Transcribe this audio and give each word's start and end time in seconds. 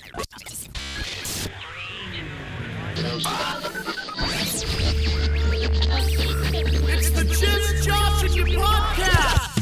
It's 0.00 0.68
the 7.10 7.24
Just 7.24 7.84
Josh 7.84 8.22
and 8.22 8.36
You 8.36 8.44
podcast. 8.58 9.60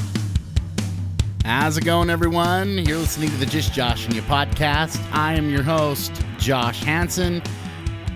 How's 1.43 1.79
it 1.79 1.85
going, 1.85 2.11
everyone? 2.11 2.79
You're 2.87 2.99
listening 2.99 3.31
to 3.31 3.37
the 3.37 3.47
Just 3.47 3.73
Josh 3.73 4.05
and 4.05 4.15
You 4.15 4.21
podcast. 4.23 5.01
I 5.11 5.33
am 5.35 5.49
your 5.49 5.63
host, 5.63 6.13
Josh 6.39 6.83
Hanson. 6.83 7.43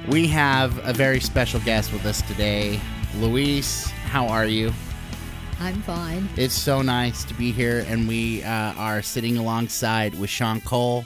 We 0.09 0.27
have 0.29 0.79
a 0.87 0.93
very 0.93 1.21
special 1.21 1.61
guest 1.61 1.91
with 1.91 2.05
us 2.05 2.21
today, 2.23 2.79
Louise. 3.17 3.87
How 3.87 4.29
are 4.29 4.47
you? 4.47 4.75
I'm 5.59 5.81
fine. 5.83 6.29
It's 6.37 6.55
so 6.55 6.83
nice 6.83 7.25
to 7.25 7.35
be 7.35 7.51
here, 7.51 7.87
and 7.89 8.07
we 8.07 8.43
uh, 8.43 8.75
are 8.75 9.01
sitting 9.01 9.39
alongside 9.39 10.19
with 10.19 10.29
Shawn 10.29 10.61
Cole. 10.61 11.05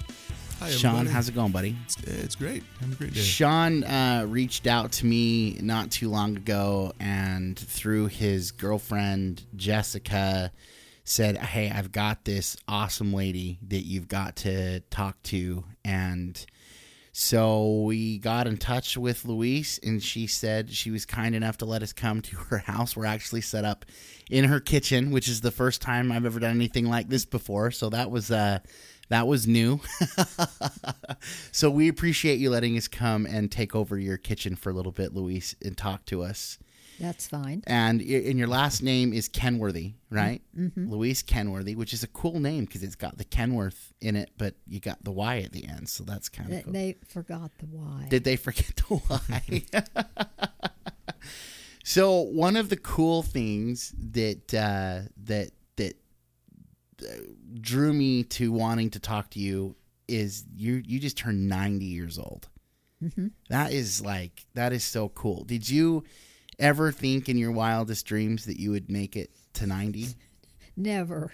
Hi, 0.65 0.71
Shawn, 0.71 0.93
everybody. 0.93 1.11
how's 1.11 1.29
it 1.29 1.35
going, 1.35 1.53
buddy? 1.53 1.77
It's, 1.85 1.97
it's 2.05 2.35
great. 2.37 2.63
Having 2.81 2.95
a 2.95 2.97
great 2.97 3.13
day. 3.13 3.21
Shawn 3.21 3.85
uh, 3.85 4.25
reached 4.27 4.67
out 4.67 4.93
to 4.93 5.05
me 5.05 5.59
not 5.61 5.91
too 5.91 6.09
long 6.09 6.39
ago, 6.39 6.95
and 6.99 7.59
through 7.59 8.07
his 8.07 8.51
girlfriend 8.51 9.45
Jessica, 9.57 10.51
said, 11.05 11.37
"Hey, 11.37 11.71
I've 11.71 11.93
got 11.93 12.25
this 12.25 12.57
awesome 12.67 13.13
lady 13.13 13.59
that 13.69 13.83
you've 13.85 14.09
got 14.09 14.37
to 14.37 14.81
talk 14.89 15.23
to." 15.25 15.65
And 15.85 16.43
so 17.13 17.83
we 17.83 18.17
got 18.17 18.47
in 18.47 18.57
touch 18.57 18.97
with 18.97 19.27
Louise, 19.27 19.79
and 19.83 20.03
she 20.03 20.27
said 20.27 20.71
she 20.71 20.91
was 20.91 21.05
kind 21.05 21.35
enough 21.35 21.59
to 21.59 21.67
let 21.67 21.83
us 21.83 21.93
come 21.93 22.23
to 22.23 22.37
her 22.37 22.59
house. 22.59 22.97
We're 22.97 23.05
actually 23.05 23.43
set 23.43 23.67
up 23.67 23.85
in 24.31 24.47
her 24.47 24.61
kitchen, 24.61 25.11
which 25.11 25.29
is 25.29 25.43
the 25.43 25.51
first 25.51 25.83
time 25.83 26.11
I've 26.11 26.25
ever 26.25 26.41
done 26.41 26.57
anything 26.57 26.87
like 26.87 27.11
this 27.11 27.27
before. 27.27 27.71
So 27.71 27.91
that 27.91 28.11
was 28.11 28.31
uh, 28.31 28.61
that 29.09 29.27
was 29.27 29.47
new. 29.47 29.81
so 31.53 31.71
we 31.71 31.89
appreciate 31.89 32.39
you 32.39 32.51
letting 32.51 32.77
us 32.77 32.89
come 32.89 33.27
and 33.27 33.51
take 33.51 33.75
over 33.75 33.99
your 33.99 34.17
kitchen 34.17 34.57
for 34.57 34.71
a 34.71 34.73
little 34.73 34.93
bit, 34.93 35.15
Louise, 35.15 35.55
and 35.65 35.77
talk 35.77 36.05
to 36.07 36.23
us. 36.23 36.59
That's 37.01 37.27
fine. 37.27 37.63
And 37.67 38.01
and 38.01 38.39
your 38.39 38.47
last 38.47 38.81
name 38.81 39.13
is 39.13 39.27
Kenworthy, 39.29 39.95
right? 40.11 40.43
Mm-hmm. 40.57 40.91
Louise 40.93 41.23
Kenworthy, 41.23 41.75
which 41.75 41.93
is 41.93 42.05
a 42.05 42.07
cool 42.07 42.39
name 42.39 42.67
because 42.67 42.85
it's 42.85 42.95
got 42.95 43.19
the 43.19 43.25
Kenworth 43.25 43.93
in 44.01 44.15
it, 44.15 44.31
but 44.39 44.55
you 44.67 44.79
got 44.79 45.03
the 45.03 45.11
Y 45.11 45.39
at 45.39 45.51
the 45.53 45.67
end, 45.67 45.89
so 45.89 46.05
that's 46.05 46.29
kind 46.29 46.51
They, 46.53 46.59
of 46.59 46.65
cool. 46.65 46.73
they 46.73 46.97
forgot 47.09 47.51
the 47.59 47.67
Y. 47.67 48.07
Did 48.11 48.23
they 48.23 48.37
forget 48.37 48.77
the 48.77 49.01
Y? 49.11 49.85
so 51.85 52.21
one 52.21 52.57
of 52.57 52.69
the 52.69 52.77
cool 52.77 53.23
things 53.25 53.93
that 53.99 54.55
uh, 54.55 55.09
that 55.25 55.51
drew 57.61 57.93
me 57.93 58.25
to 58.25 58.53
wanting 58.53 58.91
to 58.91 59.01
talk 59.01 59.31
to 59.31 59.39
you 59.39 59.77
is 60.09 60.45
you 60.55 60.83
you 60.85 60.99
just 60.99 61.17
turned 61.17 61.49
90 61.49 61.85
years 61.85 62.19
old. 62.19 62.49
Mm-hmm. 63.03 63.29
That 63.49 63.73
is 63.73 64.01
like 64.01 64.47
that 64.55 64.73
is 64.73 64.85
so 64.85 65.09
cool. 65.11 65.45
Did 65.45 65.69
you 65.69 66.05
ever 66.59 66.93
think 66.93 67.29
in 67.29 67.37
your 67.37 67.53
wildest 67.53 68.07
dreams 68.07 68.47
that 68.47 68.59
you 68.59 68.71
would 68.71 68.91
make 68.91 69.17
it 69.17 69.31
to 69.55 69.67
90? 69.67 70.09
Never. 70.77 71.33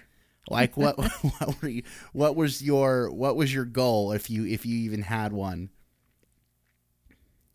Like 0.48 0.76
what 0.76 0.96
what 1.38 1.62
were 1.62 1.68
you, 1.68 1.82
what 2.12 2.36
was 2.36 2.62
your 2.62 3.10
what 3.10 3.36
was 3.36 3.52
your 3.52 3.64
goal 3.64 4.12
if 4.12 4.30
you 4.30 4.46
if 4.46 4.64
you 4.66 4.76
even 4.78 5.02
had 5.02 5.32
one? 5.32 5.70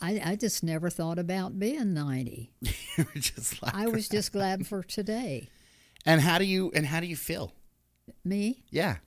I, 0.01 0.21
I 0.23 0.35
just 0.35 0.61
never 0.61 0.89
thought 0.89 1.17
about 1.17 1.57
being 1.57 1.93
90. 1.93 2.51
You 2.97 3.03
were 3.13 3.19
just 3.19 3.61
like 3.61 3.75
I 3.75 3.87
was 3.87 4.07
just 4.07 4.31
glad 4.31 4.65
for 4.65 4.81
today. 4.81 5.49
And 6.05 6.21
how 6.21 6.37
do 6.37 6.45
you 6.45 6.71
and 6.73 6.85
how 6.85 7.01
do 7.01 7.07
you 7.07 7.17
feel? 7.17 7.51
Me? 8.23 8.63
Yeah. 8.69 8.97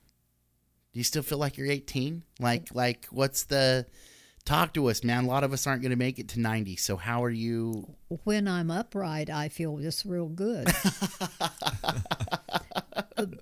Do 0.93 0.99
you 0.99 1.03
still 1.03 1.23
feel 1.23 1.37
like 1.37 1.57
you're 1.57 1.67
18? 1.67 2.23
Like 2.39 2.69
like 2.73 3.07
what's 3.11 3.43
the 3.43 3.85
talk 4.45 4.73
to 4.73 4.89
us, 4.89 5.03
man? 5.03 5.25
A 5.25 5.27
lot 5.27 5.43
of 5.43 5.53
us 5.53 5.67
aren't 5.67 5.81
going 5.81 5.91
to 5.91 5.97
make 5.97 6.19
it 6.19 6.29
to 6.29 6.39
90. 6.39 6.75
So 6.77 6.97
how 6.97 7.23
are 7.23 7.29
you 7.29 7.95
When 8.23 8.47
I'm 8.47 8.71
upright, 8.71 9.29
I 9.29 9.49
feel 9.49 9.77
just 9.77 10.05
real 10.05 10.27
good. 10.27 10.67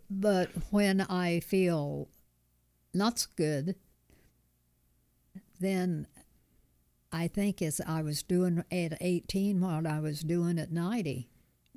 but 0.10 0.50
when 0.70 1.02
I 1.02 1.40
feel 1.40 2.10
not 2.94 3.20
so 3.20 3.28
good, 3.36 3.76
then 5.60 6.08
I 7.12 7.28
think 7.28 7.62
as 7.62 7.82
I 7.86 8.02
was 8.02 8.22
doing 8.22 8.64
at 8.72 8.98
18 9.00 9.62
what 9.62 9.86
I 9.86 10.00
was 10.00 10.22
doing 10.22 10.60
at 10.60 10.72
90. 10.72 11.30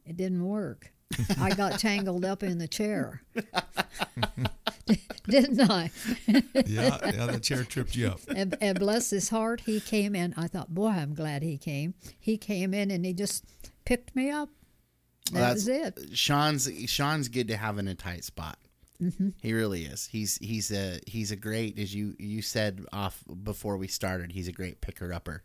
It 0.05 0.17
didn't 0.17 0.45
work. 0.45 0.93
I 1.41 1.51
got 1.55 1.79
tangled 1.79 2.25
up 2.25 2.43
in 2.43 2.59
the 2.59 2.69
chair. 2.69 3.23
Didn't 5.29 5.61
I? 5.71 5.91
yeah, 6.27 6.41
yeah, 6.67 7.27
that 7.27 7.43
chair 7.43 7.63
tripped 7.65 7.95
you 7.95 8.09
up. 8.09 8.21
and, 8.29 8.57
and 8.61 8.79
bless 8.79 9.11
his 9.11 9.29
heart, 9.29 9.61
he 9.67 9.81
came 9.81 10.15
in. 10.15 10.35
I 10.37 10.47
thought, 10.49 10.75
boy, 10.75 10.89
I'm 10.89 11.15
glad 11.15 11.43
he 11.43 11.59
came. 11.59 11.95
He 12.19 12.37
came 12.37 12.75
in 12.75 12.91
and 12.91 13.05
he 13.05 13.13
just 13.13 13.45
picked 13.85 14.15
me 14.17 14.31
up. 14.31 14.49
That 15.33 15.41
Well, 15.41 15.53
was 15.55 15.65
that's- 15.67 16.03
it. 16.05 16.17
Shawn's 16.19 16.69
Shawn's 16.87 17.29
good 17.29 17.49
to 17.49 17.57
have 17.57 17.79
in 17.79 17.87
a 17.87 17.95
tight 17.95 18.25
spot. 18.25 18.59
Mm-hmm. 19.01 19.29
He 19.41 19.53
really 19.53 19.85
is. 19.85 20.07
He's 20.11 20.37
he's 20.39 20.71
a 20.73 21.01
he's 21.07 21.31
a 21.31 21.37
great 21.37 21.79
as 21.79 21.95
you 21.95 22.15
you 22.19 22.43
said 22.43 22.85
off 22.93 23.23
before 23.45 23.77
we 23.77 23.87
started. 23.87 24.33
He's 24.33 24.49
a 24.49 24.53
great 24.53 24.81
picker 24.81 25.13
upper. 25.13 25.43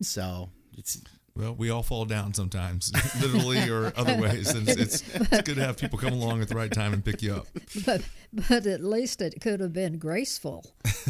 So 0.00 0.50
it's 0.72 1.00
Well, 1.38 1.54
we 1.54 1.70
all 1.70 1.84
fall 1.84 2.04
down 2.04 2.34
sometimes, 2.34 2.92
literally 3.22 3.68
or 3.70 3.92
other 3.96 4.20
ways, 4.20 4.52
and 4.52 4.68
it's, 4.68 5.02
it's, 5.02 5.14
it's 5.14 5.42
good 5.42 5.54
to 5.54 5.64
have 5.64 5.78
people 5.78 5.96
come 5.96 6.12
along 6.12 6.42
at 6.42 6.48
the 6.48 6.56
right 6.56 6.72
time 6.72 6.92
and 6.92 7.04
pick 7.04 7.22
you 7.22 7.34
up. 7.34 7.46
But 7.86 8.02
but 8.32 8.66
at 8.66 8.82
least 8.82 9.22
it 9.22 9.40
could 9.40 9.60
have 9.60 9.72
been 9.72 9.98
graceful. 9.98 10.66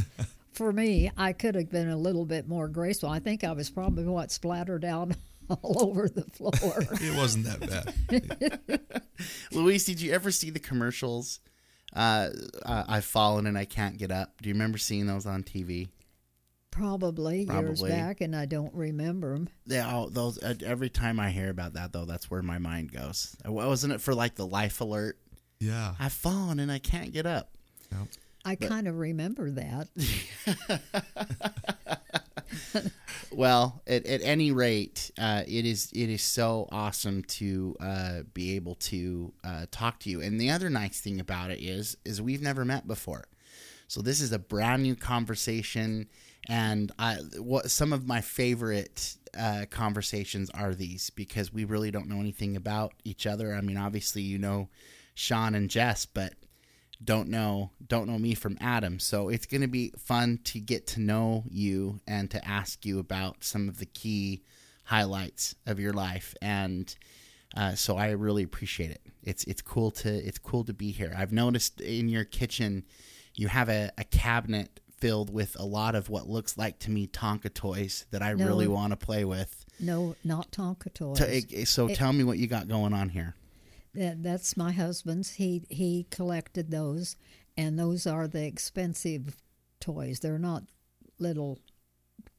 For 0.53 0.71
me, 0.71 1.11
I 1.17 1.33
could 1.33 1.55
have 1.55 1.71
been 1.71 1.89
a 1.89 1.97
little 1.97 2.27
bit 2.27 2.47
more 2.47 2.69
graceful. 2.69 3.09
I 3.09 3.21
think 3.21 3.43
I 3.43 3.53
was 3.53 3.71
probably 3.71 4.05
what 4.05 4.31
splattered 4.31 4.85
out 4.85 5.13
all 5.63 5.89
over 5.89 6.11
the 6.11 6.25
floor. 6.25 6.53
It 7.01 7.17
wasn't 7.17 7.47
that 7.47 7.61
bad. 8.69 9.01
Louise. 9.53 9.87
Did 9.87 10.01
you 10.03 10.13
ever 10.13 10.31
see 10.31 10.51
the 10.51 10.59
commercials? 10.59 11.41
Uh, 11.95 12.29
uh, 12.67 12.85
I've 12.87 13.07
fallen 13.07 13.47
and 13.47 13.57
I 13.57 13.65
can't 13.65 13.97
get 13.97 14.11
up. 14.11 14.43
Do 14.43 14.51
you 14.51 14.55
remember 14.55 14.77
seeing 14.77 15.07
those 15.07 15.25
on 15.25 15.43
TV? 15.43 15.89
Probably, 16.79 17.45
years 17.45 17.83
back, 17.83 18.21
and 18.21 18.35
I 18.35 18.47
don't 18.47 18.75
remember 18.75 19.35
them. 19.35 19.49
They 19.67 19.81
all 19.81 20.09
those 20.09 20.43
uh, 20.43 20.55
every 20.65 20.91
time 20.91 21.19
I 21.21 21.31
hear 21.31 21.51
about 21.51 21.75
that 21.75 21.93
though, 21.93 22.05
that's 22.05 22.31
where 22.31 22.43
my 22.43 22.59
mind 22.59 22.93
goes. 22.93 23.37
Uh, 23.47 23.53
Wasn't 23.53 23.93
it 23.93 24.01
for 24.01 24.15
like 24.15 24.35
the 24.35 24.47
life 24.47 24.81
alert? 24.81 25.19
Yeah. 25.61 25.95
I've 25.99 26.13
fallen 26.13 26.61
and 26.61 26.71
I 26.71 26.79
can't 26.79 27.13
get 27.13 27.27
up. 27.27 27.51
Yep. 27.91 28.09
I 28.45 28.55
kind 28.55 28.87
of 28.89 28.99
remember 28.99 29.51
that. 29.51 29.89
Well, 33.31 33.83
at, 33.87 34.07
at 34.07 34.23
any 34.23 34.51
rate, 34.51 35.11
uh, 35.19 35.43
it 35.47 35.65
is 35.65 35.93
it 35.93 36.11
is 36.11 36.23
so 36.23 36.69
awesome 36.73 37.23
to 37.25 37.77
uh, 37.79 38.21
be 38.35 38.57
able 38.57 38.75
to 38.77 39.33
uh, 39.45 39.67
talk 39.71 40.01
to 40.01 40.11
you. 40.11 40.21
And 40.21 40.41
the 40.41 40.51
other 40.51 40.71
nice 40.71 41.01
thing 41.01 41.21
about 41.21 41.51
it 41.51 41.61
is 41.61 41.97
is 42.05 42.21
we've 42.23 42.43
never 42.43 42.65
met 42.65 42.89
before, 42.89 43.29
so 43.87 44.01
this 44.01 44.21
is 44.21 44.33
a 44.33 44.39
brand 44.39 44.83
new 44.83 44.97
conversation. 44.97 46.09
And 46.49 46.91
I, 46.99 47.17
what 47.39 47.71
some 47.71 47.93
of 47.93 48.07
my 48.07 48.21
favorite 48.23 49.17
uh, 49.39 49.67
conversations 49.71 50.51
are 50.51 50.75
these 50.75 51.11
because 51.11 51.53
we 51.53 51.65
really 51.65 51.91
don't 51.91 52.09
know 52.09 52.21
anything 52.21 52.57
about 52.57 52.95
each 53.05 53.27
other. 53.27 53.55
I 53.55 53.61
mean, 53.61 53.77
obviously 53.77 54.23
you 54.23 54.39
know 54.39 54.69
Shawn 55.15 55.55
and 55.55 55.69
Jess, 55.69 56.07
but 56.07 56.33
don't 57.03 57.29
know 57.29 57.71
don't 57.87 58.09
know 58.09 58.19
me 58.19 58.35
from 58.35 58.59
Adam. 58.61 58.99
So 58.99 59.29
it's 59.29 59.47
going 59.47 59.61
to 59.61 59.69
be 59.69 59.93
fun 59.99 60.41
to 60.45 60.59
get 60.59 60.87
to 60.89 61.01
know 61.01 61.45
you 61.49 62.01
and 62.07 62.31
to 62.31 62.47
ask 62.47 62.85
you 62.85 62.99
about 62.99 63.45
some 63.45 63.69
of 63.69 63.79
the 63.79 63.87
key 63.87 64.43
highlights 64.85 65.55
of 65.67 65.79
your 65.79 65.93
life. 65.93 66.35
And 66.41 66.95
uh, 67.57 67.75
so 67.75 67.97
I 67.97 68.11
really 68.11 68.43
appreciate 68.43 68.91
it. 68.91 69.03
It's 69.23 69.45
it's 69.45 69.63
cool 69.63 69.91
to 69.93 70.09
it's 70.09 70.39
cool 70.39 70.65
to 70.65 70.73
be 70.73 70.91
here. 70.91 71.15
I've 71.17 71.33
noticed 71.33 71.81
in 71.81 72.09
your 72.09 72.25
kitchen 72.25 72.85
you 73.35 73.49
have 73.49 73.69
a, 73.69 73.91
a 73.97 74.05
cabinet 74.05 74.81
filled 75.01 75.33
with 75.33 75.57
a 75.59 75.65
lot 75.65 75.95
of 75.95 76.09
what 76.09 76.29
looks 76.29 76.57
like 76.59 76.79
to 76.81 76.91
me 76.91 77.07
Tonka 77.07 77.53
toys 77.53 78.07
that 78.11 78.23
I 78.23 78.33
No. 78.35 78.47
really 78.47 78.69
want 78.69 78.93
to 78.93 78.97
play 78.97 79.25
with. 79.25 79.65
No, 79.81 80.17
not 80.25 80.51
Tonka 80.51 80.93
toys. 80.93 81.19
To- 81.45 81.67
so 81.67 81.89
tell 81.89 82.13
me 82.13 82.25
what 82.25 82.39
you 82.39 82.47
got 82.47 82.69
going 82.69 82.93
on 82.93 83.11
here. 83.11 83.35
That, 83.95 84.23
that's 84.23 84.57
my 84.57 84.73
husband's. 84.73 85.35
He 85.35 85.63
he 85.71 86.07
collected 86.11 86.71
those, 86.71 87.17
and 87.57 87.79
those 87.79 88.07
are 88.07 88.29
the 88.29 88.45
expensive 88.45 89.37
toys. 89.81 90.21
They're 90.21 90.39
not 90.39 90.65
little 91.19 91.59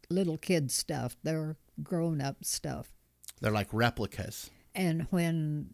little 0.09 0.37
kid 0.37 0.71
stuff. 0.71 1.17
They're 1.23 1.57
grown 1.81 2.21
up 2.21 2.43
stuff. 2.45 2.93
They're 3.41 3.51
like 3.51 3.69
replicas. 3.73 4.49
And 4.75 5.07
when 5.09 5.73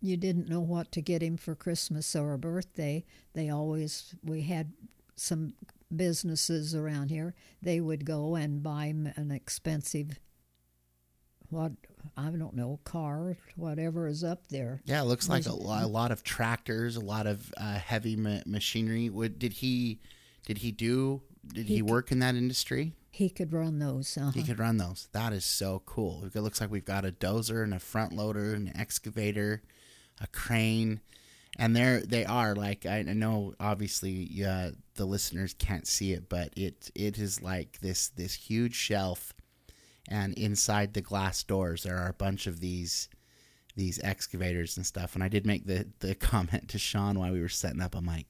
you 0.00 0.16
didn't 0.16 0.48
know 0.48 0.60
what 0.60 0.90
to 0.92 1.00
get 1.00 1.22
him 1.22 1.36
for 1.36 1.54
Christmas 1.54 2.16
or 2.16 2.32
a 2.32 2.38
birthday, 2.38 3.04
they 3.34 3.50
always 3.50 4.14
we 4.24 4.42
had 4.42 4.72
some 5.16 5.54
businesses 5.94 6.74
around 6.74 7.10
here. 7.10 7.34
They 7.60 7.80
would 7.80 8.04
go 8.04 8.34
and 8.34 8.62
buy 8.62 8.86
an 8.86 9.30
expensive 9.30 10.18
what 11.50 11.72
I 12.16 12.30
don't 12.30 12.54
know 12.54 12.80
car, 12.84 13.36
whatever 13.56 14.06
is 14.06 14.24
up 14.24 14.48
there. 14.48 14.80
Yeah, 14.86 15.02
it 15.02 15.04
looks 15.04 15.28
like 15.28 15.46
a, 15.46 15.50
a 15.50 15.86
lot 15.86 16.10
of 16.10 16.24
tractors, 16.24 16.96
a 16.96 17.00
lot 17.00 17.26
of 17.26 17.52
uh, 17.58 17.74
heavy 17.74 18.16
ma- 18.16 18.40
machinery. 18.46 19.10
Would 19.10 19.38
did 19.38 19.52
he 19.52 20.00
Did 20.46 20.58
he 20.58 20.72
do? 20.72 21.22
Did 21.46 21.66
he, 21.66 21.76
He 21.76 21.82
work 21.82 22.10
in 22.10 22.20
that 22.20 22.36
industry? 22.36 22.94
He 23.10 23.28
could 23.28 23.52
run 23.52 23.78
those. 23.78 24.16
Uh-huh. 24.16 24.30
He 24.30 24.42
could 24.42 24.58
run 24.58 24.78
those. 24.78 25.08
That 25.12 25.34
is 25.34 25.44
so 25.44 25.82
cool. 25.84 26.24
It 26.34 26.40
looks 26.40 26.60
like 26.60 26.70
we've 26.70 26.84
got 26.84 27.04
a 27.04 27.12
dozer 27.12 27.62
and 27.62 27.74
a 27.74 27.78
front 27.78 28.14
loader, 28.14 28.54
an 28.54 28.72
excavator, 28.74 29.62
a 30.20 30.26
crane, 30.28 31.00
and 31.58 31.76
they're 31.76 32.00
they 32.00 32.24
are 32.24 32.54
like 32.54 32.86
I 32.86 32.98
I 32.98 33.02
know 33.02 33.54
obviously 33.60 34.44
uh, 34.46 34.70
the 34.94 35.04
listeners 35.04 35.54
can't 35.54 35.86
see 35.86 36.12
it, 36.12 36.28
but 36.28 36.52
it 36.56 36.90
it 36.94 37.18
is 37.18 37.42
like 37.42 37.78
this 37.80 38.08
this 38.08 38.34
huge 38.34 38.74
shelf, 38.74 39.34
and 40.08 40.34
inside 40.34 40.94
the 40.94 41.02
glass 41.02 41.42
doors 41.42 41.82
there 41.82 41.98
are 41.98 42.08
a 42.08 42.14
bunch 42.14 42.46
of 42.46 42.60
these 42.60 43.08
these 43.76 44.02
excavators 44.02 44.76
and 44.76 44.86
stuff. 44.86 45.14
And 45.14 45.24
I 45.24 45.28
did 45.28 45.46
make 45.46 45.66
the 45.66 45.88
the 46.00 46.14
comment 46.30 46.68
to 46.70 46.78
Shawn 46.78 47.18
while 47.18 47.32
we 47.32 47.40
were 47.40 47.48
setting 47.48 47.80
up. 47.82 47.94
I'm 47.94 48.06
like, 48.06 48.26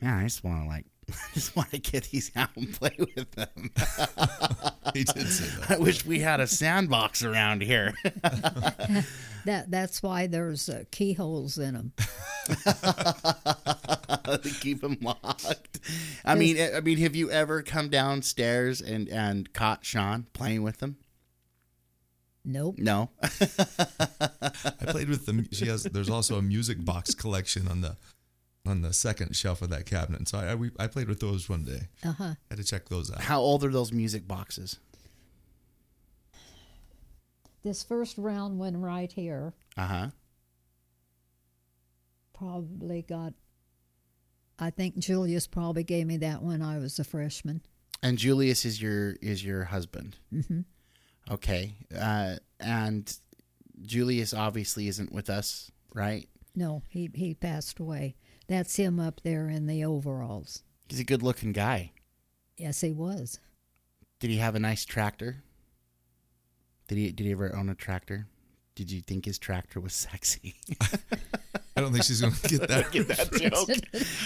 man, 0.00 0.18
I 0.18 0.24
just 0.24 0.44
want 0.44 0.62
to 0.62 0.68
like. 0.68 0.86
I 1.10 1.14
just 1.34 1.56
want 1.56 1.70
to 1.70 1.78
get 1.78 2.04
these 2.04 2.30
out 2.36 2.56
and 2.56 2.72
play 2.72 2.96
with 2.98 3.30
them. 3.32 3.70
He 4.94 5.04
did 5.04 5.26
say 5.26 5.46
that. 5.60 5.70
I 5.70 5.78
wish 5.78 6.04
we 6.04 6.18
had 6.18 6.38
a 6.40 6.46
sandbox 6.46 7.24
around 7.24 7.62
here. 7.62 7.94
That 9.46 9.70
that's 9.70 10.02
why 10.02 10.26
there's 10.26 10.68
uh, 10.68 10.84
keyholes 10.90 11.56
in 11.56 11.72
them. 11.72 11.92
to 14.26 14.50
keep 14.60 14.82
them 14.82 14.98
locked. 15.00 15.80
I 16.26 16.34
mean, 16.34 16.58
I 16.74 16.80
mean, 16.80 16.98
have 16.98 17.16
you 17.16 17.30
ever 17.30 17.62
come 17.62 17.88
downstairs 17.88 18.82
and 18.82 19.08
and 19.08 19.50
caught 19.54 19.86
Shawn 19.86 20.26
playing 20.34 20.62
with 20.62 20.78
them? 20.78 20.96
Nope. 22.44 22.74
No. 22.78 23.10
I 23.22 23.30
played 24.88 25.08
with 25.08 25.24
them. 25.24 25.46
She 25.52 25.66
has. 25.66 25.84
There's 25.84 26.10
also 26.10 26.36
a 26.36 26.42
music 26.42 26.84
box 26.84 27.14
collection 27.14 27.66
on 27.66 27.80
the 27.80 27.96
on 28.64 28.82
the 28.82 28.92
second 28.92 29.34
shelf 29.34 29.60
of 29.62 29.70
that 29.70 29.86
cabinet. 29.86 30.28
So 30.28 30.38
I 30.38 30.46
I, 30.50 30.54
we, 30.54 30.70
I 30.78 30.86
played 30.86 31.08
with 31.08 31.20
those 31.20 31.48
one 31.48 31.64
day. 31.64 31.88
Uh 32.04 32.12
huh. 32.12 32.34
Had 32.48 32.58
to 32.58 32.64
check 32.64 32.88
those 32.88 33.10
out. 33.10 33.20
How 33.22 33.40
old 33.40 33.64
are 33.64 33.70
those 33.70 33.92
music 33.92 34.26
boxes? 34.28 34.78
This 37.64 37.82
first 37.82 38.18
round 38.18 38.58
one 38.58 38.76
right 38.80 39.10
here 39.10 39.52
Uh 39.76 39.86
huh. 39.86 40.06
probably 42.32 43.02
got. 43.02 43.34
I 44.58 44.70
think 44.70 44.98
Julius 44.98 45.46
probably 45.46 45.82
gave 45.84 46.06
me 46.06 46.16
that 46.18 46.42
when 46.42 46.62
I 46.62 46.78
was 46.78 46.98
a 46.98 47.04
freshman. 47.04 47.62
And 48.02 48.18
Julius 48.18 48.64
is 48.64 48.80
your 48.82 49.12
is 49.22 49.44
your 49.44 49.64
husband. 49.64 50.16
hmm 50.30 50.60
Okay. 51.30 51.76
Uh, 51.96 52.36
and 52.58 53.16
Julius 53.82 54.34
obviously 54.34 54.88
isn't 54.88 55.12
with 55.12 55.30
us, 55.30 55.70
right? 55.94 56.28
No, 56.56 56.82
he 56.88 57.10
he 57.14 57.34
passed 57.34 57.78
away. 57.78 58.16
That's 58.52 58.76
him 58.76 59.00
up 59.00 59.22
there 59.22 59.48
in 59.48 59.66
the 59.66 59.82
overalls. 59.82 60.62
He's 60.86 61.00
a 61.00 61.04
good 61.04 61.22
looking 61.22 61.52
guy. 61.52 61.92
Yes, 62.58 62.82
he 62.82 62.92
was. 62.92 63.40
Did 64.20 64.28
he 64.28 64.36
have 64.36 64.54
a 64.54 64.60
nice 64.60 64.84
tractor? 64.84 65.42
Did 66.86 66.98
he 66.98 67.12
did 67.12 67.24
he 67.24 67.32
ever 67.32 67.56
own 67.56 67.70
a 67.70 67.74
tractor? 67.74 68.26
Did 68.74 68.90
you 68.90 69.00
think 69.00 69.24
his 69.24 69.38
tractor 69.38 69.80
was 69.80 69.94
sexy? 69.94 70.56
I 71.76 71.80
don't 71.80 71.92
think 71.92 72.04
she's 72.04 72.20
going 72.20 72.34
to 72.34 72.48
get 72.58 72.68
that. 72.68 72.92
Get 72.92 73.08
that 73.08 73.32
joke? 73.32 73.68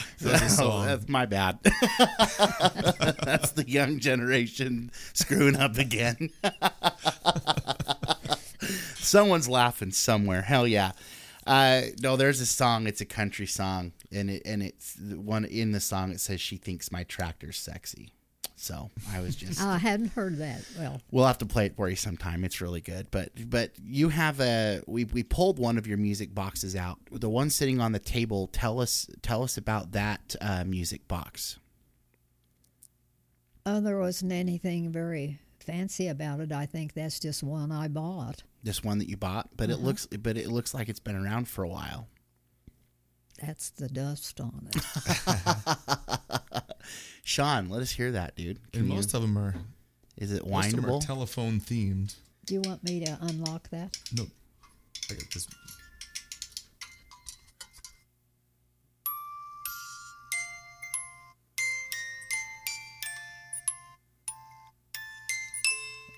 That's 0.18 0.58
a 0.58 0.64
Oh, 0.64 0.84
that's 0.84 1.08
my 1.08 1.26
bad. 1.26 1.60
that's 1.62 3.52
the 3.52 3.64
young 3.64 4.00
generation 4.00 4.90
screwing 5.12 5.54
up 5.54 5.78
again. 5.78 6.30
Someone's 8.96 9.48
laughing 9.48 9.92
somewhere. 9.92 10.42
Hell 10.42 10.66
yeah. 10.66 10.90
Uh, 11.46 11.82
no, 12.02 12.16
there's 12.16 12.40
a 12.40 12.46
song. 12.46 12.88
It's 12.88 13.00
a 13.00 13.04
country 13.04 13.46
song, 13.46 13.92
and 14.12 14.30
it 14.30 14.42
and 14.44 14.62
it's 14.62 14.94
the 14.94 15.18
one 15.18 15.44
in 15.44 15.72
the 15.72 15.80
song. 15.80 16.10
It 16.12 16.20
says 16.20 16.40
she 16.40 16.56
thinks 16.56 16.90
my 16.92 17.04
tractor's 17.04 17.56
sexy. 17.58 18.12
So 18.58 18.90
I 19.12 19.20
was 19.20 19.36
just. 19.36 19.60
oh, 19.60 19.68
I 19.68 19.76
hadn't 19.76 20.12
heard 20.12 20.38
that. 20.38 20.64
Well, 20.78 21.02
We'll 21.10 21.26
have 21.26 21.36
to 21.38 21.46
play 21.46 21.66
it 21.66 21.76
for 21.76 21.90
you 21.90 21.96
sometime. 21.96 22.42
It's 22.42 22.60
really 22.62 22.80
good. 22.80 23.10
But 23.10 23.30
but 23.50 23.72
you 23.82 24.08
have 24.08 24.40
a 24.40 24.82
we 24.86 25.04
we 25.04 25.22
pulled 25.22 25.58
one 25.58 25.76
of 25.76 25.86
your 25.86 25.98
music 25.98 26.34
boxes 26.34 26.74
out. 26.74 26.98
The 27.10 27.28
one 27.28 27.50
sitting 27.50 27.80
on 27.80 27.92
the 27.92 27.98
table. 27.98 28.46
Tell 28.46 28.80
us 28.80 29.08
tell 29.20 29.42
us 29.42 29.58
about 29.58 29.92
that 29.92 30.34
uh, 30.40 30.64
music 30.64 31.06
box. 31.06 31.58
Oh, 33.66 33.80
there 33.80 33.98
wasn't 33.98 34.32
anything 34.32 34.90
very 34.90 35.40
fancy 35.60 36.06
about 36.08 36.40
it. 36.40 36.52
I 36.52 36.64
think 36.66 36.94
that's 36.94 37.18
just 37.18 37.42
one 37.42 37.72
I 37.72 37.88
bought. 37.88 38.42
This 38.62 38.82
one 38.82 38.98
that 38.98 39.08
you 39.08 39.16
bought, 39.16 39.50
but 39.56 39.70
it 39.70 39.80
looks 39.80 40.06
but 40.06 40.38
it 40.38 40.48
looks 40.48 40.72
like 40.72 40.88
it's 40.88 41.00
been 41.00 41.16
around 41.16 41.46
for 41.48 41.62
a 41.62 41.68
while. 41.68 42.08
That's 43.42 43.70
the 43.70 43.88
dust 43.88 44.40
on 44.40 44.68
it. 44.74 44.82
Shawn, 47.24 47.68
let 47.68 47.82
us 47.82 47.90
hear 47.90 48.12
that, 48.12 48.34
dude. 48.36 48.60
Can 48.72 48.80
And 48.82 48.88
you- 48.90 48.94
most 48.96 49.12
of 49.14 49.22
them 49.22 49.36
are 49.36 49.54
is 50.16 50.32
it 50.32 50.46
most 50.46 50.66
of 50.68 50.72
them 50.76 50.84
are 50.86 50.88
windable? 50.88 51.04
telephone 51.06 51.60
themed. 51.60 52.14
Do 52.46 52.54
you 52.54 52.62
want 52.62 52.82
me 52.84 53.04
to 53.04 53.18
unlock 53.20 53.68
that? 53.70 53.98
No, 54.16 54.26
I 55.10 55.14
got 55.14 55.30
this. 55.34 55.46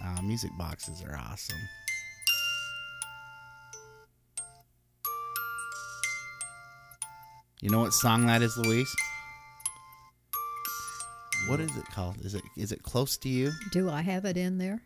Uh, 0.03 0.23
music 0.23 0.50
boxes 0.56 1.03
are 1.03 1.17
awesome. 1.17 1.59
You 7.60 7.70
know 7.70 7.81
what 7.81 7.93
song 7.93 8.26
that 8.26 8.40
is, 8.40 8.56
Louise? 8.56 8.94
What 11.49 11.58
is 11.60 11.76
it 11.76 11.84
called? 11.93 12.25
Is 12.25 12.34
it 12.34 12.43
is 12.56 12.72
it 12.72 12.82
close 12.82 13.16
to 13.19 13.28
you? 13.28 13.50
Do 13.72 13.90
I 13.90 14.02
have 14.02 14.25
it 14.25 14.37
in 14.37 14.58
there? 14.58 14.82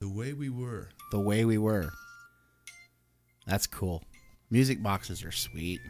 The 0.00 0.08
way 0.08 0.32
we 0.32 0.48
were. 0.48 0.88
The 1.12 1.20
way 1.20 1.44
we 1.44 1.58
were. 1.58 1.90
That's 3.46 3.66
cool. 3.66 4.02
Music 4.50 4.82
boxes 4.82 5.24
are 5.24 5.32
sweet. 5.32 5.80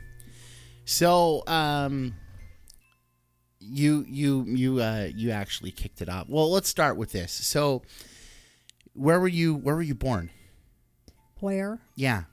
So, 0.85 1.45
um, 1.47 2.15
you 3.61 4.05
you 4.09 4.45
you 4.47 4.81
uh 4.81 5.09
you 5.15 5.31
actually 5.31 5.71
kicked 5.71 6.03
it 6.03 6.09
off. 6.09 6.29
Well, 6.29 6.51
let's 6.51 6.69
start 6.69 6.97
with 6.97 7.13
this. 7.13 7.33
So, 7.33 7.83
where 8.93 9.21
were 9.21 9.29
you? 9.29 9.55
Where 9.55 9.77
were 9.77 9.83
you 9.83 9.95
born? 9.95 10.31
Where? 11.41 11.81
Yeah. 11.95 12.25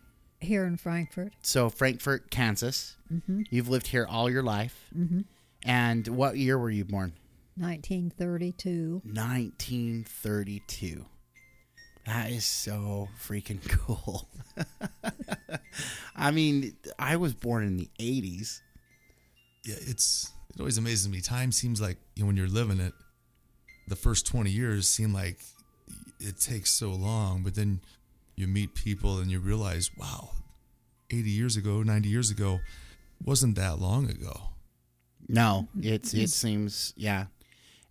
Here 0.46 0.66
in 0.66 0.78
Frankfort. 0.78 1.34
So 1.42 1.70
Frankfort, 1.70 2.32
Kansas. 2.32 2.96
Mm-hmm. 3.14 3.44
You've 3.50 3.70
lived 3.70 3.88
here 3.88 4.08
all 4.10 4.30
your 4.30 4.44
life. 4.44 4.88
Mm-hmm. 4.98 5.22
And 5.66 6.08
what 6.08 6.38
year 6.38 6.58
were 6.58 6.70
you 6.70 6.86
born? 6.86 7.14
1932. 7.58 9.02
1932. 9.04 11.06
That 12.06 12.30
is 12.30 12.46
so 12.46 13.10
freaking 13.20 13.68
cool. 13.70 14.30
I 16.16 16.32
mean, 16.32 16.76
I 17.00 17.16
was 17.16 17.34
born 17.34 17.66
in 17.66 17.78
the 17.78 17.90
80s. 18.00 18.62
Yeah, 19.64 19.76
it's 19.80 20.32
it 20.54 20.60
always 20.60 20.78
amazes 20.78 21.10
me. 21.10 21.22
Time 21.22 21.52
seems 21.52 21.82
like 21.82 21.98
you 22.16 22.24
know 22.24 22.28
when 22.28 22.38
you're 22.38 22.48
living 22.48 22.80
it. 22.80 22.94
The 23.88 23.96
first 23.96 24.26
twenty 24.26 24.52
years 24.52 24.88
seem 24.88 25.12
like 25.12 25.40
it 26.20 26.40
takes 26.40 26.72
so 26.72 26.92
long, 26.92 27.44
but 27.44 27.56
then 27.56 27.82
you 28.36 28.48
meet 28.48 28.74
people 28.76 29.20
and 29.20 29.32
you 29.32 29.40
realize, 29.40 29.92
wow, 29.98 30.30
eighty 31.10 31.32
years 31.32 31.58
ago, 31.58 31.84
ninety 31.84 32.10
years 32.10 32.30
ago, 32.30 32.60
wasn't 33.24 33.56
that 33.56 33.80
long 33.80 34.10
ago. 34.10 34.50
No, 35.28 35.68
mm-hmm. 35.78 35.94
it's 35.94 36.14
it 36.14 36.30
seems 36.30 36.94
yeah. 36.96 37.26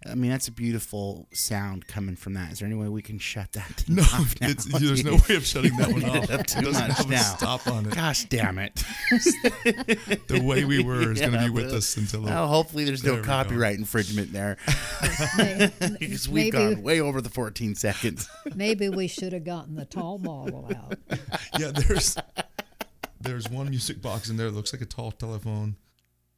I 0.06 0.14
mean, 0.14 0.30
that's 0.30 0.48
a 0.48 0.52
beautiful 0.52 1.26
sound 1.32 1.86
coming 1.86 2.14
from 2.16 2.34
that. 2.34 2.52
Is 2.52 2.58
there 2.58 2.66
any 2.66 2.76
way 2.76 2.88
we 2.88 3.00
can 3.00 3.18
shut 3.18 3.52
that 3.52 3.66
thing 3.68 3.96
No, 3.96 4.02
off 4.02 4.34
now? 4.40 4.48
it's, 4.48 4.64
there's 4.66 5.02
no 5.04 5.12
way 5.28 5.36
of 5.36 5.46
shutting 5.46 5.74
that 5.78 5.90
one 5.92 6.04
off. 6.10 6.30
It 6.30 6.46
doesn't 6.48 6.88
much 6.88 6.96
have 6.98 7.10
a 7.10 7.18
stop 7.18 7.66
on 7.66 7.86
it. 7.86 7.94
Gosh 7.94 8.24
damn 8.26 8.58
it. 8.58 8.82
The 10.26 10.42
way 10.42 10.64
we 10.64 10.82
were 10.82 11.12
is 11.12 11.20
going 11.20 11.32
to 11.32 11.38
be 11.38 11.50
with 11.50 11.72
us 11.72 11.96
until. 11.96 12.22
Well, 12.22 12.44
oh, 12.44 12.46
hopefully 12.48 12.84
there's 12.84 13.02
There 13.02 13.12
no 13.12 13.18
we 13.20 13.22
go. 13.22 13.28
copyright 13.28 13.78
infringement 13.78 14.32
there. 14.32 14.56
Because 15.98 16.28
we've 16.28 16.52
maybe, 16.52 16.74
gone 16.74 16.82
way 16.82 17.00
over 17.00 17.20
the 17.20 17.28
14 17.30 17.74
seconds. 17.74 18.28
maybe 18.54 18.88
we 18.88 19.06
should 19.06 19.32
have 19.32 19.44
gotten 19.44 19.74
the 19.74 19.84
tall 19.84 20.18
bottle 20.18 20.70
out. 20.76 20.98
yeah, 21.58 21.70
there's 21.74 22.16
there's 23.20 23.48
one 23.48 23.70
music 23.70 24.02
box 24.02 24.28
in 24.28 24.36
there 24.36 24.50
that 24.50 24.56
looks 24.56 24.72
like 24.72 24.82
a 24.82 24.86
tall 24.86 25.12
telephone, 25.12 25.76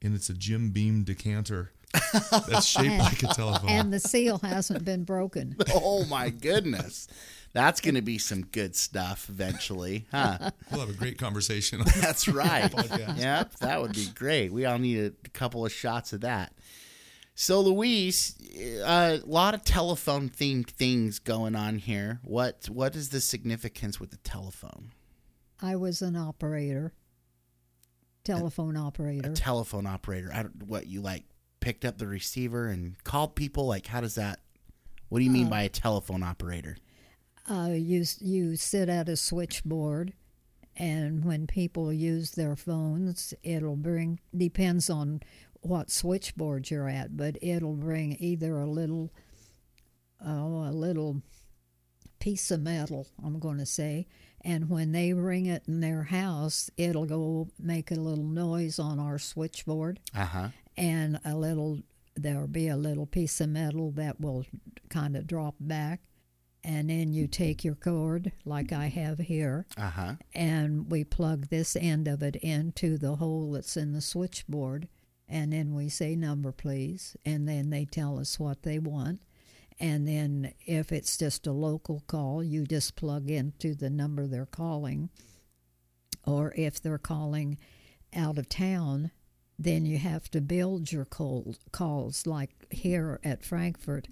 and 0.02 0.14
it's 0.14 0.28
a 0.28 0.34
Jim 0.34 0.70
Beam 0.70 1.02
decanter 1.04 1.72
that's 1.92 2.64
shaped 2.66 2.98
like 2.98 3.22
a 3.22 3.28
telephone. 3.28 3.70
And 3.70 3.92
the 3.92 4.00
seal 4.00 4.38
hasn't 4.38 4.84
been 4.84 5.04
broken. 5.04 5.56
oh 5.74 6.04
my 6.06 6.30
goodness. 6.30 7.08
That's 7.52 7.80
going 7.80 7.94
to 7.94 8.02
be 8.02 8.18
some 8.18 8.42
good 8.42 8.76
stuff 8.76 9.30
eventually, 9.30 10.06
huh? 10.10 10.50
we'll 10.70 10.80
have 10.80 10.90
a 10.90 10.92
great 10.92 11.16
conversation. 11.16 11.80
On 11.82 11.86
That's 12.00 12.28
right. 12.28 12.70
Yep, 13.16 13.56
that 13.60 13.80
would 13.80 13.94
be 13.94 14.08
great. 14.14 14.52
We 14.52 14.66
all 14.66 14.78
need 14.78 14.98
a 15.24 15.28
couple 15.30 15.64
of 15.64 15.72
shots 15.72 16.12
of 16.12 16.20
that. 16.20 16.52
So, 17.34 17.60
Louise, 17.60 18.34
uh, 18.84 19.18
a 19.22 19.26
lot 19.26 19.54
of 19.54 19.64
telephone 19.64 20.28
themed 20.28 20.68
things 20.68 21.18
going 21.18 21.54
on 21.54 21.78
here. 21.78 22.20
What 22.24 22.68
What 22.70 22.94
is 22.94 23.08
the 23.08 23.20
significance 23.22 23.98
with 23.98 24.10
the 24.10 24.16
telephone? 24.18 24.92
I 25.62 25.76
was 25.76 26.02
an 26.02 26.16
operator, 26.16 26.92
telephone 28.24 28.76
A 28.76 28.86
operator. 28.86 29.32
telephone 29.32 29.86
operator. 29.86 30.30
I 30.32 30.42
don't 30.42 30.62
what 30.64 30.86
you 30.86 31.00
like 31.00 31.24
picked 31.60 31.84
up 31.84 31.98
the 31.98 32.06
receiver 32.06 32.68
and 32.68 33.02
called 33.04 33.34
people? 33.34 33.66
Like, 33.66 33.86
how 33.86 34.00
does 34.00 34.14
that? 34.16 34.40
What 35.08 35.18
do 35.20 35.24
you 35.24 35.30
mean 35.30 35.48
by 35.48 35.62
a 35.62 35.68
telephone 35.68 36.22
operator? 36.22 36.76
uh, 37.48 37.70
you 37.72 38.04
you 38.18 38.56
sit 38.56 38.88
at 38.88 39.08
a 39.08 39.16
switchboard, 39.16 40.12
and 40.76 41.24
when 41.24 41.46
people 41.46 41.92
use 41.92 42.32
their 42.32 42.56
phones, 42.56 43.32
it'll 43.44 43.76
bring 43.76 44.18
depends 44.36 44.90
on 44.90 45.20
what 45.60 45.90
switchboard 45.90 46.70
you're 46.70 46.88
at, 46.88 47.16
but 47.16 47.36
it'll 47.42 47.74
bring 47.76 48.16
either 48.18 48.58
a 48.58 48.66
little 48.66 49.12
oh 50.24 50.64
a 50.68 50.72
little 50.72 51.22
piece 52.18 52.50
of 52.50 52.60
metal. 52.60 53.06
I'm 53.24 53.38
going 53.38 53.58
to 53.58 53.66
say. 53.66 54.06
And 54.42 54.70
when 54.70 54.92
they 54.92 55.12
ring 55.12 55.46
it 55.46 55.64
in 55.66 55.80
their 55.80 56.04
house, 56.04 56.70
it'll 56.76 57.06
go 57.06 57.48
make 57.58 57.90
a 57.90 57.94
little 57.94 58.22
noise 58.24 58.78
on 58.78 59.00
our 59.00 59.18
switchboard 59.18 59.98
Uh 60.14 60.24
huh. 60.24 60.48
And 60.76 61.18
a 61.24 61.34
little 61.36 61.80
there'll 62.14 62.46
be 62.48 62.68
a 62.68 62.76
little 62.76 63.06
piece 63.06 63.40
of 63.40 63.48
metal 63.50 63.90
that 63.92 64.20
will 64.20 64.44
kind 64.88 65.16
of 65.16 65.26
drop 65.26 65.54
back 65.60 66.00
and 66.64 66.88
then 66.90 67.12
you 67.12 67.26
take 67.28 67.62
your 67.62 67.74
cord 67.74 68.32
like 68.44 68.72
I 68.72 68.86
have 68.86 69.18
here 69.18 69.66
Uh 69.76 69.90
huh. 69.90 70.12
and 70.34 70.90
we 70.90 71.04
plug 71.04 71.48
this 71.48 71.76
end 71.76 72.08
of 72.08 72.22
it 72.22 72.36
into 72.36 72.96
the 72.98 73.16
hole 73.16 73.52
that's 73.52 73.76
in 73.76 73.92
the 73.92 74.00
switchboard 74.00 74.88
and 75.28 75.52
then 75.52 75.74
we 75.74 75.88
say 75.88 76.16
number 76.16 76.52
please 76.52 77.16
and 77.24 77.46
then 77.48 77.70
they 77.70 77.84
tell 77.84 78.18
us 78.18 78.40
what 78.40 78.62
they 78.62 78.78
want 78.78 79.20
and 79.78 80.08
then 80.08 80.54
if 80.64 80.90
it's 80.92 81.18
just 81.18 81.46
a 81.46 81.52
local 81.52 82.02
call 82.06 82.42
you 82.42 82.64
just 82.64 82.96
plug 82.96 83.28
into 83.30 83.74
the 83.74 83.90
number 83.90 84.26
they're 84.26 84.46
calling 84.46 85.10
or 86.24 86.52
if 86.56 86.80
they're 86.80 86.96
calling 86.98 87.58
out 88.14 88.38
of 88.38 88.48
town 88.48 89.10
then 89.58 89.86
you 89.86 89.98
have 89.98 90.30
to 90.30 90.40
build 90.40 90.92
your 90.92 91.04
call, 91.04 91.54
calls 91.72 92.26
like 92.26 92.50
here 92.70 93.18
at 93.24 93.44
Frankfort 93.44 94.08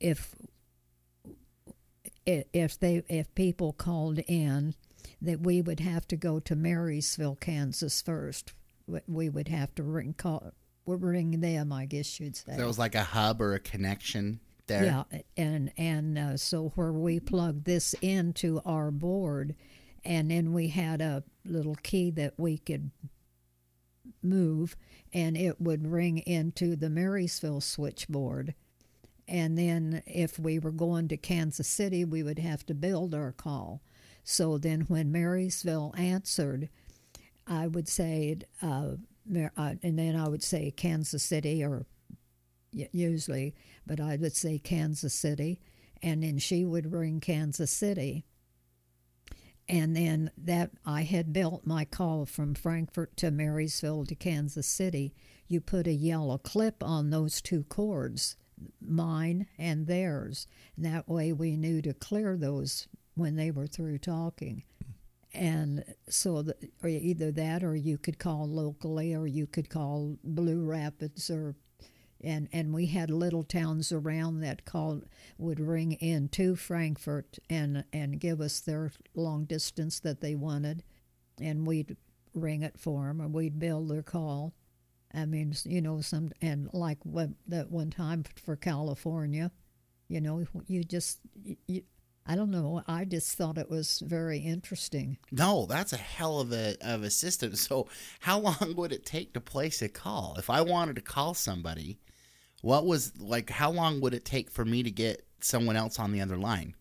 if 0.00 0.34
if 2.24 2.78
they 2.78 3.02
if 3.08 3.32
people 3.34 3.72
called 3.72 4.18
in 4.26 4.74
that 5.22 5.40
we 5.40 5.62
would 5.62 5.80
have 5.80 6.06
to 6.08 6.16
go 6.16 6.38
to 6.40 6.56
Marysville, 6.56 7.36
Kansas 7.36 8.02
first. 8.02 8.52
We- 8.86 9.00
We 9.08 9.28
would 9.28 9.48
have 9.48 9.74
to 9.76 9.82
ring 9.82 10.14
call 10.14 10.52
ring 10.86 11.40
them, 11.40 11.72
I 11.72 11.86
guess 11.86 12.20
you'd 12.20 12.36
say. 12.36 12.56
There 12.56 12.66
was 12.66 12.78
like 12.78 12.94
a 12.94 13.02
hub 13.02 13.40
or 13.40 13.54
a 13.54 13.58
connection 13.60 14.38
there. 14.68 14.84
Yeah, 14.84 15.04
and 15.36 15.72
and 15.76 16.18
uh, 16.18 16.36
so 16.36 16.68
where 16.76 16.92
we 16.92 17.18
plugged 17.20 17.64
this 17.64 17.94
into 18.00 18.60
our 18.64 18.90
board, 18.92 19.56
and 20.04 20.30
then 20.30 20.52
we 20.52 20.68
had 20.68 21.00
a 21.00 21.24
little 21.44 21.74
key 21.76 22.10
that 22.12 22.34
we 22.38 22.58
could 22.58 22.90
move, 24.26 24.76
and 25.12 25.36
it 25.36 25.60
would 25.60 25.86
ring 25.86 26.18
into 26.18 26.76
the 26.76 26.90
Marysville 26.90 27.60
switchboard. 27.60 28.54
And 29.28 29.58
then 29.58 30.02
if 30.06 30.38
we 30.38 30.58
were 30.58 30.70
going 30.70 31.08
to 31.08 31.16
Kansas 31.16 31.68
City, 31.68 32.04
we 32.04 32.22
would 32.22 32.38
have 32.38 32.64
to 32.66 32.74
build 32.74 33.14
our 33.14 33.32
call. 33.32 33.82
So 34.22 34.58
then 34.58 34.82
when 34.82 35.12
Marysville 35.12 35.94
answered, 35.96 36.68
I 37.46 37.66
would 37.66 37.88
say, 37.88 38.38
uh, 38.62 38.92
uh, 39.56 39.74
and 39.82 39.98
then 39.98 40.16
I 40.16 40.28
would 40.28 40.42
say 40.42 40.70
Kansas 40.70 41.22
City 41.22 41.64
or 41.64 41.86
usually, 42.72 43.54
but 43.86 44.00
I 44.00 44.16
would 44.16 44.34
say 44.36 44.58
Kansas 44.58 45.14
City, 45.14 45.60
and 46.02 46.22
then 46.22 46.38
she 46.38 46.64
would 46.64 46.92
ring 46.92 47.20
Kansas 47.20 47.70
City. 47.70 48.24
And 49.68 49.96
then 49.96 50.30
that 50.38 50.70
I 50.84 51.02
had 51.02 51.32
built 51.32 51.66
my 51.66 51.84
call 51.84 52.24
from 52.24 52.54
Frankfort 52.54 53.16
to 53.16 53.30
Marysville 53.30 54.06
to 54.06 54.14
Kansas 54.14 54.66
City. 54.66 55.12
You 55.48 55.60
put 55.60 55.86
a 55.86 55.92
yellow 55.92 56.38
clip 56.38 56.84
on 56.84 57.10
those 57.10 57.40
two 57.40 57.64
cords, 57.64 58.36
mine 58.80 59.46
and 59.58 59.86
theirs. 59.86 60.46
And 60.76 60.84
that 60.84 61.08
way 61.08 61.32
we 61.32 61.56
knew 61.56 61.82
to 61.82 61.94
clear 61.94 62.36
those 62.36 62.86
when 63.14 63.36
they 63.36 63.50
were 63.50 63.66
through 63.66 63.98
talking. 63.98 64.62
And 65.34 65.84
so, 66.08 66.42
the, 66.42 66.56
either 66.86 67.30
that, 67.32 67.62
or 67.62 67.76
you 67.76 67.98
could 67.98 68.18
call 68.18 68.48
locally, 68.48 69.14
or 69.14 69.26
you 69.26 69.46
could 69.46 69.68
call 69.68 70.16
Blue 70.24 70.64
Rapids, 70.64 71.28
or 71.28 71.56
and 72.26 72.48
and 72.52 72.74
we 72.74 72.86
had 72.86 73.10
little 73.10 73.44
towns 73.44 73.92
around 73.92 74.40
that 74.40 74.64
called 74.64 75.06
would 75.38 75.60
ring 75.60 75.92
in 75.92 76.28
to 76.30 76.56
Frankfort 76.56 77.38
and 77.48 77.84
and 77.92 78.20
give 78.20 78.40
us 78.40 78.60
their 78.60 78.90
long 79.14 79.44
distance 79.44 80.00
that 80.00 80.20
they 80.20 80.34
wanted, 80.34 80.82
and 81.40 81.66
we'd 81.66 81.96
ring 82.34 82.62
it 82.62 82.78
for 82.78 83.06
them, 83.06 83.22
or 83.22 83.28
we'd 83.28 83.58
build 83.58 83.88
their 83.88 84.02
call. 84.02 84.52
I 85.14 85.24
mean, 85.24 85.54
you 85.64 85.80
know, 85.80 86.00
some 86.00 86.32
and 86.42 86.68
like 86.72 86.98
what, 87.04 87.30
that 87.46 87.70
one 87.70 87.90
time 87.90 88.24
for 88.44 88.56
California, 88.56 89.52
you 90.08 90.20
know, 90.20 90.44
you 90.66 90.82
just 90.84 91.20
you, 91.66 91.82
I 92.26 92.34
don't 92.34 92.50
know. 92.50 92.82
I 92.88 93.04
just 93.04 93.36
thought 93.36 93.56
it 93.56 93.70
was 93.70 94.02
very 94.04 94.38
interesting. 94.40 95.18
No, 95.30 95.64
that's 95.66 95.92
a 95.92 95.96
hell 95.96 96.40
of 96.40 96.52
a 96.52 96.76
of 96.80 97.02
a 97.02 97.10
system. 97.10 97.54
So, 97.56 97.88
how 98.20 98.40
long 98.40 98.74
would 98.76 98.92
it 98.92 99.06
take 99.06 99.32
to 99.34 99.40
place 99.40 99.80
a 99.80 99.88
call? 99.88 100.34
If 100.38 100.50
I 100.50 100.60
wanted 100.60 100.96
to 100.96 101.02
call 101.02 101.34
somebody, 101.34 101.98
what 102.66 102.84
was 102.84 103.12
like? 103.20 103.48
How 103.48 103.70
long 103.70 104.00
would 104.00 104.12
it 104.12 104.24
take 104.24 104.50
for 104.50 104.64
me 104.64 104.82
to 104.82 104.90
get 104.90 105.24
someone 105.40 105.76
else 105.76 106.00
on 106.00 106.10
the 106.10 106.20
other 106.20 106.36
line? 106.36 106.74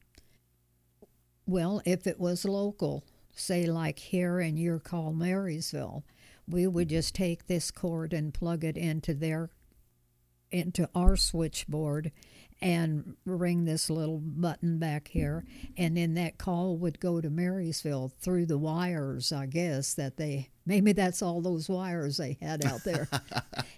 Well, 1.45 1.79
if 1.85 2.07
it 2.07 2.19
was 2.19 2.43
local, 2.43 3.03
say 3.35 3.67
like 3.67 3.99
here 3.99 4.39
in 4.39 4.57
your 4.57 4.79
call 4.79 5.13
Marysville, 5.13 6.03
we 6.47 6.65
would 6.65 6.87
mm-hmm. 6.87 6.95
just 6.95 7.13
take 7.13 7.45
this 7.45 7.69
cord 7.69 8.13
and 8.13 8.33
plug 8.33 8.63
it 8.63 8.77
into 8.77 9.13
their 9.13 9.51
into 10.51 10.89
our 10.95 11.15
switchboard 11.15 12.11
and 12.61 13.15
ring 13.25 13.65
this 13.65 13.89
little 13.89 14.19
button 14.19 14.79
back 14.79 15.09
here. 15.09 15.45
And 15.77 15.97
then 15.97 16.13
that 16.13 16.37
call 16.37 16.77
would 16.77 16.99
go 16.99 17.19
to 17.19 17.29
Marysville 17.29 18.11
through 18.19 18.45
the 18.45 18.57
wires 18.57 19.31
I 19.31 19.45
guess 19.45 19.93
that 19.95 20.17
they 20.17 20.49
maybe 20.65 20.93
that's 20.93 21.21
all 21.21 21.41
those 21.41 21.69
wires 21.69 22.17
they 22.17 22.37
had 22.41 22.65
out 22.65 22.83
there. 22.83 23.07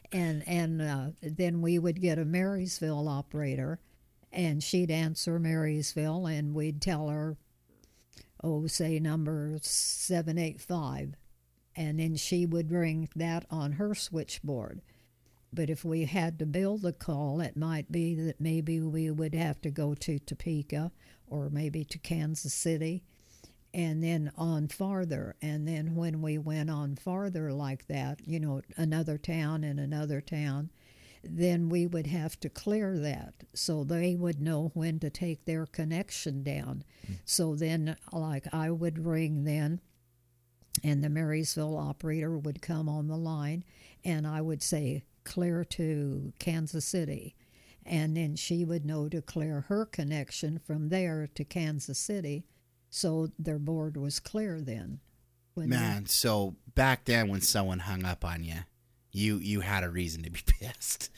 And 0.10 0.48
and 0.48 0.82
uh, 0.82 1.08
then 1.22 1.62
we 1.62 1.78
would 1.78 2.00
get 2.00 2.18
a 2.18 2.24
Marysville 2.24 3.10
operator 3.10 3.82
and 4.32 4.64
she'd 4.64 4.90
answer 4.90 5.38
Marysville 5.38 6.26
and 6.28 6.56
we'd 6.56 6.82
tell 6.82 7.10
her 7.10 7.36
oh 8.42 8.68
say 8.68 9.00
number 9.00 9.58
785 9.62 11.16
and 11.76 12.00
then 12.00 12.16
she 12.16 12.46
would 12.46 12.72
ring 12.72 13.10
that 13.18 13.46
on 13.52 13.74
her 13.74 13.94
switchboard 13.94 14.82
but 15.54 15.70
if 15.70 15.84
we 15.86 16.06
had 16.06 16.40
to 16.40 16.46
build 16.46 16.86
a 16.86 16.92
call, 16.92 17.42
it 17.42 17.56
might 17.56 17.92
be 17.92 18.16
that 18.16 18.42
maybe 18.42 18.80
we 18.80 19.10
would 19.10 19.34
have 19.34 19.62
to 19.62 19.72
go 19.72 19.94
to 19.96 20.20
Topeka 20.20 20.92
or 21.28 21.50
maybe 21.50 21.84
to 21.86 21.98
Kansas 21.98 22.54
City 22.54 23.04
and 23.74 24.04
then 24.04 24.32
on 24.36 24.68
farther. 24.68 25.36
And 25.42 25.68
then 25.68 25.96
when 25.96 26.22
we 26.22 26.38
went 26.38 26.70
on 26.70 26.96
farther 26.96 27.52
like 27.52 27.88
that, 27.88 28.20
you 28.26 28.40
know, 28.40 28.62
another 28.76 29.18
town 29.18 29.64
and 29.64 29.80
another 29.80 30.22
town, 30.22 30.72
then 31.24 31.70
we 31.70 31.88
would 31.88 32.08
have 32.08 32.40
to 32.40 32.50
clear 32.50 32.98
that 33.00 33.34
so 33.54 33.84
they 33.84 34.16
would 34.16 34.42
know 34.42 34.72
when 34.74 35.00
to 35.00 35.10
take 35.10 35.46
their 35.46 35.66
connection 35.66 36.44
down. 36.44 36.84
Hmm. 37.06 37.14
So 37.26 37.56
then, 37.56 37.98
like, 38.12 38.54
I 38.54 38.72
would 38.72 39.06
ring 39.06 39.44
then 39.44 39.82
and 40.84 41.04
the 41.04 41.10
Marysville 41.10 41.78
operator 41.78 42.38
would 42.38 42.62
come 42.62 42.88
on 42.90 43.08
the 43.08 43.18
line, 43.18 43.64
and 44.04 44.28
I 44.28 44.42
would 44.42 44.62
say, 44.62 45.04
clear 45.28 45.64
to 45.66 46.34
Kansas 46.40 46.86
City. 46.86 47.36
And 47.86 48.18
then 48.18 48.36
she 48.36 48.66
would 48.66 48.86
know 48.86 49.08
to 49.10 49.22
clear 49.22 49.62
her 49.68 49.86
connection 49.86 50.58
from 50.60 50.90
there 50.90 51.30
to 51.36 51.44
Kansas 51.44 52.00
City. 52.00 52.46
So 52.90 53.30
their 53.38 53.60
board 53.60 53.96
was 53.98 54.20
clear 54.20 54.60
then. 54.60 55.00
When 55.54 55.70
they- 55.70 55.76
Man, 55.78 56.06
so 56.08 56.56
back 56.76 57.06
then 57.06 57.28
when 57.30 57.42
someone 57.42 57.80
hung 57.80 58.04
up 58.06 58.26
on 58.26 58.44
you, 58.44 58.56
you 59.12 59.38
you 59.38 59.62
had 59.62 59.84
a 59.84 59.90
reason 59.90 60.24
to 60.24 60.30
be 60.30 60.40
pissed. 60.60 61.10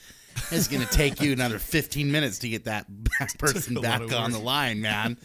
It's 0.50 0.68
going 0.68 0.86
to 0.86 0.92
take 0.92 1.20
you 1.20 1.32
another 1.32 1.58
15 1.58 2.10
minutes 2.10 2.38
to 2.40 2.48
get 2.48 2.64
that 2.64 2.86
person 3.38 3.74
back 3.80 4.12
on 4.12 4.30
the 4.32 4.38
line, 4.38 4.80
man. 4.80 5.18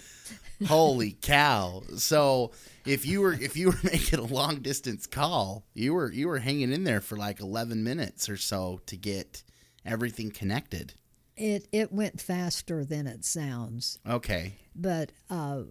Holy 0.68 1.12
cow. 1.22 1.84
So, 1.98 2.52
if 2.86 3.06
you 3.06 3.22
were 3.22 3.34
if 3.34 3.58
you 3.58 3.68
were 3.68 3.80
making 3.84 4.20
a 4.20 4.24
long 4.24 4.62
distance 4.62 5.08
call, 5.08 5.66
you 5.74 5.94
were 5.94 6.12
you 6.12 6.28
were 6.28 6.40
hanging 6.40 6.72
in 6.72 6.84
there 6.84 7.02
for 7.02 7.16
like 7.16 7.40
11 7.40 7.84
minutes 7.84 8.30
or 8.30 8.38
so 8.38 8.80
to 8.86 8.98
get 8.98 9.44
everything 9.86 10.32
connected. 10.32 10.94
it, 11.38 11.68
it 11.72 11.92
went 11.92 12.22
faster 12.22 12.84
than 12.86 13.08
it 13.08 13.26
sounds. 13.26 14.00
Okay. 14.08 14.54
but 14.76 15.12
uh, 15.30 15.64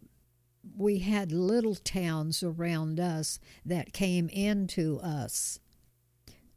we 0.77 0.99
had 0.99 1.33
little 1.33 1.75
towns 1.75 2.43
around 2.43 2.99
us 3.01 3.39
that 3.65 3.93
came 3.93 4.29
into 4.29 4.99
us, 5.01 5.59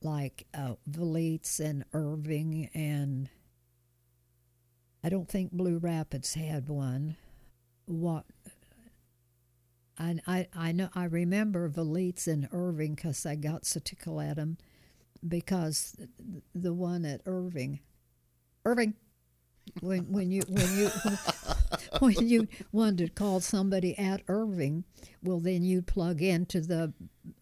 like 0.02 0.46
uh, 0.54 0.76
and 1.60 1.84
Irving, 1.94 2.70
and 2.74 3.30
I 5.04 5.10
don't 5.10 5.28
think 5.28 5.52
Blue 5.52 5.78
Rapids 5.78 6.34
had 6.36 6.70
one. 6.70 7.18
What? 7.86 8.26
I, 10.00 10.20
I, 10.28 10.48
I 10.56 10.72
know 10.72 10.90
I 10.94 11.06
remember 11.06 11.70
Vliets 11.70 12.28
and 12.28 12.48
Irving 12.52 12.96
because 12.96 13.26
I 13.26 13.36
got 13.36 13.66
so 13.66 13.80
tickled 13.80 14.22
at 14.24 14.36
them. 14.36 14.58
because 15.28 15.96
the 16.54 16.74
one 16.74 17.04
at 17.06 17.22
Irving, 17.26 17.80
Irving, 18.66 18.94
when 19.82 20.12
when 20.12 20.32
you 20.32 20.44
when 20.48 20.78
you 20.78 20.90
when 22.00 22.28
you 22.28 22.48
wanted 22.72 22.98
to 23.08 23.10
call 23.10 23.40
somebody 23.40 23.98
at 23.98 24.22
Irving, 24.28 24.84
well 25.24 25.40
then 25.40 25.64
you'd 25.64 25.88
plug 25.88 26.22
into 26.22 26.62
the 26.62 26.94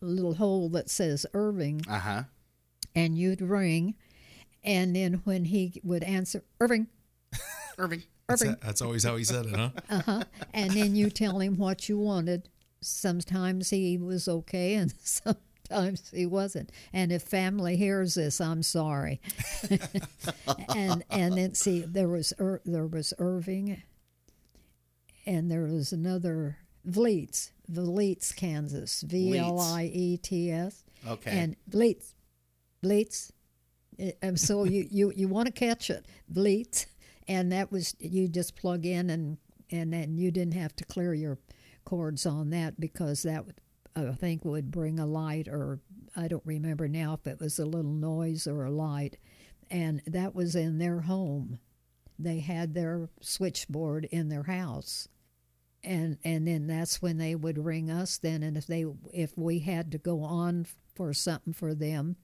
little 0.02 0.36
hole 0.36 0.70
that 0.70 0.90
says 0.90 1.26
Irving, 1.34 1.82
Uh 1.88 2.00
huh. 2.00 2.24
and 2.96 3.18
you'd 3.18 3.42
ring, 3.42 3.96
and 4.64 4.96
then 4.96 5.16
when 5.26 5.46
he 5.46 5.82
would 5.84 6.04
answer 6.04 6.44
Irving, 6.60 6.88
Irving. 7.78 8.04
That's, 8.28 8.42
Irving, 8.42 8.56
that's 8.62 8.82
always 8.82 9.04
how 9.04 9.16
he 9.18 9.24
said 9.24 9.46
it, 9.46 9.56
huh? 9.56 9.70
uh-huh, 9.90 10.24
and 10.54 10.72
then 10.72 10.96
you 10.96 11.10
tell 11.10 11.40
him 11.40 11.58
what 11.58 11.88
you 11.90 11.98
wanted. 12.00 12.50
Sometimes 12.82 13.70
he 13.70 13.98
was 13.98 14.28
okay, 14.28 14.76
and 14.76 14.92
sometimes 15.04 16.10
he 16.12 16.26
wasn't. 16.26 16.72
And 16.94 17.12
if 17.12 17.22
family 17.24 17.78
hears 17.78 18.16
this, 18.16 18.42
I'm 18.42 18.64
sorry. 18.64 19.22
and 20.76 21.04
and 21.10 21.38
then 21.38 21.54
see, 21.54 21.82
there 21.82 22.08
was 22.08 22.34
Ir- 22.40 22.62
there 22.66 22.88
was 22.88 23.14
Irving, 23.20 23.82
and 25.26 25.52
there 25.52 25.64
was 25.64 25.92
another 25.92 26.58
Vliets, 26.88 27.52
Vliets, 27.72 28.36
Kansas, 28.36 29.02
V 29.02 29.38
L 29.38 29.60
I 29.60 29.90
E 29.94 30.18
T 30.18 30.52
S, 30.52 30.84
Okay. 31.08 31.32
and 31.32 31.56
Vleets, 31.70 32.14
Vliets. 32.84 33.32
Eh, 34.00 34.12
And 34.22 34.40
so 34.40 34.64
you, 34.66 34.88
you, 34.92 35.12
you 35.16 35.28
want 35.28 35.48
to 35.48 35.52
catch 35.52 35.90
it, 35.90 36.06
Vliets, 36.32 36.86
and 37.28 37.52
that 37.52 37.72
was 37.72 37.96
you 38.00 38.28
just 38.28 38.56
plug 38.56 38.86
in 38.86 39.10
and 39.10 39.38
and 39.72 39.94
then 39.94 40.18
you 40.18 40.32
didn't 40.32 40.54
have 40.54 40.76
to 40.76 40.86
clear 40.86 41.14
your 41.14 41.40
cords 41.84 42.26
on 42.26 42.50
that 42.52 42.80
because 42.80 43.24
that 43.24 43.46
I 43.96 44.12
think 44.12 44.44
would 44.44 44.72
bring 44.72 45.00
a 45.00 45.06
light 45.06 45.48
or 45.48 45.80
I 46.16 46.28
don't 46.28 46.46
remember 46.46 46.88
now 46.88 47.14
if 47.14 47.28
it 47.28 47.40
was 47.40 47.60
a 47.60 47.66
little 47.66 47.92
noise 47.92 48.48
or 48.48 48.66
a 48.66 48.72
light, 48.72 49.18
and 49.70 50.02
that 50.06 50.36
was 50.36 50.56
in 50.56 50.78
their 50.78 51.02
home. 51.02 51.60
They 52.18 52.40
had 52.40 52.74
their 52.74 53.10
switchboard 53.22 54.06
in 54.12 54.30
their 54.30 54.44
house. 54.44 55.08
And 55.84 56.18
and 56.24 56.48
then 56.48 56.68
that's 56.68 57.02
when 57.02 57.18
they 57.18 57.36
would 57.36 57.64
ring 57.64 57.92
us 57.92 58.18
then. 58.18 58.44
And 58.44 58.58
if 58.58 58.66
they 58.68 58.86
if 59.14 59.38
we 59.38 59.60
had 59.60 59.92
to 59.92 59.98
go 59.98 60.22
on 60.24 60.66
for 60.96 61.14
something 61.14 61.54
for 61.54 61.76
them 61.76 62.16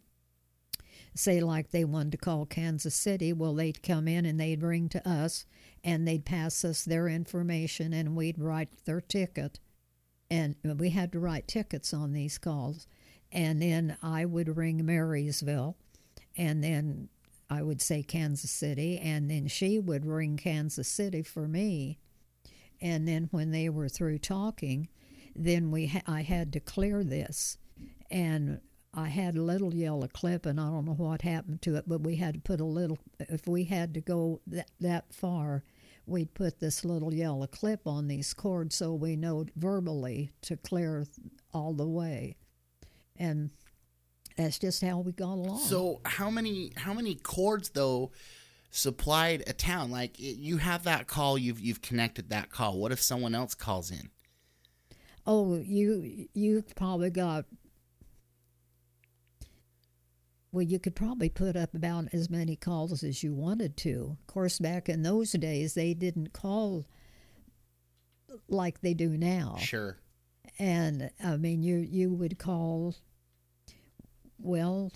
say 1.13 1.41
like 1.41 1.72
they 1.72 1.84
wanted 1.84 2.12
to 2.13 2.18
call 2.18 2.46
Kansas 2.46 2.96
City 2.96 3.34
well 3.34 3.53
they'd 3.53 3.84
come 3.84 4.08
in 4.08 4.25
and 4.25 4.39
they'd 4.39 4.63
ring 4.63 4.89
to 4.89 5.08
us 5.08 5.46
and 5.84 6.08
they'd 6.08 6.25
pass 6.25 6.63
us 6.63 6.86
their 6.86 7.08
information 7.08 7.94
and 7.94 8.15
we'd 8.15 8.39
write 8.39 8.70
their 8.86 9.01
ticket. 9.01 9.60
And 10.30 10.56
we 10.63 10.91
had 10.91 11.12
to 11.12 11.20
write 11.20 11.48
tickets 11.48 11.94
on 11.94 12.13
these 12.13 12.38
calls. 12.38 12.88
And 13.32 13.62
then 13.62 13.98
I 14.01 14.25
would 14.25 14.56
ring 14.56 14.86
Marysville 14.86 15.75
and 16.38 16.63
then 16.63 17.10
I 17.50 17.62
would 17.62 17.82
say 17.82 18.03
Kansas 18.03 18.51
City 18.51 18.98
and 18.98 19.30
then 19.30 19.48
she 19.48 19.80
would 19.80 20.06
ring 20.06 20.38
Kansas 20.38 20.88
City 20.88 21.24
for 21.24 21.48
me. 21.48 22.00
And 22.80 23.08
then 23.08 23.27
when 23.32 23.51
they 23.51 23.70
were 23.70 23.89
through 23.89 24.20
talking, 24.20 24.88
then 25.36 25.72
we 25.72 25.88
ha- 25.88 26.01
I 26.08 26.22
had 26.22 26.53
to 26.53 26.60
clear 26.60 27.03
this, 27.03 27.58
and 28.10 28.60
I 28.94 29.08
had 29.08 29.38
a 29.38 29.42
little 29.42 29.74
yellow 29.74 30.08
clip, 30.08 30.46
and 30.46 30.60
I 30.60 30.66
don't 30.66 30.86
know 30.86 30.94
what 30.94 31.22
happened 31.22 31.62
to 31.64 31.78
it, 31.78 31.86
but 31.88 32.02
we 32.02 32.18
had 32.18 32.34
to 32.34 32.40
put 32.42 32.60
a 32.60 32.66
little. 32.66 33.00
If 33.20 33.48
we 33.48 33.64
had 33.64 33.94
to 33.94 34.02
go 34.02 34.42
that 34.48 34.70
that 34.82 35.14
far, 35.14 35.64
we'd 36.06 36.34
put 36.34 36.60
this 36.60 36.84
little 36.84 37.14
yellow 37.14 37.48
clip 37.48 37.88
on 37.88 38.08
these 38.08 38.34
cords 38.34 38.76
so 38.76 38.94
we 38.94 39.16
know 39.16 39.46
verbally 39.56 40.32
to 40.42 40.58
clear 40.58 41.06
all 41.54 41.74
the 41.74 41.88
way, 41.88 42.36
and 43.16 43.52
that's 44.36 44.60
just 44.60 44.84
how 44.84 45.00
we 45.00 45.14
got 45.14 45.36
along. 45.36 45.60
So 45.60 46.02
how 46.04 46.30
many 46.30 46.74
how 46.76 46.94
many 46.94 47.16
cords 47.16 47.70
though 47.70 48.12
supplied 48.72 49.44
a 49.48 49.54
town? 49.54 49.90
Like 49.90 50.20
it, 50.20 50.38
you 50.38 50.58
have 50.58 50.84
that 50.84 51.08
call, 51.08 51.38
you've 51.38 51.62
you've 51.62 51.82
connected 51.82 52.30
that 52.30 52.50
call. 52.50 52.77
What 52.77 52.92
if 52.92 53.01
someone 53.01 53.36
else 53.36 53.56
calls 53.56 53.90
in? 53.90 54.10
Oh, 55.25 55.58
you 55.58 56.27
you 56.34 56.64
probably 56.75 57.10
got. 57.10 57.46
Well, 60.51 60.64
you 60.64 60.79
could 60.79 60.96
probably 60.96 61.29
put 61.29 61.55
up 61.55 61.74
about 61.74 62.14
as 62.14 62.29
many 62.29 62.55
calls 62.57 63.03
as 63.03 63.24
you 63.24 63.33
wanted 63.33 63.77
to. 63.77 64.18
Of 64.20 64.27
course, 64.27 64.59
back 64.59 64.90
in 64.90 65.01
those 65.01 65.31
days, 65.31 65.74
they 65.74 65.94
didn't 65.94 66.33
call 66.33 66.85
like 68.50 68.81
they 68.81 68.94
do 68.94 69.18
now. 69.18 69.55
Sure. 69.59 69.98
And 70.59 71.09
I 71.24 71.37
mean, 71.37 71.64
you 71.64 71.77
you 71.77 72.11
would 72.14 72.37
call. 72.37 72.96
Well, 74.37 74.92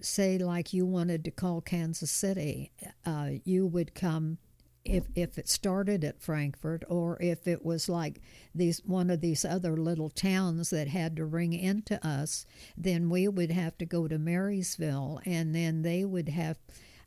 say 0.00 0.38
like 0.38 0.72
you 0.72 0.84
wanted 0.84 1.24
to 1.24 1.30
call 1.30 1.60
Kansas 1.60 2.10
City, 2.10 2.72
uh, 3.06 3.30
you 3.44 3.66
would 3.66 3.94
come 3.94 4.38
if 4.84 5.04
if 5.14 5.38
it 5.38 5.48
started 5.48 6.04
at 6.04 6.22
Frankfort 6.22 6.84
or 6.88 7.20
if 7.20 7.46
it 7.46 7.64
was 7.64 7.88
like 7.88 8.20
these 8.54 8.80
one 8.84 9.10
of 9.10 9.20
these 9.20 9.44
other 9.44 9.76
little 9.76 10.08
towns 10.08 10.70
that 10.70 10.88
had 10.88 11.16
to 11.16 11.24
ring 11.24 11.52
into 11.52 12.04
us, 12.06 12.46
then 12.76 13.10
we 13.10 13.28
would 13.28 13.50
have 13.50 13.76
to 13.78 13.86
go 13.86 14.08
to 14.08 14.18
Marysville 14.18 15.20
and 15.24 15.54
then 15.54 15.82
they 15.82 16.04
would 16.04 16.28
have 16.30 16.58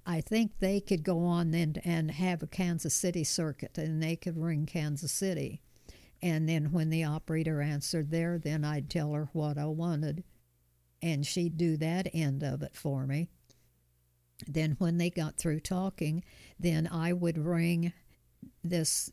I 0.06 0.22
think 0.22 0.60
they 0.60 0.82
could 0.82 1.04
go 1.04 1.20
on 1.24 1.52
then 1.52 1.76
and 1.84 2.12
have 2.12 2.44
a 2.44 2.48
Kansas 2.48 2.94
City 2.94 3.24
circuit 3.24 3.78
and 3.78 4.04
they 4.04 4.16
could 4.18 4.38
ring 4.38 4.66
Kansas 4.66 5.12
City. 5.12 5.62
And 6.22 6.48
then 6.48 6.72
when 6.72 6.90
the 6.90 7.04
operator 7.04 7.62
answered 7.62 8.12
there, 8.12 8.38
then 8.38 8.64
I'd 8.64 8.90
tell 8.90 9.14
her 9.14 9.30
what 9.34 9.58
I 9.58 9.66
wanted 9.66 10.24
and 11.02 11.26
she'd 11.26 11.58
do 11.58 11.76
that 11.78 12.08
end 12.14 12.44
of 12.44 12.62
it 12.62 12.76
for 12.76 13.06
me. 13.06 13.30
Then, 14.48 14.76
when 14.80 14.98
they 14.98 15.10
got 15.10 15.38
through 15.38 15.62
talking, 15.62 16.24
then 16.60 16.88
I 16.88 17.14
would 17.14 17.38
ring 17.38 17.94
this 18.64 19.12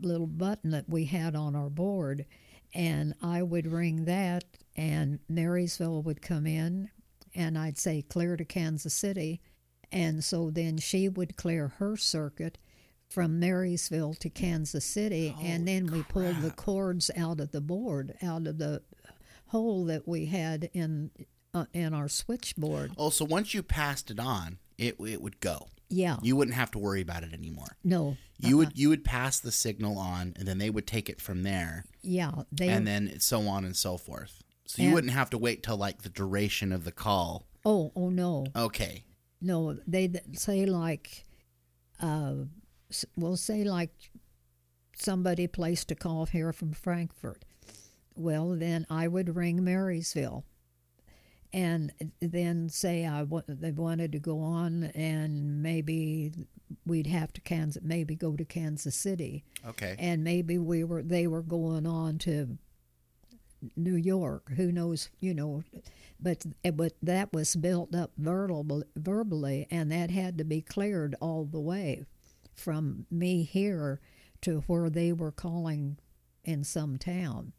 little 0.00 0.26
button 0.26 0.70
that 0.70 0.88
we 0.88 1.06
had 1.06 1.34
on 1.34 1.54
our 1.54 1.70
board, 1.70 2.26
and 2.74 3.14
I 3.22 3.42
would 3.42 3.66
ring 3.66 4.04
that, 4.04 4.44
and 4.76 5.18
Marysville 5.28 6.02
would 6.02 6.22
come 6.22 6.46
in, 6.46 6.90
and 7.34 7.58
I'd 7.58 7.78
say 7.78 8.02
clear 8.02 8.36
to 8.36 8.44
Kansas 8.44 8.94
City, 8.94 9.40
and 9.92 10.24
so 10.24 10.50
then 10.50 10.78
she 10.78 11.08
would 11.08 11.36
clear 11.36 11.68
her 11.78 11.96
circuit 11.96 12.58
from 13.08 13.40
Marysville 13.40 14.14
to 14.14 14.30
Kansas 14.30 14.84
City, 14.84 15.34
and 15.42 15.66
then 15.66 15.86
we 15.86 16.02
pulled 16.04 16.40
the 16.42 16.52
cords 16.52 17.10
out 17.16 17.40
of 17.40 17.50
the 17.50 17.60
board, 17.60 18.14
out 18.22 18.46
of 18.46 18.58
the 18.58 18.82
hole 19.46 19.84
that 19.86 20.06
we 20.06 20.26
had 20.26 20.70
in 20.72 21.10
uh, 21.54 21.66
in 21.72 21.92
our 21.94 22.08
switchboard. 22.08 22.92
Oh, 22.96 23.10
so 23.10 23.24
once 23.24 23.54
you 23.54 23.62
passed 23.62 24.10
it 24.10 24.18
on, 24.20 24.58
it 24.78 24.96
it 25.00 25.20
would 25.20 25.40
go. 25.40 25.68
Yeah. 25.88 26.18
You 26.22 26.36
wouldn't 26.36 26.56
have 26.56 26.70
to 26.72 26.78
worry 26.78 27.00
about 27.00 27.24
it 27.24 27.32
anymore. 27.32 27.76
no. 27.84 28.16
You 28.42 28.56
would 28.56 28.78
you 28.78 28.88
would 28.88 29.04
pass 29.04 29.38
the 29.38 29.52
signal 29.52 29.98
on, 29.98 30.32
and 30.38 30.48
then 30.48 30.56
they 30.56 30.70
would 30.70 30.86
take 30.86 31.10
it 31.10 31.20
from 31.20 31.42
there, 31.42 31.84
Yeah. 32.02 32.30
They. 32.50 32.68
and 32.68 32.86
then 32.86 33.20
so 33.20 33.46
on 33.48 33.66
and 33.66 33.76
so 33.76 33.98
forth. 33.98 34.42
So 34.66 34.82
you 34.82 34.92
wouldn't 34.94 35.12
have 35.12 35.28
to 35.30 35.38
wait 35.38 35.62
till 35.62 35.76
like 35.76 36.02
the 36.02 36.08
duration 36.08 36.72
of 36.72 36.84
the 36.84 36.92
call. 36.92 37.46
oh. 37.66 37.92
Oh 37.94 38.08
no. 38.08 38.46
Okay. 38.56 39.04
No. 39.42 39.76
They'd 39.86 40.22
say 40.38 40.64
like, 40.64 41.26
uh, 42.00 42.34
we'll 43.16 43.36
say 43.36 43.64
like, 43.64 43.92
somebody 44.96 45.46
placed 45.46 45.90
a 45.90 45.94
call 45.94 46.24
here 46.26 46.52
from 46.52 46.72
Frankfort. 46.72 47.44
Well, 48.14 48.50
then 48.56 48.86
I 48.88 49.06
would 49.08 49.36
ring 49.36 49.62
Marysville. 49.64 50.44
And 51.52 51.92
then 52.20 52.68
say 52.68 53.06
I 53.06 53.26
they 53.48 53.72
wanted 53.72 54.12
to 54.12 54.20
go 54.20 54.40
on, 54.40 54.84
and 54.94 55.62
maybe 55.62 56.32
we'd 56.86 57.08
have 57.08 57.32
to 57.32 57.40
Kansas, 57.40 57.82
maybe 57.82 58.14
go 58.14 58.36
to 58.36 58.44
Kansas 58.44 58.94
City. 58.94 59.44
Okay. 59.66 59.96
and 59.98 60.22
maybe 60.22 60.58
we 60.58 60.84
were 60.84 61.02
they 61.02 61.26
were 61.26 61.42
going 61.42 61.86
on 61.86 62.18
to 62.18 62.56
New 63.76 63.96
York. 63.96 64.52
Who 64.52 64.70
knows? 64.72 65.10
You 65.20 65.34
know, 65.34 65.64
but 66.20 66.44
but 66.74 66.92
that 67.02 67.32
was 67.32 67.56
built 67.56 67.94
up 67.94 68.12
verbal, 68.16 68.84
verbally, 68.96 69.66
and 69.70 69.90
that 69.90 70.10
had 70.10 70.38
to 70.38 70.44
be 70.44 70.60
cleared 70.60 71.14
all 71.20 71.44
the 71.44 71.60
way 71.60 72.04
from 72.54 73.06
me 73.10 73.42
here 73.42 74.00
to 74.42 74.60
where 74.66 74.90
they 74.90 75.12
were 75.12 75.32
calling 75.32 75.98
in 76.44 76.64
some 76.64 76.96
town. 76.96 77.52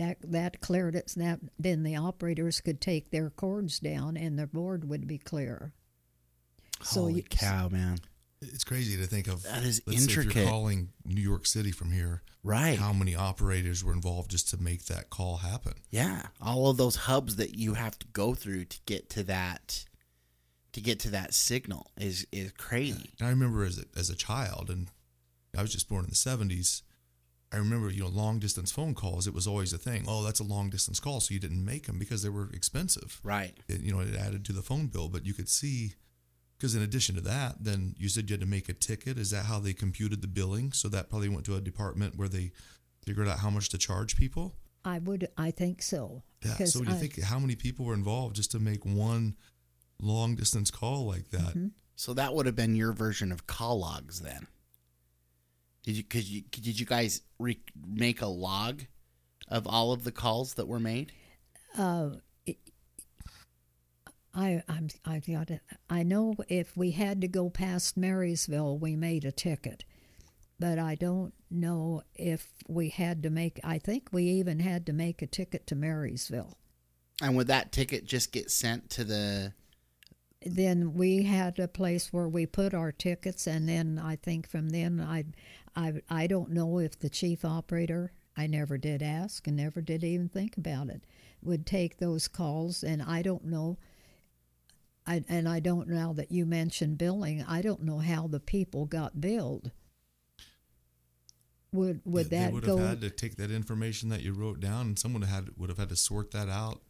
That 0.00 0.16
that 0.32 0.60
cleared 0.62 0.94
it. 0.94 1.12
That 1.16 1.40
then 1.58 1.82
the 1.82 1.94
operators 1.96 2.62
could 2.62 2.80
take 2.80 3.10
their 3.10 3.28
cords 3.28 3.78
down, 3.78 4.16
and 4.16 4.38
their 4.38 4.46
board 4.46 4.88
would 4.88 5.06
be 5.06 5.18
clear. 5.18 5.74
So 6.82 7.00
Holy 7.02 7.16
you- 7.16 7.22
cow, 7.24 7.68
man! 7.68 7.98
It's 8.40 8.64
crazy 8.64 8.96
to 8.96 9.06
think 9.06 9.28
of. 9.28 9.42
That 9.42 9.62
is 9.62 9.82
let's 9.86 9.98
Say 9.98 10.04
if 10.04 10.08
intricate. 10.18 10.34
you're 10.36 10.44
calling 10.50 10.92
New 11.04 11.20
York 11.20 11.44
City 11.44 11.70
from 11.70 11.92
here, 11.92 12.22
Right. 12.42 12.78
how 12.78 12.94
many 12.94 13.14
operators 13.14 13.84
were 13.84 13.92
involved 13.92 14.30
just 14.30 14.48
to 14.48 14.56
make 14.56 14.86
that 14.86 15.10
call 15.10 15.36
happen? 15.36 15.74
Yeah, 15.90 16.28
all 16.40 16.70
of 16.70 16.78
those 16.78 16.96
hubs 16.96 17.36
that 17.36 17.54
you 17.58 17.74
have 17.74 17.98
to 17.98 18.06
go 18.14 18.34
through 18.34 18.64
to 18.64 18.78
get 18.86 19.10
to 19.10 19.22
that 19.24 19.84
to 20.72 20.80
get 20.80 20.98
to 21.00 21.10
that 21.10 21.34
signal 21.34 21.90
is 21.98 22.26
is 22.32 22.52
crazy. 22.52 23.12
And 23.18 23.26
I 23.28 23.30
remember 23.30 23.64
as 23.64 23.76
a, 23.78 23.84
as 23.94 24.08
a 24.08 24.16
child, 24.16 24.70
and 24.70 24.88
I 25.54 25.60
was 25.60 25.72
just 25.72 25.90
born 25.90 26.04
in 26.04 26.10
the 26.10 26.16
'70s. 26.16 26.80
I 27.52 27.56
remember, 27.56 27.90
you 27.90 28.02
know, 28.02 28.08
long 28.08 28.38
distance 28.38 28.70
phone 28.70 28.94
calls. 28.94 29.26
It 29.26 29.34
was 29.34 29.46
always 29.46 29.72
a 29.72 29.78
thing. 29.78 30.04
Oh, 30.06 30.22
that's 30.22 30.38
a 30.40 30.44
long 30.44 30.70
distance 30.70 31.00
call, 31.00 31.20
so 31.20 31.34
you 31.34 31.40
didn't 31.40 31.64
make 31.64 31.86
them 31.86 31.98
because 31.98 32.22
they 32.22 32.28
were 32.28 32.48
expensive. 32.52 33.20
Right. 33.24 33.58
It, 33.68 33.80
you 33.80 33.92
know, 33.92 34.00
it 34.00 34.14
added 34.14 34.44
to 34.46 34.52
the 34.52 34.62
phone 34.62 34.86
bill. 34.86 35.08
But 35.08 35.26
you 35.26 35.34
could 35.34 35.48
see, 35.48 35.94
because 36.56 36.76
in 36.76 36.82
addition 36.82 37.16
to 37.16 37.20
that, 37.22 37.56
then 37.60 37.94
you 37.98 38.08
said 38.08 38.30
you 38.30 38.34
had 38.34 38.40
to 38.40 38.46
make 38.46 38.68
a 38.68 38.72
ticket. 38.72 39.18
Is 39.18 39.30
that 39.30 39.46
how 39.46 39.58
they 39.58 39.72
computed 39.72 40.22
the 40.22 40.28
billing? 40.28 40.70
So 40.72 40.88
that 40.90 41.10
probably 41.10 41.28
went 41.28 41.44
to 41.46 41.56
a 41.56 41.60
department 41.60 42.16
where 42.16 42.28
they 42.28 42.52
figured 43.04 43.26
out 43.26 43.40
how 43.40 43.50
much 43.50 43.68
to 43.70 43.78
charge 43.78 44.16
people. 44.16 44.54
I 44.84 44.98
would, 45.00 45.28
I 45.36 45.50
think 45.50 45.82
so. 45.82 46.22
Yeah. 46.44 46.64
So 46.64 46.80
do 46.80 46.90
you 46.90 46.94
I- 46.94 46.98
think 46.98 47.20
how 47.20 47.38
many 47.40 47.56
people 47.56 47.84
were 47.84 47.94
involved 47.94 48.36
just 48.36 48.52
to 48.52 48.60
make 48.60 48.86
one 48.86 49.34
long 50.00 50.36
distance 50.36 50.70
call 50.70 51.04
like 51.04 51.30
that? 51.30 51.40
Mm-hmm. 51.40 51.68
So 51.96 52.14
that 52.14 52.32
would 52.32 52.46
have 52.46 52.56
been 52.56 52.76
your 52.76 52.92
version 52.92 53.30
of 53.32 53.46
call 53.46 53.80
logs 53.80 54.20
then. 54.20 54.46
Did 55.82 55.96
you? 55.96 56.04
Cause 56.04 56.24
you 56.24 56.42
did 56.42 56.78
you 56.78 56.86
guys 56.86 57.22
re- 57.38 57.60
make 57.88 58.20
a 58.22 58.26
log 58.26 58.82
of 59.48 59.66
all 59.66 59.92
of 59.92 60.04
the 60.04 60.12
calls 60.12 60.54
that 60.54 60.68
were 60.68 60.80
made? 60.80 61.12
Uh, 61.76 62.10
it- 62.46 62.58
I 64.34 64.62
I'm 64.68 64.88
I 65.04 65.18
got 65.20 65.50
it. 65.50 65.62
I 65.88 66.02
know 66.02 66.34
if 66.48 66.76
we 66.76 66.92
had 66.92 67.20
to 67.22 67.28
go 67.28 67.50
past 67.50 67.96
Marysville, 67.96 68.78
we 68.78 68.94
made 68.94 69.24
a 69.24 69.32
ticket, 69.32 69.84
but 70.58 70.78
I 70.78 70.94
don't 70.94 71.34
know 71.50 72.02
if 72.14 72.52
we 72.68 72.90
had 72.90 73.22
to 73.24 73.30
make. 73.30 73.58
I 73.64 73.78
think 73.78 74.08
we 74.12 74.24
even 74.24 74.60
had 74.60 74.86
to 74.86 74.92
make 74.92 75.20
a 75.22 75.26
ticket 75.26 75.66
to 75.68 75.74
Marysville. 75.74 76.56
And 77.22 77.36
would 77.36 77.48
that 77.48 77.72
ticket 77.72 78.04
just 78.04 78.32
get 78.32 78.50
sent 78.50 78.88
to 78.90 79.04
the? 79.04 79.52
Then 80.46 80.94
we 80.94 81.24
had 81.24 81.58
a 81.58 81.68
place 81.68 82.12
where 82.14 82.28
we 82.28 82.46
put 82.46 82.72
our 82.72 82.92
tickets, 82.92 83.46
and 83.46 83.68
then 83.68 84.00
I 84.02 84.16
think 84.16 84.48
from 84.48 84.70
then 84.70 84.98
I, 85.00 85.24
I 85.76 86.00
I 86.08 86.26
don't 86.26 86.50
know 86.50 86.78
if 86.78 86.98
the 86.98 87.10
chief 87.10 87.44
operator. 87.44 88.12
I 88.36 88.46
never 88.46 88.78
did 88.78 89.02
ask 89.02 89.46
and 89.46 89.56
never 89.56 89.80
did 89.82 90.02
even 90.04 90.28
think 90.28 90.56
about 90.56 90.88
it. 90.88 91.02
Would 91.42 91.66
take 91.66 91.98
those 91.98 92.28
calls, 92.28 92.82
and 92.82 93.02
I 93.02 93.22
don't 93.22 93.44
know. 93.44 93.78
I, 95.06 95.24
and 95.28 95.48
I 95.48 95.60
don't 95.60 95.88
now 95.88 96.12
that 96.12 96.30
you 96.30 96.46
mentioned 96.46 96.98
billing, 96.98 97.42
I 97.42 97.62
don't 97.62 97.82
know 97.82 97.98
how 97.98 98.26
the 98.28 98.38
people 98.38 98.84
got 98.84 99.20
billed. 99.20 99.72
Would 101.72 102.00
would 102.04 102.30
Yeah, 102.30 102.40
that 102.40 102.46
they 102.48 102.52
would 102.52 102.64
go? 102.64 102.76
have 102.76 102.88
had 102.88 103.00
to 103.02 103.10
take 103.10 103.36
that 103.36 103.50
information 103.50 104.08
that 104.10 104.22
you 104.22 104.32
wrote 104.32 104.60
down, 104.60 104.86
and 104.88 104.98
someone 104.98 105.22
had 105.22 105.50
would 105.56 105.68
have 105.68 105.78
had 105.78 105.88
to 105.90 105.96
sort 105.96 106.30
that 106.32 106.48
out. 106.48 106.80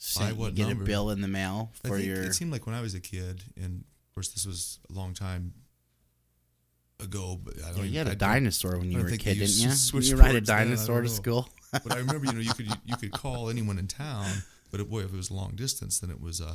Sent, 0.00 0.30
you 0.30 0.40
what 0.40 0.54
get 0.54 0.68
number? 0.68 0.84
a 0.84 0.86
bill 0.86 1.10
in 1.10 1.20
the 1.20 1.28
mail 1.28 1.72
I 1.84 1.88
for 1.88 1.96
think 1.96 2.06
your. 2.08 2.22
It 2.22 2.34
seemed 2.34 2.52
like 2.52 2.66
when 2.66 2.74
I 2.74 2.80
was 2.80 2.94
a 2.94 3.00
kid, 3.00 3.42
and 3.56 3.84
of 4.08 4.14
course 4.14 4.28
this 4.28 4.46
was 4.46 4.80
a 4.88 4.92
long 4.92 5.12
time 5.14 5.52
ago, 7.00 7.38
but 7.42 7.54
I 7.64 7.68
don't. 7.72 7.78
Yeah, 7.78 7.82
you 7.84 7.98
had 7.98 8.08
I 8.08 8.12
a 8.12 8.14
don't- 8.16 8.78
when 8.78 8.90
you 8.90 8.98
were 8.98 9.06
a 9.06 9.10
kid, 9.16 9.36
they 9.38 9.46
didn't 9.46 9.58
you? 9.58 9.68
to 9.70 9.76
switch 9.76 10.08
you 10.08 10.16
ride 10.16 10.30
a 10.30 10.32
boards 10.34 10.46
then, 10.48 10.56
I 10.56 10.64
dinosaur 10.64 11.02
to 11.02 11.08
school. 11.08 11.48
but 11.72 11.92
I 11.92 11.98
remember, 11.98 12.26
you 12.26 12.32
know, 12.32 12.40
you 12.40 12.52
could 12.54 12.68
you 12.84 12.96
could 12.96 13.12
call 13.12 13.48
anyone 13.50 13.78
in 13.78 13.86
town, 13.86 14.26
but 14.70 14.80
it, 14.80 14.90
boy, 14.90 15.00
if 15.00 15.12
it 15.12 15.16
was 15.16 15.30
long 15.30 15.52
distance, 15.54 15.98
then 16.00 16.10
it 16.10 16.20
was 16.20 16.40
uh, 16.40 16.54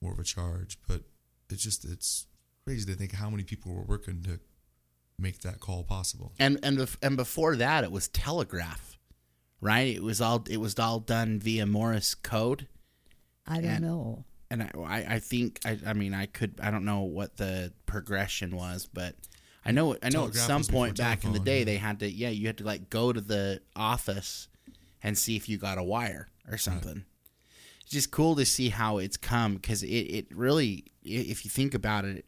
more 0.00 0.12
of 0.12 0.18
a 0.18 0.24
charge. 0.24 0.78
But 0.88 1.02
it's 1.50 1.62
just 1.62 1.84
it's 1.84 2.26
crazy 2.64 2.86
to 2.90 2.96
think 2.96 3.12
how 3.12 3.28
many 3.30 3.42
people 3.44 3.74
were 3.74 3.82
working 3.82 4.22
to 4.22 4.40
make 5.18 5.40
that 5.42 5.60
call 5.60 5.84
possible. 5.84 6.32
and 6.38 6.58
and 6.62 6.88
and 7.02 7.16
before 7.16 7.56
that, 7.56 7.84
it 7.84 7.92
was 7.92 8.08
telegraph, 8.08 8.98
right? 9.60 9.94
It 9.94 10.02
was 10.02 10.20
all 10.20 10.44
it 10.48 10.58
was 10.58 10.78
all 10.78 11.00
done 11.00 11.38
via 11.40 11.66
Morse 11.66 12.14
code. 12.14 12.68
I 13.46 13.56
don't 13.60 13.64
and- 13.70 13.84
know. 13.84 14.24
and 14.50 14.62
I, 14.62 14.70
I, 14.86 15.14
I 15.16 15.18
think 15.18 15.60
I, 15.66 15.78
I 15.86 15.92
mean 15.92 16.14
I 16.14 16.26
could 16.26 16.58
I 16.62 16.70
don't 16.70 16.84
know 16.86 17.02
what 17.02 17.36
the 17.36 17.72
progression 17.86 18.56
was, 18.56 18.88
but 18.92 19.14
I 19.64 19.72
know 19.72 19.96
I 20.02 20.10
know 20.10 20.26
at 20.26 20.34
some 20.34 20.64
point 20.64 20.96
back 20.96 21.24
in 21.24 21.32
the 21.32 21.38
day 21.38 21.60
yeah. 21.60 21.64
they 21.64 21.76
had 21.76 22.00
to 22.00 22.10
yeah 22.10 22.28
you 22.28 22.46
had 22.46 22.58
to 22.58 22.64
like 22.64 22.90
go 22.90 23.12
to 23.12 23.20
the 23.20 23.60
office 23.74 24.48
and 25.02 25.16
see 25.16 25.36
if 25.36 25.48
you 25.48 25.58
got 25.58 25.78
a 25.78 25.82
wire 25.82 26.28
or 26.50 26.58
something. 26.58 27.04
It's 27.80 27.90
just 27.90 28.10
cool 28.10 28.34
to 28.36 28.44
see 28.44 28.70
how 28.70 28.98
it's 28.98 29.16
come 29.16 29.54
because 29.56 29.82
it, 29.82 29.88
it 29.88 30.26
really 30.34 30.84
if 31.02 31.44
you 31.44 31.50
think 31.50 31.74
about 31.74 32.04
it, 32.04 32.24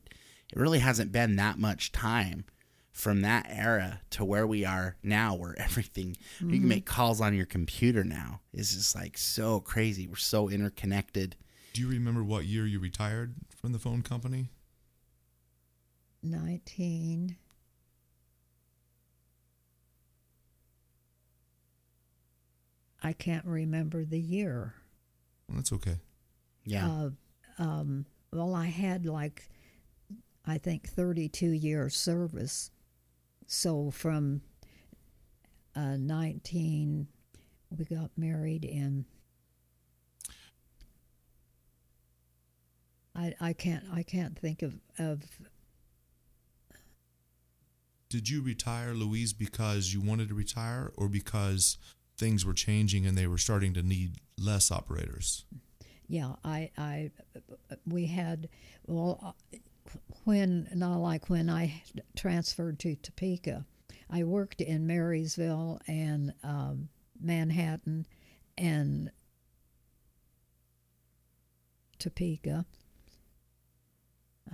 it 0.53 0.59
really 0.59 0.79
hasn't 0.81 1.13
been 1.13 1.37
that 1.37 1.59
much 1.59 1.93
time 1.93 2.45
from 2.93 3.21
that 3.21 3.47
era 3.51 4.01
to 4.09 4.25
where 4.25 4.47
we 4.47 4.65
are 4.65 4.97
now 5.03 5.35
where 5.35 5.55
everything 5.59 6.17
you 6.41 6.47
can 6.47 6.59
mm-hmm. 6.59 6.69
make 6.69 6.87
calls 6.87 7.21
on 7.21 7.35
your 7.35 7.45
computer 7.45 8.03
now 8.03 8.41
is 8.55 8.75
just 8.75 8.95
like 8.95 9.19
so 9.19 9.61
crazy 9.61 10.07
we're 10.07 10.17
so 10.17 10.49
interconnected 10.49 11.37
Do 11.75 11.83
you 11.83 11.89
remember 11.89 12.25
what 12.25 12.47
year 12.47 12.67
you 12.67 12.81
retired 12.81 13.35
from 13.55 13.73
the 13.73 13.79
phone 13.79 14.01
company? 14.01 14.49
19 16.27 17.37
I 23.03 23.13
can't 23.13 23.45
remember 23.45 24.05
the 24.05 24.19
year. 24.19 24.75
Well, 25.49 25.59
that's 25.59 25.73
okay. 25.73 25.97
yeah 26.65 26.89
Uh, 26.89 27.11
um, 27.59 28.07
well, 28.33 28.55
I 28.55 28.67
had 28.67 29.07
like, 29.07 29.49
I 30.45 30.59
think, 30.59 30.89
32 30.89 31.51
years 31.51 31.97
service. 31.97 32.71
So 33.47 33.91
from 33.93 34.43
uh, 35.77 35.97
19, 35.97 37.07
we 37.79 37.85
got 37.85 38.11
married 38.17 38.65
in. 38.65 39.05
I, 43.15 43.35
I 43.41 43.53
can't 43.53 43.85
I 43.95 44.03
can't 44.03 44.39
think 44.39 44.63
of, 44.63 44.75
of 44.99 45.23
Did 48.09 48.29
you 48.29 48.43
retire, 48.43 48.95
Louise, 48.95 49.33
because 49.33 49.93
you 49.93 50.01
wanted 50.01 50.29
to 50.29 50.35
retire, 50.35 50.93
or 50.97 51.09
because 51.09 51.77
things 52.17 52.47
were 52.47 52.55
changing 52.55 53.05
and 53.07 53.19
they 53.19 53.27
were 53.27 53.39
starting 53.39 53.75
to 53.75 53.83
need 53.83 54.17
less 54.39 54.71
operators? 54.71 55.45
Yeah, 56.09 56.35
I, 56.45 56.71
I, 56.79 57.11
we 57.87 58.07
had, 58.07 58.49
well, 58.87 59.35
when, 60.25 60.69
not 60.75 60.99
like 60.99 61.29
when 61.29 61.51
I 61.51 61.83
transferred 62.15 62.79
to 62.81 62.95
Topeka, 62.95 63.65
I 64.09 64.23
worked 64.23 64.61
in 64.61 64.87
Marysville 64.87 65.81
and 65.89 66.33
um, 66.45 66.89
Manhattan 67.21 68.07
and 68.57 69.11
Topeka. 71.99 72.65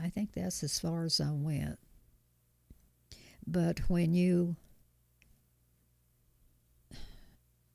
I 0.02 0.08
think 0.08 0.32
that's 0.32 0.62
as 0.62 0.78
far 0.78 1.04
as 1.04 1.20
I 1.20 1.30
went. 1.32 1.78
But 3.46 3.80
when 3.88 4.14
you, 4.14 4.56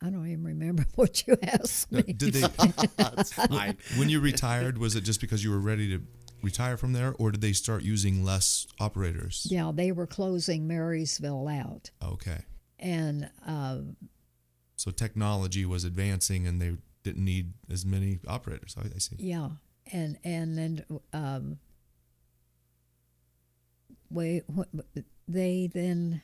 I 0.01 0.09
don't 0.09 0.27
even 0.27 0.43
remember 0.43 0.85
what 0.95 1.25
you 1.27 1.37
asked 1.41 1.91
me. 1.91 2.03
Did 2.03 2.33
they? 2.33 2.41
That's 2.97 3.33
fine. 3.33 3.77
when 3.97 4.09
you 4.09 4.19
retired, 4.19 4.77
was 4.77 4.95
it 4.95 5.01
just 5.01 5.19
because 5.21 5.43
you 5.43 5.51
were 5.51 5.59
ready 5.59 5.89
to 5.97 6.03
retire 6.43 6.77
from 6.77 6.93
there, 6.93 7.13
or 7.17 7.31
did 7.31 7.41
they 7.41 7.53
start 7.53 7.81
using 7.83 8.23
less 8.23 8.67
operators? 8.79 9.47
Yeah, 9.49 9.71
they 9.73 9.91
were 9.91 10.07
closing 10.07 10.67
Marysville 10.67 11.47
out, 11.47 11.89
Okay. 12.03 12.43
and 12.79 13.29
uh, 13.45 13.79
So 14.75 14.91
technology 14.91 15.65
was 15.65 15.83
advancing, 15.83 16.45
and 16.47 16.61
they 16.61 16.77
didn't 17.03 17.25
need 17.25 17.53
as 17.71 17.85
many 17.85 18.19
operators. 18.27 18.75
I, 18.77 18.87
I 18.95 18.99
see. 18.99 19.15
yeah, 19.19 19.49
and 19.91 20.17
and 20.23 20.57
then 20.57 20.85
um, 21.11 21.57
we 24.11 24.41
they 25.27 25.69
then 25.73 26.21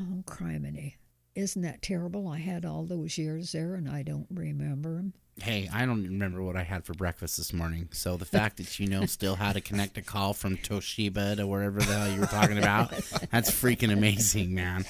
oh 0.00 0.22
criminy, 0.26 0.94
isn't 1.34 1.62
that 1.62 1.82
terrible? 1.82 2.28
I 2.28 2.38
had 2.38 2.64
all 2.64 2.84
those 2.84 3.18
years 3.18 3.52
there, 3.52 3.74
and 3.74 3.88
I 3.88 4.02
don't 4.02 4.26
remember 4.30 4.96
them. 4.96 5.14
Hey, 5.40 5.68
I 5.72 5.86
don't 5.86 6.04
remember 6.04 6.42
what 6.42 6.56
I 6.56 6.62
had 6.62 6.84
for 6.84 6.92
breakfast 6.92 7.38
this 7.38 7.54
morning. 7.54 7.88
So 7.92 8.18
the 8.18 8.26
fact 8.26 8.58
that 8.58 8.78
you 8.78 8.86
know 8.86 9.06
still 9.06 9.36
how 9.36 9.52
to 9.52 9.62
connect 9.62 9.96
a 9.96 10.02
call 10.02 10.34
from 10.34 10.58
Toshiba 10.58 11.36
to 11.36 11.46
wherever 11.46 11.78
the 11.78 11.86
hell 11.86 12.10
you 12.10 12.20
were 12.20 12.26
talking 12.26 12.58
about, 12.58 12.90
that's 13.30 13.50
freaking 13.50 13.92
amazing, 13.92 14.54
man. 14.54 14.84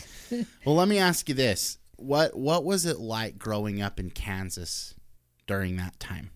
Well, 0.65 0.75
let 0.75 0.89
me 0.89 0.99
ask 0.99 1.29
you 1.29 1.35
this. 1.35 1.79
What 1.97 2.37
what 2.37 2.65
was 2.65 2.87
it 2.87 2.99
like 2.99 3.39
growing 3.39 3.81
up 3.81 4.01
in 4.01 4.11
Kansas 4.11 4.95
during 5.47 5.77
that 5.77 6.01
time? 6.01 6.31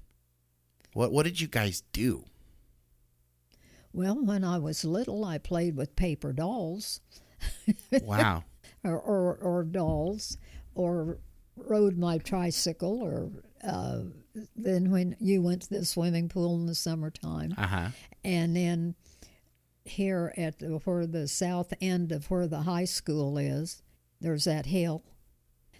What 0.92 1.11
what 1.11 1.24
did 1.24 1.40
you 1.40 1.48
guys 1.48 1.83
do? 1.92 2.24
Well, 3.96 4.22
when 4.22 4.44
I 4.44 4.59
was 4.59 4.85
little, 4.85 5.24
I 5.24 5.38
played 5.38 5.74
with 5.74 5.96
paper 5.96 6.32
dolls. 6.35 7.00
Wow. 8.02 8.44
or, 8.85 8.98
or, 8.98 9.37
or 9.37 9.64
dolls 9.64 10.37
or 10.74 11.18
rode 11.56 11.96
my 11.96 12.18
tricycle 12.18 13.02
or 13.02 13.30
uh, 13.66 14.00
then 14.54 14.90
when 14.90 15.16
you 15.18 15.40
went 15.40 15.62
to 15.62 15.70
the 15.70 15.85
swimming 15.87 16.28
pool 16.28 16.54
in 16.56 16.66
the 16.66 16.74
summertime 16.74 17.54
Uh-huh. 17.56 17.88
and 18.22 18.54
then 18.54 18.94
here 19.85 20.35
at 20.37 20.59
the, 20.59 20.66
where 20.85 21.06
the 21.06 21.26
south 21.28 21.72
end 21.80 22.12
of 22.12 22.30
where 22.30 22.46
the 22.46 22.62
high 22.62 22.85
school 22.85 23.38
is 23.38 23.82
there's 24.20 24.44
that 24.44 24.66
hill 24.66 25.02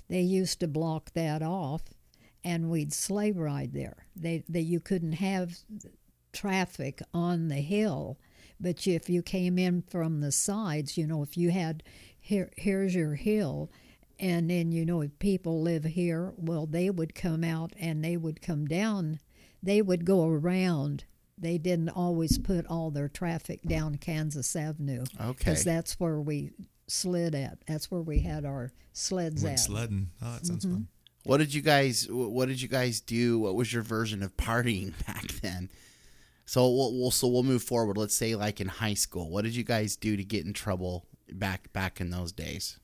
they 0.09 0.23
used 0.23 0.61
to 0.61 0.69
block 0.69 1.13
that 1.13 1.43
off 1.43 1.83
and 2.43 2.71
we'd 2.71 2.93
sleigh 2.93 3.33
ride 3.33 3.73
there 3.75 4.07
they, 4.17 4.43
they 4.49 4.61
you 4.61 4.81
couldn't 4.81 5.13
have 5.13 5.59
traffic 6.37 7.01
on 7.15 7.49
the 7.49 7.57
hill 7.57 8.19
But 8.61 8.87
if 8.87 9.09
you 9.11 9.23
came 9.23 9.59
in 9.59 9.83
from 9.83 10.21
the 10.21 10.33
sides, 10.33 10.97
you 10.97 11.07
know, 11.07 11.23
if 11.23 11.37
you 11.37 11.51
had 11.51 11.83
here, 12.19 12.51
here's 12.57 12.95
your 12.95 13.15
hill, 13.15 13.71
and 14.19 14.49
then 14.51 14.73
you 14.73 14.85
know 14.87 15.03
if 15.03 15.19
people 15.19 15.61
live 15.63 15.85
here, 15.85 16.33
well, 16.37 16.67
they 16.67 16.89
would 16.91 17.15
come 17.15 17.45
out 17.45 17.73
and 17.79 18.03
they 18.03 18.17
would 18.17 18.41
come 18.41 18.65
down. 18.67 19.19
They 19.63 19.83
would 19.83 20.05
go 20.07 20.27
around. 20.27 21.05
They 21.39 21.59
didn't 21.59 21.91
always 21.91 22.39
put 22.39 22.67
all 22.67 22.91
their 22.91 23.09
traffic 23.09 23.61
down 23.63 23.97
Kansas 23.99 24.57
Avenue. 24.57 25.05
Okay. 25.21 25.33
Because 25.39 25.65
that's 25.65 26.01
where 26.01 26.19
we 26.21 26.53
slid 26.89 27.35
at. 27.35 27.59
That's 27.67 27.91
where 27.91 28.01
we 28.01 28.21
had 28.21 28.45
our 28.47 28.73
sleds 28.95 29.43
Went 29.45 29.55
at. 29.59 29.61
sledding. 29.61 30.11
Oh, 30.23 30.33
that 30.33 30.47
sounds 30.47 30.65
Mm-hmm. 30.65 30.75
fun. 30.77 30.89
What 31.25 31.39
did 31.39 31.53
you 31.53 31.61
guys 31.61 32.07
What 32.11 32.47
did 32.49 32.63
you 32.63 32.69
guys 32.69 33.01
do? 33.03 33.39
What 33.41 33.55
was 33.55 33.71
your 33.73 33.83
version 33.83 34.23
of 34.23 34.35
partying 34.37 34.95
back 35.07 35.27
then? 35.43 35.69
So 36.47 36.71
we'll, 36.71 36.95
we'll 36.99 37.11
so 37.11 37.27
we'll 37.27 37.43
move 37.43 37.63
forward. 37.63 37.99
Let's 37.99 38.15
say 38.15 38.37
like 38.37 38.61
in 38.61 38.69
high 38.69 38.95
school. 38.95 39.31
What 39.31 39.43
did 39.45 39.57
you 39.57 39.65
guys 39.65 39.97
do 39.97 40.17
to 40.17 40.25
get 40.25 40.47
in 40.47 40.53
trouble 40.53 41.07
back 41.31 41.73
back 41.73 42.01
in 42.01 42.11
those 42.11 42.33
days? 42.33 42.79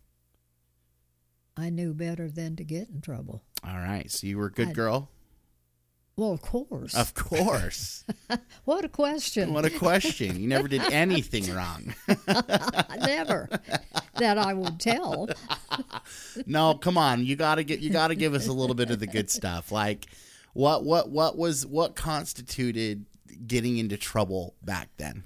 I 1.57 1.71
knew 1.71 1.95
better 1.95 2.29
than 2.29 2.57
to 2.57 2.65
get 2.65 2.89
in 2.89 3.01
trouble. 3.01 3.45
All 3.67 3.77
right. 3.77 4.11
So 4.11 4.27
you 4.27 4.37
were 4.39 4.47
a 4.47 4.53
good 4.53 4.69
I- 4.69 4.73
girl. 4.73 5.11
Well, 6.15 6.33
of 6.33 6.43
course. 6.43 6.95
Of 6.95 7.15
course. 7.15 8.05
what 8.67 8.85
a 8.85 8.89
question. 8.89 9.55
what 9.55 9.65
a 9.65 9.71
question. 9.71 10.39
You 10.39 10.47
never 10.47 10.69
did 10.69 10.83
anything 10.93 11.55
wrong. 11.55 11.95
Never 13.01 13.49
that 14.17 14.37
I 14.37 14.53
would 14.53 14.79
tell. 14.79 15.31
no, 16.47 16.75
come 16.75 16.99
on. 16.99 17.25
You 17.25 17.35
gotta 17.37 17.65
get. 17.65 17.81
You 17.81 17.89
gotta 17.89 18.15
give 18.15 18.35
us 18.35 18.47
a 18.47 18.53
little 18.53 18.75
bit 18.75 18.91
of 18.91 19.01
the 19.01 19.07
good 19.07 19.31
stuff. 19.31 19.73
Like, 19.73 20.07
what 20.53 20.85
what 20.85 21.09
what 21.09 21.39
was 21.39 21.65
what 21.65 21.97
constituted 21.97 23.07
getting 23.47 23.79
into 23.79 23.97
trouble 23.97 24.55
back 24.63 24.91
then? 24.97 25.25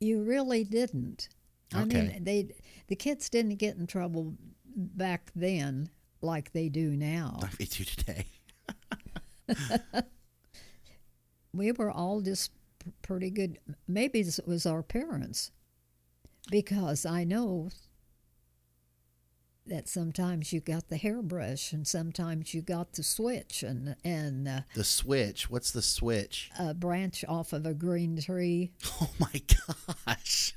You 0.00 0.22
really 0.22 0.64
didn't. 0.64 1.28
I 1.72 1.84
mean, 1.84 2.24
they 2.24 2.48
the 2.88 2.96
kids 2.96 3.28
didn't 3.28 3.56
get 3.56 3.76
in 3.76 3.86
trouble 3.86 4.34
back 4.74 5.30
then 5.36 5.90
like 6.20 6.52
they 6.52 6.68
do 6.68 6.96
now. 6.96 7.38
Like 7.42 7.58
they 7.58 7.64
do 7.66 7.84
today. 7.84 8.26
We 11.52 11.72
were 11.72 11.90
all 11.90 12.20
just 12.20 12.52
pretty 13.02 13.30
good. 13.30 13.58
Maybe 13.88 14.20
it 14.20 14.38
was 14.46 14.66
our 14.66 14.82
parents, 14.82 15.50
because 16.50 17.04
I 17.04 17.24
know 17.24 17.70
that 19.70 19.88
sometimes 19.88 20.52
you 20.52 20.60
got 20.60 20.88
the 20.88 20.96
hairbrush 20.98 21.72
and 21.72 21.86
sometimes 21.88 22.52
you 22.52 22.60
got 22.60 22.92
the 22.92 23.02
switch 23.02 23.62
and 23.62 23.96
and 24.04 24.46
uh, 24.48 24.60
The 24.74 24.84
switch. 24.84 25.48
What's 25.48 25.70
the 25.70 25.80
switch? 25.80 26.50
a 26.58 26.74
branch 26.74 27.24
off 27.26 27.52
of 27.54 27.64
a 27.64 27.72
green 27.72 28.20
tree. 28.20 28.72
Oh 29.00 29.10
my 29.18 29.42
gosh. 30.06 30.54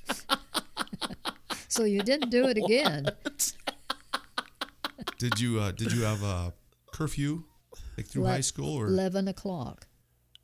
So 1.70 1.86
you 1.86 2.02
didn't 2.04 2.30
do 2.30 2.46
it 2.48 2.58
again. 2.58 3.08
Did 5.18 5.40
you 5.40 5.60
uh, 5.60 5.72
did 5.72 5.92
you 5.94 6.04
have 6.04 6.22
a 6.24 6.54
curfew 6.92 7.44
like 7.98 8.08
through 8.08 8.24
Le- 8.24 8.30
high 8.32 8.42
school 8.42 8.76
or 8.76 8.88
Eleven 8.88 9.28
o'clock. 9.28 9.88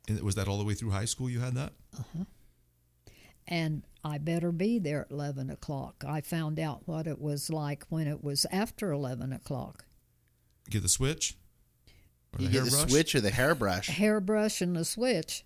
and 0.08 0.20
was 0.22 0.34
that 0.36 0.48
all 0.48 0.58
the 0.58 0.64
way 0.64 0.74
through 0.74 0.90
high 0.90 1.04
school? 1.04 1.28
You 1.28 1.40
had 1.40 1.54
that. 1.54 1.72
And 3.50 3.82
I 4.02 4.16
better 4.18 4.52
be 4.52 4.78
there 4.78 5.02
at 5.02 5.10
11 5.10 5.50
o'clock. 5.50 6.04
I 6.06 6.20
found 6.22 6.58
out 6.58 6.82
what 6.86 7.06
it 7.06 7.20
was 7.20 7.50
like 7.50 7.84
when 7.90 8.06
it 8.06 8.24
was 8.24 8.46
after 8.50 8.92
11 8.92 9.32
o'clock. 9.32 9.84
Get 10.70 10.82
the 10.82 10.88
switch. 10.88 11.36
Or 12.32 12.40
You 12.42 12.48
the 12.48 12.52
get 12.52 12.64
the 12.64 12.70
hairbrush? 12.70 12.90
switch 12.90 13.14
or 13.16 13.20
the 13.20 13.30
hairbrush. 13.30 13.88
Hairbrush 13.90 14.60
and 14.62 14.74
the 14.76 14.84
switch. 14.84 15.44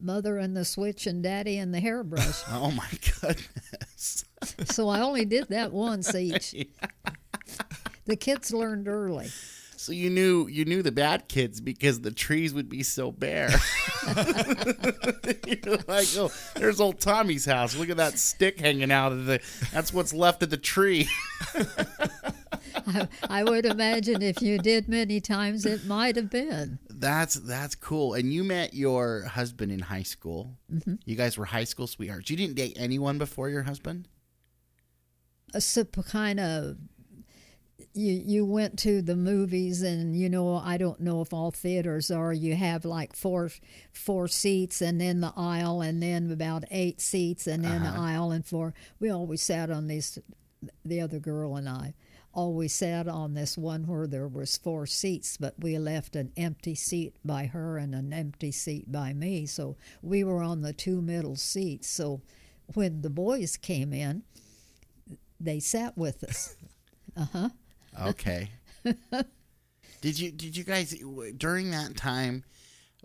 Mother 0.00 0.38
and 0.38 0.56
the 0.56 0.64
switch 0.64 1.06
and 1.06 1.22
daddy 1.22 1.58
and 1.58 1.72
the 1.72 1.80
hairbrush. 1.80 2.42
Oh 2.50 2.70
my 2.70 2.88
goodness. 3.20 4.24
so 4.64 4.88
I 4.88 5.00
only 5.00 5.24
did 5.24 5.48
that 5.48 5.72
once 5.72 6.14
each. 6.14 6.54
The 8.06 8.14
kids 8.16 8.52
learned 8.52 8.86
early. 8.86 9.30
So 9.76 9.92
you 9.92 10.10
knew 10.10 10.46
you 10.48 10.64
knew 10.64 10.82
the 10.82 10.92
bad 10.92 11.28
kids 11.28 11.60
because 11.60 12.00
the 12.00 12.10
trees 12.10 12.54
would 12.54 12.68
be 12.68 12.82
so 12.82 13.12
bare. 13.12 13.50
You're 15.46 15.76
like, 15.86 16.08
oh, 16.16 16.30
there's 16.54 16.80
old 16.80 17.00
Tommy's 17.00 17.44
house. 17.44 17.76
Look 17.76 17.90
at 17.90 17.96
that 17.98 18.18
stick 18.18 18.60
hanging 18.60 18.90
out 18.90 19.12
of 19.12 19.26
the. 19.26 19.40
That's 19.72 19.92
what's 19.92 20.12
left 20.12 20.42
of 20.42 20.50
the 20.50 20.56
tree. 20.56 21.08
I, 22.86 23.08
I 23.28 23.44
would 23.44 23.66
imagine 23.66 24.22
if 24.22 24.40
you 24.40 24.58
did 24.58 24.88
many 24.88 25.20
times, 25.20 25.66
it 25.66 25.84
might 25.86 26.16
have 26.16 26.30
been. 26.30 26.78
That's 26.88 27.34
that's 27.34 27.74
cool. 27.74 28.14
And 28.14 28.32
you 28.32 28.44
met 28.44 28.74
your 28.74 29.24
husband 29.24 29.72
in 29.72 29.80
high 29.80 30.02
school. 30.04 30.56
Mm-hmm. 30.72 30.94
You 31.04 31.16
guys 31.16 31.36
were 31.36 31.44
high 31.44 31.64
school 31.64 31.86
sweethearts. 31.86 32.30
You 32.30 32.36
didn't 32.36 32.56
date 32.56 32.76
anyone 32.76 33.18
before 33.18 33.48
your 33.48 33.62
husband. 33.62 34.08
a 35.54 35.60
sup- 35.60 35.96
kind 36.06 36.40
of 36.40 36.76
you 37.96 38.22
you 38.24 38.44
went 38.44 38.78
to 38.80 39.00
the 39.00 39.16
movies 39.16 39.82
and 39.82 40.16
you 40.16 40.28
know 40.28 40.56
I 40.56 40.76
don't 40.76 41.00
know 41.00 41.22
if 41.22 41.32
all 41.32 41.50
theaters 41.50 42.10
are. 42.10 42.32
You 42.32 42.54
have 42.54 42.84
like 42.84 43.16
four 43.16 43.50
four 43.92 44.28
seats 44.28 44.82
and 44.82 45.00
then 45.00 45.20
the 45.20 45.32
aisle 45.36 45.80
and 45.80 46.02
then 46.02 46.30
about 46.30 46.64
eight 46.70 47.00
seats 47.00 47.46
and 47.46 47.64
then 47.64 47.82
the 47.82 47.88
uh-huh. 47.88 48.02
aisle 48.02 48.30
and 48.30 48.44
four 48.44 48.74
we 49.00 49.10
always 49.10 49.42
sat 49.42 49.70
on 49.70 49.86
these 49.86 50.18
the 50.84 51.00
other 51.00 51.18
girl 51.18 51.56
and 51.56 51.68
I 51.68 51.94
always 52.32 52.74
sat 52.74 53.08
on 53.08 53.32
this 53.32 53.56
one 53.56 53.86
where 53.86 54.06
there 54.06 54.28
was 54.28 54.58
four 54.58 54.86
seats 54.86 55.38
but 55.38 55.54
we 55.58 55.78
left 55.78 56.16
an 56.16 56.32
empty 56.36 56.74
seat 56.74 57.16
by 57.24 57.46
her 57.46 57.78
and 57.78 57.94
an 57.94 58.12
empty 58.12 58.52
seat 58.52 58.92
by 58.92 59.14
me. 59.14 59.46
So 59.46 59.76
we 60.02 60.22
were 60.22 60.42
on 60.42 60.60
the 60.60 60.74
two 60.74 61.00
middle 61.00 61.36
seats. 61.36 61.88
So 61.88 62.20
when 62.74 63.00
the 63.00 63.10
boys 63.10 63.56
came 63.56 63.92
in 63.92 64.22
they 65.40 65.60
sat 65.60 65.96
with 65.96 66.22
us. 66.24 66.56
Uh-huh. 67.18 67.48
Okay. 68.00 68.50
did 70.00 70.18
you 70.18 70.30
did 70.30 70.56
you 70.56 70.64
guys 70.64 70.94
during 71.36 71.70
that 71.70 71.96
time? 71.96 72.44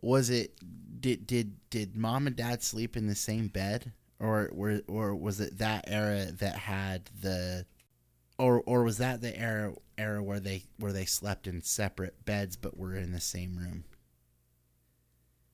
Was 0.01 0.29
it 0.29 0.53
did 0.99 1.27
did 1.27 1.55
did 1.69 1.95
mom 1.95 2.27
and 2.27 2.35
dad 2.35 2.63
sleep 2.63 2.95
in 2.97 3.07
the 3.07 3.15
same 3.15 3.47
bed, 3.47 3.91
or 4.19 4.49
were 4.53 4.81
or 4.87 5.15
was 5.15 5.39
it 5.39 5.57
that 5.59 5.85
era 5.87 6.31
that 6.31 6.55
had 6.55 7.09
the, 7.21 7.65
or 8.37 8.61
or 8.65 8.83
was 8.83 8.97
that 8.97 9.21
the 9.21 9.37
era 9.37 9.73
era 9.97 10.23
where 10.23 10.39
they 10.39 10.63
where 10.77 10.93
they 10.93 11.05
slept 11.05 11.47
in 11.47 11.61
separate 11.61 12.25
beds 12.25 12.55
but 12.55 12.77
were 12.77 12.95
in 12.95 13.11
the 13.11 13.19
same 13.21 13.57
room? 13.57 13.83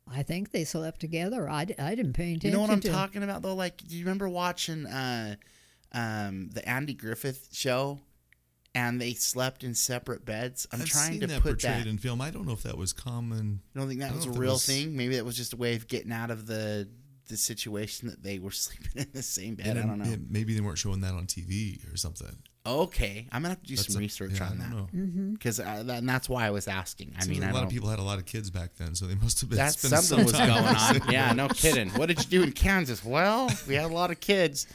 I 0.09 0.23
think 0.23 0.51
they 0.51 0.63
slept 0.63 1.01
together. 1.01 1.49
I, 1.49 1.67
I 1.77 1.95
didn't 1.95 2.13
pay 2.13 2.31
attention 2.31 2.49
You 2.49 2.55
know 2.55 2.61
what 2.61 2.69
I'm 2.69 2.79
to 2.79 2.89
talking 2.89 3.23
about 3.23 3.41
though? 3.41 3.55
Like, 3.55 3.85
do 3.85 3.95
you 3.95 4.05
remember 4.05 4.29
watching 4.29 4.85
uh, 4.85 5.35
um, 5.91 6.49
the 6.53 6.67
Andy 6.67 6.93
Griffith 6.93 7.49
show? 7.51 7.99
And 8.77 9.01
they 9.01 9.13
slept 9.13 9.63
in 9.63 9.73
separate 9.73 10.23
beds. 10.25 10.67
I'm 10.71 10.81
I've 10.81 10.87
trying 10.87 11.11
seen 11.13 11.21
to 11.21 11.27
that 11.27 11.41
put 11.41 11.53
portrayed 11.61 11.85
that. 11.85 11.87
in 11.87 11.97
film. 11.97 12.21
I 12.21 12.29
don't 12.31 12.45
know 12.45 12.53
if 12.53 12.63
that 12.63 12.77
was 12.77 12.93
common. 12.93 13.61
I 13.75 13.79
don't 13.79 13.87
think 13.87 14.01
that 14.01 14.07
don't 14.09 14.17
was 14.17 14.25
a 14.25 14.27
know 14.27 14.33
if 14.33 14.35
that 14.35 14.41
real 14.41 14.53
was- 14.53 14.65
thing? 14.65 14.95
Maybe 14.95 15.15
that 15.15 15.25
was 15.25 15.35
just 15.35 15.53
a 15.53 15.57
way 15.57 15.75
of 15.75 15.87
getting 15.87 16.11
out 16.11 16.31
of 16.31 16.45
the 16.47 16.87
the 17.29 17.37
situation 17.37 18.07
that 18.09 18.23
they 18.23 18.39
were 18.39 18.51
sleeping 18.65 18.91
in 19.01 19.07
the 19.13 19.23
same 19.23 19.55
bed. 19.55 19.67
And 19.67 19.79
I 19.79 19.81
don't 19.85 19.99
know. 19.99 20.09
it- 20.11 20.29
maybe 20.29 20.53
they 20.53 20.61
weren't 20.61 20.77
showing 20.77 21.01
that 21.01 21.13
on 21.13 21.25
TV 21.27 21.79
or 21.91 21.97
something. 21.97 22.35
okay, 22.65 23.27
I'm 23.31 23.41
gonna 23.41 23.53
have 23.55 23.61
to 23.61 23.67
do 23.67 23.75
That's 23.77 23.87
some 23.93 23.97
a- 23.97 23.99
research 23.99 24.31
yeah, 24.35 24.43
I 24.43 24.47
on 24.49 24.57
don't 24.57 24.69
that 24.69 24.75
know. 24.75 24.87
Mm-hmm. 24.93 25.33
because 25.33 25.57
that, 25.57 25.85
and 25.89 26.07
that's 26.07 26.27
why 26.29 26.45
I 26.45 26.51
was 26.51 26.67
asking. 26.67 27.13
I 27.17 27.21
Seems 27.21 27.29
mean, 27.39 27.41
like 27.41 27.47
I 27.47 27.51
a 27.51 27.53
lot 27.53 27.59
don't, 27.61 27.67
of 27.67 27.73
people 27.73 27.89
had 27.89 27.99
a 27.99 28.03
lot 28.03 28.19
of 28.19 28.25
kids 28.25 28.49
back 28.49 28.75
then, 28.75 28.93
so 28.95 29.05
they 29.07 29.15
must 29.15 29.39
have 29.41 29.49
been. 29.49 29.57
that's 29.57 29.77
spending 29.79 29.99
something 30.01 30.27
some 30.27 30.39
was 30.43 30.53
time 30.53 30.93
going 30.93 31.03
on. 31.03 31.11
Yeah, 31.13 31.33
no 31.33 31.47
kidding. 31.49 31.89
What 31.91 32.07
did 32.07 32.19
you 32.19 32.29
do 32.39 32.43
in 32.43 32.51
Kansas? 32.51 33.03
Well, 33.03 33.49
we 33.67 33.75
had 33.75 33.85
a 33.85 33.93
lot 33.93 34.11
of 34.11 34.19
kids. 34.19 34.67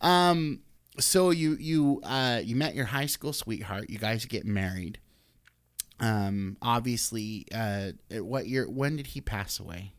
Um, 0.00 0.60
so 0.98 1.30
you 1.30 1.56
you 1.58 2.00
uh 2.04 2.40
you 2.42 2.56
met 2.56 2.74
your 2.74 2.86
high 2.86 3.06
school 3.06 3.32
sweetheart. 3.32 3.90
You 3.90 3.98
guys 3.98 4.24
get 4.24 4.44
married. 4.44 4.98
Um, 6.00 6.56
obviously, 6.60 7.46
uh, 7.54 7.92
what 8.10 8.48
year? 8.48 8.68
When 8.68 8.96
did 8.96 9.08
he 9.08 9.20
pass 9.20 9.60
away? 9.60 9.92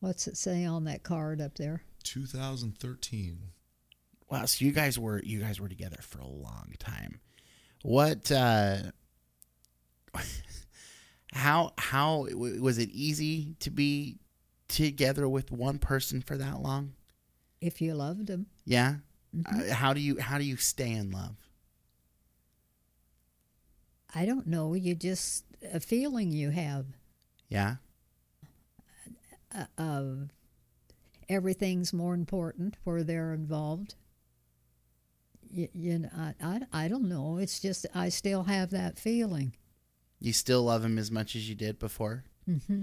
What's 0.00 0.26
it 0.26 0.36
say 0.36 0.64
on 0.64 0.84
that 0.84 1.02
card 1.02 1.40
up 1.40 1.56
there? 1.56 1.82
2013. 2.04 3.38
Wow, 4.30 4.44
so 4.46 4.64
you 4.64 4.72
guys 4.72 4.98
were 4.98 5.22
you 5.22 5.40
guys 5.40 5.60
were 5.60 5.68
together 5.68 5.98
for 6.00 6.18
a 6.18 6.26
long 6.26 6.72
time. 6.78 7.20
What 7.82 8.32
uh 8.32 8.78
how 11.32 11.72
how 11.78 12.26
was 12.34 12.78
it 12.78 12.90
easy 12.90 13.54
to 13.60 13.70
be 13.70 14.18
together 14.68 15.28
with 15.28 15.52
one 15.52 15.78
person 15.78 16.22
for 16.22 16.36
that 16.36 16.60
long? 16.60 16.94
If 17.60 17.80
you 17.80 17.94
loved 17.94 18.28
him. 18.28 18.46
Yeah? 18.64 18.96
Uh, 19.46 19.72
how 19.72 19.92
do 19.92 20.00
you 20.00 20.18
how 20.20 20.38
do 20.38 20.44
you 20.44 20.56
stay 20.56 20.90
in 20.92 21.10
love? 21.10 21.36
I 24.14 24.24
don't 24.26 24.46
know. 24.46 24.74
You 24.74 24.94
just 24.94 25.44
a 25.72 25.80
feeling 25.80 26.30
you 26.30 26.50
have 26.50 26.86
Yeah? 27.48 27.76
uh, 29.54 29.64
of 29.78 30.28
everything's 31.28 31.92
more 31.92 32.14
important 32.14 32.76
where 32.84 33.02
they're 33.02 33.32
involved. 33.32 33.94
You, 35.50 35.68
you 35.72 35.98
know, 36.00 36.10
I, 36.16 36.34
I, 36.42 36.60
I 36.72 36.88
don't 36.88 37.08
know. 37.08 37.38
It's 37.38 37.60
just 37.60 37.86
I 37.94 38.08
still 38.08 38.44
have 38.44 38.70
that 38.70 38.98
feeling. 38.98 39.54
You 40.20 40.32
still 40.32 40.62
love 40.64 40.84
him 40.84 40.98
as 40.98 41.10
much 41.10 41.34
as 41.36 41.48
you 41.48 41.54
did 41.54 41.78
before? 41.78 42.24
hmm 42.46 42.82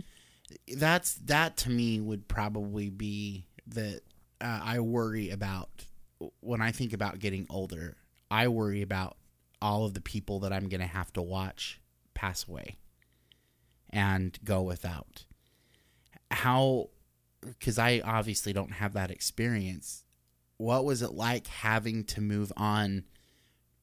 That's 0.76 1.14
that 1.16 1.56
to 1.58 1.70
me 1.70 2.00
would 2.02 2.28
probably 2.28 2.90
be 2.90 3.46
that 3.68 4.02
uh, 4.42 4.60
I 4.64 4.80
worry 4.80 5.30
about 5.30 5.86
when 6.40 6.62
I 6.62 6.72
think 6.72 6.94
about 6.94 7.20
getting 7.20 7.48
older. 7.50 7.98
I 8.30 8.48
worry 8.48 8.82
about 8.82 9.18
all 9.62 9.86
of 9.86 9.94
the 9.94 10.02
people 10.02 10.40
that 10.40 10.54
I'm 10.54 10.70
going 10.70 10.82
to 10.82 10.88
have 10.88 11.12
to 11.14 11.22
watch 11.22 11.80
pass 12.14 12.48
away 12.48 12.78
and 13.90 14.38
go 14.44 14.62
without. 14.62 15.26
How, 16.32 16.90
because 17.42 17.78
I 17.78 18.02
obviously 18.04 18.54
don't 18.54 18.74
have 18.74 18.94
that 18.94 19.12
experience. 19.12 20.04
What 20.58 20.86
was 20.86 21.02
it 21.02 21.14
like 21.14 21.48
having 21.48 22.04
to 22.06 22.22
move 22.22 22.54
on 22.56 23.04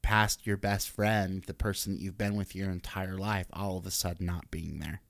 past 0.01 0.47
your 0.47 0.57
best 0.57 0.89
friend, 0.89 1.43
the 1.47 1.55
person 1.55 1.93
that 1.93 2.01
you've 2.01 2.17
been 2.17 2.37
with 2.37 2.55
your 2.55 2.71
entire 2.71 3.19
life, 3.19 3.47
all 3.53 3.77
of 3.77 3.87
a 3.87 3.91
sudden 3.91 4.27
not 4.27 4.51
being 4.51 4.79
there? 4.79 5.01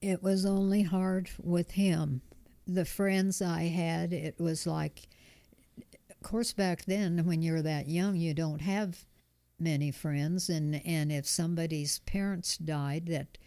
It 0.00 0.22
was 0.22 0.46
only 0.46 0.82
hard 0.82 1.28
with 1.42 1.72
him. 1.72 2.22
The 2.66 2.84
friends 2.84 3.42
I 3.42 3.64
had, 3.64 4.12
it 4.12 4.38
was 4.38 4.66
like, 4.66 5.08
of 6.20 6.28
course, 6.28 6.52
back 6.52 6.84
then 6.84 7.24
when 7.24 7.42
you're 7.42 7.62
that 7.62 7.88
young, 7.88 8.16
you 8.16 8.34
don't 8.34 8.60
have 8.60 9.06
many 9.58 9.90
friends, 9.90 10.48
and 10.48 10.80
and 10.86 11.12
if 11.12 11.26
somebody's 11.26 12.00
parents 12.00 12.56
died, 12.58 13.06
that 13.06 13.38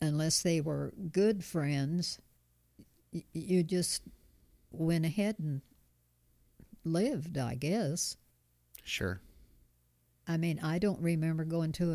unless 0.00 0.42
they 0.42 0.60
were 0.60 0.92
good 1.12 1.44
friends, 1.44 2.18
y- 3.12 3.24
you 3.32 3.62
just 3.62 4.02
went 4.72 5.04
ahead 5.06 5.38
and 5.38 5.62
lived, 6.84 7.38
I 7.38 7.54
guess. 7.54 8.16
Sure. 8.82 9.20
I 10.26 10.36
mean, 10.36 10.58
I 10.60 10.78
don't 10.78 11.00
remember 11.00 11.44
going 11.44 11.72
to 11.72 11.92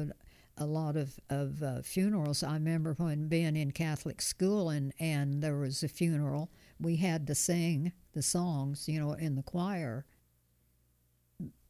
a, 0.58 0.64
a 0.64 0.66
lot 0.66 0.96
of 0.96 1.20
of 1.30 1.62
uh, 1.64 1.82
funerals. 1.82 2.44
I 2.44 2.54
remember 2.54 2.94
when 2.94 3.28
being 3.28 3.56
in 3.56 3.72
Catholic 3.72 4.22
school 4.22 4.70
and 4.70 4.94
and 5.00 5.42
there 5.42 5.58
was 5.58 5.84
a 5.84 5.88
funeral, 5.88 6.52
we 6.80 6.98
had 6.98 7.28
to 7.28 7.36
sing 7.36 7.92
the 8.14 8.22
songs, 8.22 8.88
you 8.88 9.00
know, 9.00 9.14
in 9.14 9.36
the 9.36 9.44
choir. 9.44 10.06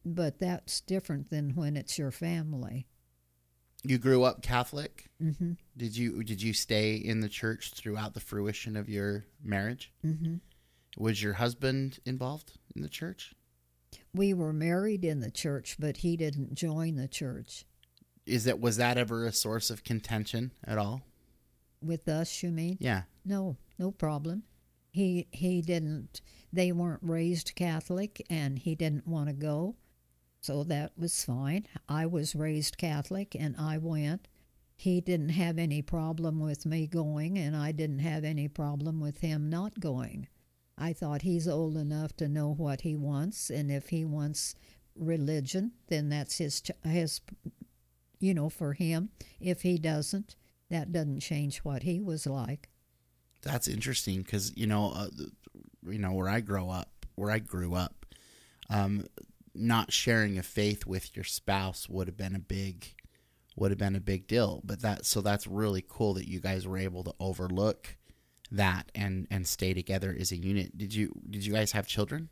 But 0.05 0.39
that's 0.39 0.81
different 0.81 1.29
than 1.29 1.55
when 1.55 1.75
it's 1.75 1.97
your 1.97 2.11
family. 2.11 2.87
You 3.83 3.97
grew 3.97 4.23
up 4.23 4.41
Catholic. 4.41 5.09
hmm 5.21 5.53
Did 5.77 5.95
you 5.95 6.23
did 6.23 6.41
you 6.41 6.53
stay 6.53 6.95
in 6.95 7.21
the 7.21 7.29
church 7.29 7.71
throughout 7.73 8.13
the 8.13 8.19
fruition 8.19 8.75
of 8.75 8.89
your 8.89 9.25
marriage? 9.43 9.91
hmm 10.01 10.35
Was 10.97 11.21
your 11.23 11.33
husband 11.33 11.99
involved 12.05 12.53
in 12.75 12.81
the 12.81 12.89
church? 12.89 13.33
We 14.13 14.33
were 14.33 14.53
married 14.53 15.03
in 15.05 15.19
the 15.19 15.31
church, 15.31 15.77
but 15.79 15.97
he 15.97 16.15
didn't 16.17 16.53
join 16.55 16.95
the 16.95 17.07
church 17.07 17.65
Is 18.25 18.43
that 18.45 18.59
was 18.59 18.77
that 18.77 18.97
ever 18.97 19.25
a 19.25 19.31
source 19.31 19.69
of 19.69 19.83
contention 19.83 20.51
at 20.63 20.77
all? 20.77 21.01
with 21.81 22.09
us. 22.09 22.43
You 22.43 22.51
mean? 22.51 22.77
Yeah. 22.81 23.03
No, 23.23 23.55
no 23.77 23.91
problem. 23.91 24.43
He 24.91 25.27
he 25.31 25.61
didn't. 25.61 26.19
They 26.51 26.71
weren't 26.73 27.03
raised 27.03 27.53
Catholic, 27.55 28.25
and 28.29 28.59
he 28.59 28.75
didn't 28.75 29.07
want 29.07 29.29
to 29.29 29.33
go, 29.33 29.75
so 30.41 30.63
that 30.65 30.93
was 30.97 31.23
fine. 31.23 31.67
I 31.87 32.05
was 32.05 32.35
raised 32.35 32.77
Catholic, 32.77 33.35
and 33.37 33.55
I 33.57 33.77
went. 33.77 34.27
He 34.75 35.01
didn't 35.01 35.29
have 35.29 35.57
any 35.57 35.81
problem 35.81 36.39
with 36.39 36.65
me 36.65 36.87
going, 36.87 37.37
and 37.37 37.55
I 37.55 37.73
didn't 37.73 37.99
have 37.99 38.23
any 38.23 38.47
problem 38.47 39.01
with 39.01 39.19
him 39.19 39.49
not 39.49 39.79
going. 39.79 40.27
I 40.77 40.93
thought 40.93 41.23
he's 41.23 41.47
old 41.47 41.75
enough 41.75 42.15
to 42.17 42.29
know 42.29 42.53
what 42.53 42.81
he 42.81 42.95
wants, 42.95 43.49
and 43.49 43.69
if 43.69 43.89
he 43.89 44.05
wants 44.05 44.55
religion, 44.95 45.73
then 45.87 46.07
that's 46.07 46.37
his 46.37 46.63
his, 46.85 47.19
you 48.21 48.33
know, 48.33 48.49
for 48.49 48.71
him. 48.73 49.09
If 49.41 49.63
he 49.63 49.77
doesn't, 49.77 50.37
that 50.69 50.93
doesn't 50.93 51.19
change 51.19 51.57
what 51.59 51.83
he 51.83 51.99
was 51.99 52.25
like. 52.25 52.69
That's 53.41 53.67
interesting 53.67 54.21
because 54.21 54.55
you 54.55 54.67
know, 54.67 54.93
uh, 54.95 55.09
you 55.85 55.99
know 55.99 56.13
where 56.13 56.29
I 56.29 56.39
grow 56.39 56.69
up, 56.69 57.05
where 57.15 57.31
I 57.31 57.39
grew 57.39 57.75
up, 57.75 58.05
um, 58.69 59.05
not 59.59 59.91
sharing 59.93 60.37
a 60.37 60.43
faith 60.43 60.85
with 60.85 61.15
your 61.15 61.23
spouse 61.25 61.87
would 61.89 62.07
have 62.07 62.17
been 62.17 62.35
a 62.35 62.39
big, 62.39 62.93
would 63.55 63.71
have 63.71 63.77
been 63.77 63.95
a 63.95 63.99
big 63.99 64.27
deal. 64.27 64.61
But 64.63 64.81
that 64.81 65.05
so 65.05 65.21
that's 65.21 65.45
really 65.47 65.83
cool 65.87 66.13
that 66.15 66.27
you 66.27 66.39
guys 66.39 66.67
were 66.67 66.77
able 66.77 67.03
to 67.03 67.13
overlook 67.19 67.95
that 68.51 68.91
and 68.95 69.27
and 69.29 69.47
stay 69.47 69.73
together 69.73 70.15
as 70.19 70.31
a 70.31 70.37
unit. 70.37 70.77
Did 70.77 70.93
you 70.93 71.11
did 71.29 71.45
you 71.45 71.53
guys 71.53 71.73
have 71.73 71.85
children? 71.87 72.29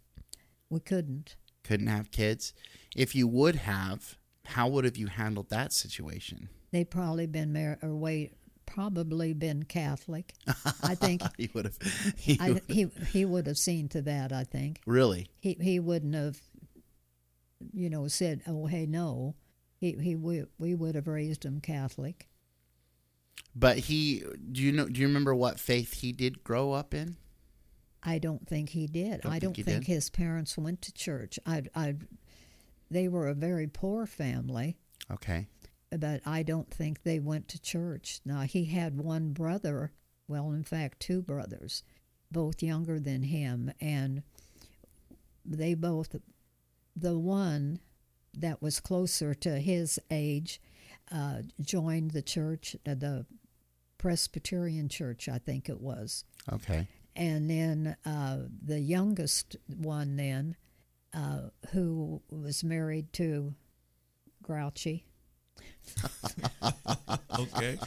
We 0.69 0.79
couldn't. 0.79 1.35
Couldn't 1.63 1.87
have 1.87 2.11
kids. 2.11 2.53
If 2.95 3.13
you 3.15 3.27
would 3.27 3.55
have, 3.55 4.17
how 4.45 4.67
would 4.69 4.85
have 4.85 4.97
you 4.97 5.07
handled 5.07 5.49
that 5.49 5.73
situation? 5.73 6.49
They'd 6.71 6.89
probably 6.89 7.27
been 7.27 7.51
married 7.53 7.79
or 7.81 7.95
wait, 7.95 8.33
probably 8.65 9.33
been 9.33 9.63
Catholic. 9.63 10.33
I 10.83 10.95
think 10.95 11.21
he 11.37 11.49
would 11.53 11.65
have. 11.65 11.77
He 12.17 12.37
I, 12.41 12.51
would- 12.51 12.63
he 12.67 12.87
he 13.11 13.25
would 13.25 13.47
have 13.47 13.57
seen 13.57 13.87
to 13.89 14.01
that. 14.03 14.31
I 14.33 14.43
think 14.43 14.81
really. 14.85 15.27
he 15.39 15.57
he 15.61 15.79
wouldn't 15.79 16.15
have, 16.15 16.39
you 17.73 17.89
know, 17.89 18.07
said, 18.07 18.41
"Oh, 18.47 18.65
hey, 18.65 18.85
no." 18.85 19.35
He 19.79 19.91
he 19.93 20.15
we, 20.15 20.43
we 20.57 20.73
would 20.75 20.95
have 20.95 21.07
raised 21.07 21.45
him 21.45 21.59
Catholic. 21.61 22.27
But 23.55 23.77
he, 23.77 24.23
do 24.51 24.61
you 24.61 24.71
know? 24.71 24.87
Do 24.87 24.99
you 25.01 25.07
remember 25.07 25.33
what 25.35 25.59
faith 25.59 25.93
he 26.01 26.11
did 26.11 26.43
grow 26.43 26.71
up 26.73 26.93
in? 26.93 27.17
I 28.03 28.19
don't 28.19 28.47
think 28.47 28.69
he 28.69 28.87
did. 28.87 29.21
Don't 29.21 29.31
I 29.31 29.39
don't 29.39 29.55
he 29.55 29.63
think 29.63 29.85
his 29.85 30.09
parents 30.09 30.57
went 30.57 30.81
to 30.83 30.93
church. 30.93 31.39
I 31.45 31.63
I 31.75 31.95
they 32.89 33.07
were 33.07 33.27
a 33.27 33.33
very 33.33 33.67
poor 33.67 34.05
family. 34.05 34.77
Okay. 35.11 35.47
but 35.91 36.21
I 36.25 36.43
don't 36.43 36.69
think 36.71 37.03
they 37.03 37.19
went 37.19 37.47
to 37.49 37.61
church. 37.61 38.19
Now, 38.25 38.41
he 38.41 38.65
had 38.65 38.97
one 38.97 39.31
brother, 39.33 39.91
well, 40.27 40.51
in 40.51 40.63
fact, 40.63 40.99
two 40.99 41.21
brothers, 41.21 41.83
both 42.31 42.61
younger 42.61 42.99
than 42.99 43.23
him, 43.23 43.71
and 43.79 44.23
they 45.45 45.73
both, 45.75 46.15
the 46.97 47.17
one 47.17 47.79
that 48.33 48.61
was 48.61 48.79
closer 48.79 49.33
to 49.33 49.59
his 49.59 49.99
age, 50.09 50.61
uh, 51.11 51.41
joined 51.61 52.11
the 52.11 52.21
church, 52.21 52.75
uh, 52.85 52.95
the 52.95 53.25
Presbyterian 53.97 54.89
church, 54.89 55.29
I 55.29 55.37
think 55.37 55.69
it 55.69 55.79
was. 55.79 56.23
Okay. 56.51 56.87
And 57.15 57.49
then 57.49 57.95
uh, 58.05 58.37
the 58.63 58.79
youngest 58.79 59.55
one, 59.67 60.17
then, 60.17 60.55
uh, 61.13 61.49
who 61.71 62.21
was 62.29 62.63
married 62.63 63.13
to 63.13 63.55
Grouchy. 64.43 65.05
Okay. 67.39 67.77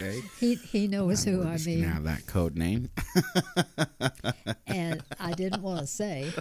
Okay. 0.00 0.20
He 0.38 0.54
he 0.54 0.86
knows 0.86 1.24
who 1.24 1.42
I 1.42 1.54
just 1.54 1.66
mean, 1.66 1.82
have 1.82 2.04
that 2.04 2.26
code 2.26 2.56
name. 2.56 2.90
and 4.66 5.02
I 5.18 5.32
didn't 5.32 5.62
want 5.62 5.80
to 5.80 5.86
say. 5.86 6.32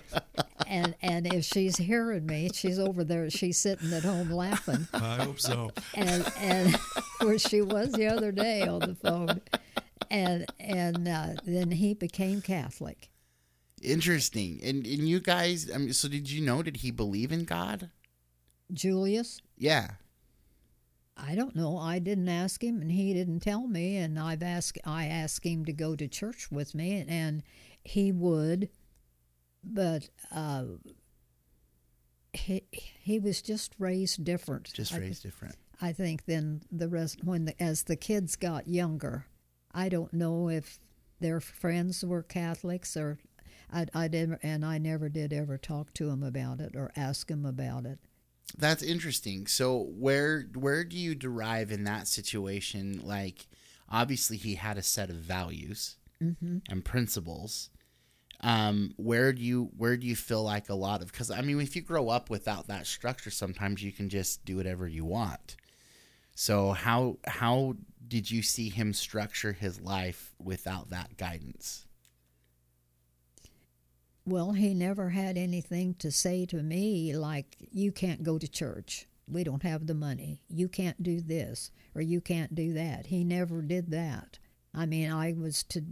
And 0.68 0.96
and 1.02 1.32
if 1.34 1.46
she's 1.46 1.78
hearing 1.78 2.26
me, 2.26 2.50
she's 2.54 2.80
over 2.80 3.04
there. 3.04 3.30
She's 3.30 3.58
sitting 3.60 3.92
at 3.94 4.04
home 4.04 4.30
laughing, 4.32 4.88
I 4.94 5.24
hope 5.24 5.40
so. 5.40 5.72
and 5.94 6.26
and 6.40 6.76
where 7.22 7.40
she 7.40 7.62
was 7.62 7.92
the 7.92 8.08
other 8.08 8.32
day 8.32 8.62
on 8.64 8.80
the 8.80 8.96
phone, 8.96 9.42
and 10.10 10.46
and 10.60 11.08
uh, 11.08 11.28
then 11.46 11.72
he 11.72 11.94
became 11.94 12.42
Catholic. 12.42 13.10
Interesting. 13.82 14.60
And 14.64 14.86
and 14.86 15.08
you 15.10 15.20
guys, 15.20 15.70
I 15.74 15.78
mean, 15.78 15.94
so 15.94 16.08
did 16.08 16.30
you 16.32 16.42
know? 16.42 16.64
Did 16.64 16.78
he 16.78 16.92
believe 16.92 17.32
in 17.32 17.44
God? 17.46 17.90
Julius, 18.72 19.42
Yeah. 19.58 19.92
I 21.16 21.36
don't 21.36 21.56
know. 21.56 21.78
I 21.78 22.00
didn't 22.00 22.28
ask 22.30 22.64
him, 22.64 22.82
and 22.82 22.92
he 22.92 23.14
didn't 23.14 23.42
tell 23.42 23.68
me. 23.68 23.98
And 23.98 24.18
I've 24.18 24.42
asked 24.42 24.80
I 24.84 25.06
asked 25.06 25.46
him 25.46 25.64
to 25.66 25.72
go 25.74 25.96
to 25.96 26.08
church 26.08 26.50
with 26.52 26.74
me, 26.74 26.98
and, 27.00 27.10
and 27.10 27.44
he 27.84 28.12
would, 28.12 28.70
but 29.64 30.10
uh, 30.34 30.64
he 32.34 32.64
he 32.72 33.20
was 33.20 33.42
just 33.42 33.76
raised 33.78 34.24
different. 34.24 34.74
Just 34.74 34.94
I, 34.94 35.00
raised 35.00 35.24
different. 35.24 35.56
I 35.82 35.94
think 35.94 36.26
than 36.26 36.62
the 36.72 36.90
rest 36.90 37.24
when 37.24 37.46
the, 37.46 37.62
as 37.62 37.84
the 37.84 37.96
kids 37.96 38.36
got 38.36 38.68
younger. 38.68 39.26
I 39.72 39.90
don't 39.90 40.14
know 40.14 40.50
if 40.50 40.80
their 41.20 41.40
friends 41.40 42.04
were 42.06 42.24
Catholics 42.24 42.96
or 42.98 43.20
I 43.72 43.88
I 43.94 44.08
did 44.08 44.38
and 44.44 44.66
I 44.66 44.78
never 44.78 45.10
did 45.10 45.34
ever 45.34 45.58
talk 45.58 45.94
to 45.96 46.10
him 46.10 46.24
about 46.24 46.60
it 46.60 46.76
or 46.76 46.92
ask 46.96 47.30
him 47.30 47.46
about 47.46 47.86
it. 47.86 48.00
That's 48.58 48.84
interesting. 48.84 49.48
So 49.48 49.80
where 49.80 50.48
where 50.54 50.84
do 50.84 50.98
you 50.98 51.16
derive 51.16 51.72
in 51.72 51.84
that 51.86 52.08
situation? 52.08 53.02
Like, 53.04 53.48
obviously, 53.90 54.38
he 54.38 54.56
had 54.56 54.78
a 54.78 54.84
set 54.84 55.10
of 55.10 55.18
values 55.18 55.98
hmm 56.20 56.58
and 56.70 56.86
principles. 56.86 57.70
Um, 58.44 58.94
where 58.98 59.32
do 59.32 59.42
you 59.42 59.72
where 59.78 59.96
do 59.96 60.06
you 60.06 60.18
feel 60.18 60.44
like 60.44 60.70
a 60.70 60.76
lot 60.76 61.02
of 61.02 61.12
because 61.12 61.32
I 61.32 61.42
mean, 61.42 61.60
if 61.62 61.76
you 61.76 61.82
grow 61.82 62.10
up 62.10 62.30
without 62.30 62.68
that 62.68 62.86
structure, 62.86 63.32
sometimes 63.32 63.82
you 63.82 63.92
can 63.92 64.10
just 64.10 64.44
do 64.44 64.58
whatever 64.58 64.88
you 64.88 65.06
want. 65.06 65.56
So 66.36 66.74
how 66.74 67.18
how 67.26 67.76
did 68.06 68.30
you 68.30 68.42
see 68.42 68.70
him 68.70 68.94
structure 68.94 69.54
his 69.54 69.80
life 69.80 70.34
without 70.40 70.90
that 70.90 71.18
guidance? 71.18 71.86
Well, 74.26 74.54
he 74.54 74.74
never 74.74 75.10
had 75.10 75.38
anything 75.38 75.96
to 75.96 76.12
say 76.12 76.46
to 76.46 76.64
me 76.64 77.16
like, 77.16 77.58
you 77.72 77.92
can't 77.92 78.24
go 78.24 78.38
to 78.38 78.48
church. 78.48 79.08
We 79.28 79.44
don't 79.44 79.64
have 79.64 79.86
the 79.86 79.94
money. 79.94 80.42
You 80.50 80.70
can't 80.70 81.02
do 81.04 81.20
this 81.20 81.72
or 81.94 82.02
you 82.02 82.22
can't 82.22 82.56
do 82.56 82.74
that. 82.74 83.08
He 83.08 83.24
never 83.24 83.62
did 83.62 83.92
that. 83.92 84.40
I 84.74 84.86
mean, 84.86 85.12
I 85.12 85.34
was 85.34 85.64
to 85.64 85.84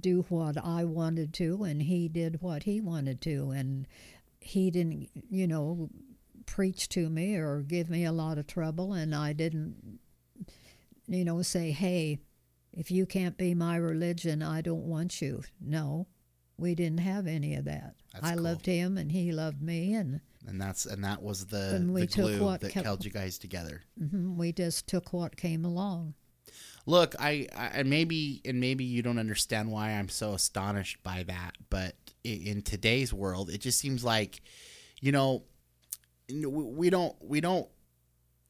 do 0.00 0.24
what 0.28 0.56
I 0.62 0.84
wanted 0.84 1.32
to, 1.34 1.64
and 1.64 1.82
he 1.82 2.08
did 2.08 2.40
what 2.42 2.62
he 2.64 2.80
wanted 2.80 3.20
to, 3.22 3.50
and 3.50 3.86
he 4.40 4.70
didn't, 4.70 5.08
you 5.30 5.46
know, 5.46 5.90
preach 6.46 6.88
to 6.90 7.08
me 7.08 7.36
or 7.36 7.62
give 7.62 7.88
me 7.90 8.04
a 8.04 8.12
lot 8.12 8.38
of 8.38 8.46
trouble, 8.46 8.92
and 8.92 9.14
I 9.14 9.32
didn't, 9.32 9.98
you 11.06 11.24
know, 11.24 11.42
say, 11.42 11.70
hey, 11.72 12.18
if 12.72 12.90
you 12.90 13.06
can't 13.06 13.36
be 13.36 13.54
my 13.54 13.76
religion, 13.76 14.42
I 14.42 14.60
don't 14.60 14.84
want 14.86 15.20
you. 15.20 15.42
No, 15.60 16.06
we 16.56 16.74
didn't 16.74 17.00
have 17.00 17.26
any 17.26 17.54
of 17.56 17.64
that. 17.64 17.94
That's 18.12 18.26
I 18.26 18.34
cool. 18.34 18.42
loved 18.44 18.66
him, 18.66 18.96
and 18.98 19.10
he 19.12 19.32
loved 19.32 19.60
me, 19.62 19.94
and 19.94 20.20
and 20.46 20.60
that's 20.60 20.86
and 20.86 21.04
that 21.04 21.22
was 21.22 21.46
the, 21.46 21.74
And 21.76 21.92
we 21.92 22.02
the 22.02 22.06
took 22.06 22.24
glue 22.26 22.44
what 22.44 22.60
that 22.62 22.70
kept- 22.72 22.86
held 22.86 23.04
you 23.04 23.10
guys 23.10 23.38
together. 23.38 23.82
mhm, 24.00 24.36
we 24.36 24.52
just 24.52 24.86
took 24.86 25.12
what 25.12 25.36
came 25.36 25.64
along. 25.64 26.14
Look, 26.90 27.14
I, 27.20 27.46
I 27.54 27.66
and 27.74 27.88
maybe 27.90 28.40
and 28.44 28.58
maybe 28.60 28.84
you 28.84 29.02
don't 29.02 29.18
understand 29.18 29.70
why 29.70 29.90
I'm 29.90 30.08
so 30.08 30.32
astonished 30.34 31.02
by 31.02 31.22
that, 31.24 31.52
but 31.70 31.94
i- 32.26 32.28
in 32.28 32.62
today's 32.62 33.12
world, 33.12 33.50
it 33.50 33.60
just 33.60 33.78
seems 33.78 34.02
like, 34.02 34.42
you 35.00 35.12
know, 35.12 35.44
we 36.28 36.90
don't 36.90 37.14
we 37.22 37.40
don't 37.40 37.68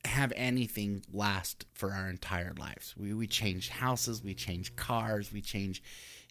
have 0.05 0.33
anything 0.37 1.03
last 1.13 1.67
for 1.75 1.93
our 1.93 2.09
entire 2.09 2.55
lives. 2.59 2.95
We 2.97 3.15
we 3.15 3.27
change 3.27 3.69
houses, 3.69 4.23
we 4.25 4.35
change 4.35 4.77
cars, 4.77 5.33
we 5.33 5.43
change. 5.43 5.83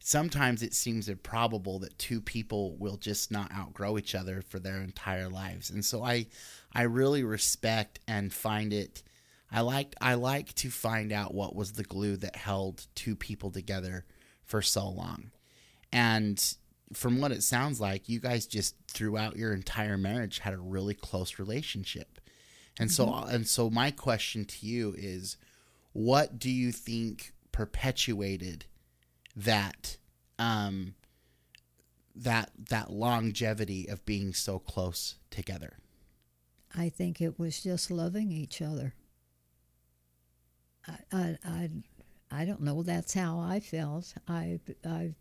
Sometimes 0.01 0.63
it 0.63 0.73
seems 0.73 1.09
improbable 1.09 1.79
that 1.79 1.97
two 1.99 2.21
people 2.21 2.75
will 2.77 2.97
just 2.97 3.31
not 3.31 3.51
outgrow 3.53 3.97
each 3.97 4.15
other 4.15 4.41
for 4.41 4.59
their 4.59 4.81
entire 4.81 5.29
lives, 5.29 5.69
and 5.69 5.85
so 5.85 6.03
I, 6.03 6.27
I 6.73 6.83
really 6.83 7.23
respect 7.23 7.99
and 8.07 8.33
find 8.33 8.73
it. 8.73 9.03
I 9.51 9.61
liked 9.61 9.95
I 9.99 10.13
like 10.13 10.53
to 10.55 10.69
find 10.69 11.11
out 11.11 11.33
what 11.33 11.55
was 11.55 11.73
the 11.73 11.83
glue 11.83 12.17
that 12.17 12.35
held 12.35 12.85
two 12.95 13.15
people 13.15 13.51
together 13.51 14.05
for 14.45 14.61
so 14.61 14.87
long. 14.87 15.31
And 15.91 16.55
from 16.93 17.19
what 17.19 17.31
it 17.31 17.43
sounds 17.43 17.79
like, 17.79 18.09
you 18.09 18.19
guys 18.19 18.45
just 18.45 18.75
throughout 18.87 19.37
your 19.37 19.53
entire 19.53 19.97
marriage 19.97 20.39
had 20.39 20.53
a 20.53 20.59
really 20.59 20.93
close 20.93 21.39
relationship. 21.39 22.19
And 22.79 22.91
so 22.91 23.13
and 23.13 23.47
so 23.47 23.69
my 23.69 23.91
question 23.91 24.45
to 24.45 24.65
you 24.65 24.95
is 24.97 25.37
what 25.91 26.39
do 26.39 26.49
you 26.49 26.71
think 26.71 27.33
perpetuated 27.51 28.65
that 29.35 29.97
um 30.37 30.93
that 32.15 32.51
that 32.69 32.91
longevity 32.91 33.87
of 33.87 34.05
being 34.05 34.33
so 34.33 34.59
close 34.59 35.15
together? 35.29 35.77
I 36.75 36.89
think 36.89 37.19
it 37.19 37.39
was 37.39 37.61
just 37.61 37.89
loving 37.89 38.31
each 38.31 38.61
other. 38.61 38.93
I, 41.11 41.37
I, 41.43 41.69
I, 42.31 42.45
don't 42.45 42.61
know. 42.61 42.83
That's 42.83 43.13
how 43.13 43.39
I 43.39 43.59
felt. 43.59 44.13
I, 44.27 44.59
I, 44.85 45.13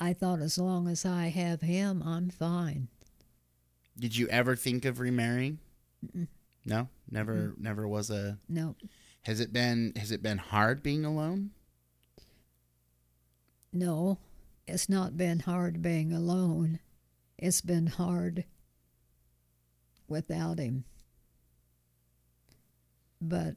I 0.00 0.12
thought 0.12 0.40
as 0.40 0.58
long 0.58 0.88
as 0.88 1.04
I 1.04 1.28
have 1.28 1.60
him, 1.60 2.02
I'm 2.04 2.30
fine. 2.30 2.88
Did 3.98 4.16
you 4.16 4.28
ever 4.28 4.56
think 4.56 4.84
of 4.84 5.00
remarrying? 5.00 5.58
No, 6.66 6.88
never. 7.10 7.54
Never 7.58 7.86
was 7.86 8.10
a. 8.10 8.38
No, 8.48 8.74
Has 9.22 9.40
it 9.40 9.52
been? 9.52 9.92
Has 9.96 10.10
it 10.10 10.22
been 10.22 10.38
hard 10.38 10.82
being 10.82 11.04
alone? 11.04 11.50
no, 13.72 14.18
it's 14.66 14.88
not 14.88 15.16
been 15.16 15.40
hard 15.40 15.82
being 15.82 16.12
alone. 16.12 16.78
It's 17.36 17.60
been 17.60 17.88
hard 17.88 18.44
without 20.08 20.58
him. 20.58 20.84
But 23.26 23.56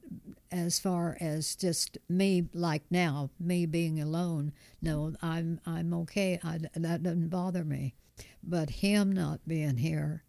as 0.52 0.80
far 0.80 1.18
as 1.20 1.56
just 1.56 1.98
me, 2.08 2.48
like 2.54 2.84
now, 2.90 3.30
me 3.40 3.66
being 3.66 4.00
alone, 4.00 4.54
no, 4.82 5.14
I'm 5.22 5.60
I'm 5.66 5.94
okay. 5.94 6.40
I, 6.44 6.60
that 6.74 7.04
doesn't 7.04 7.30
bother 7.30 7.66
me. 7.66 7.96
But 8.42 8.70
him 8.70 9.12
not 9.12 9.42
being 9.46 9.78
here, 9.78 10.24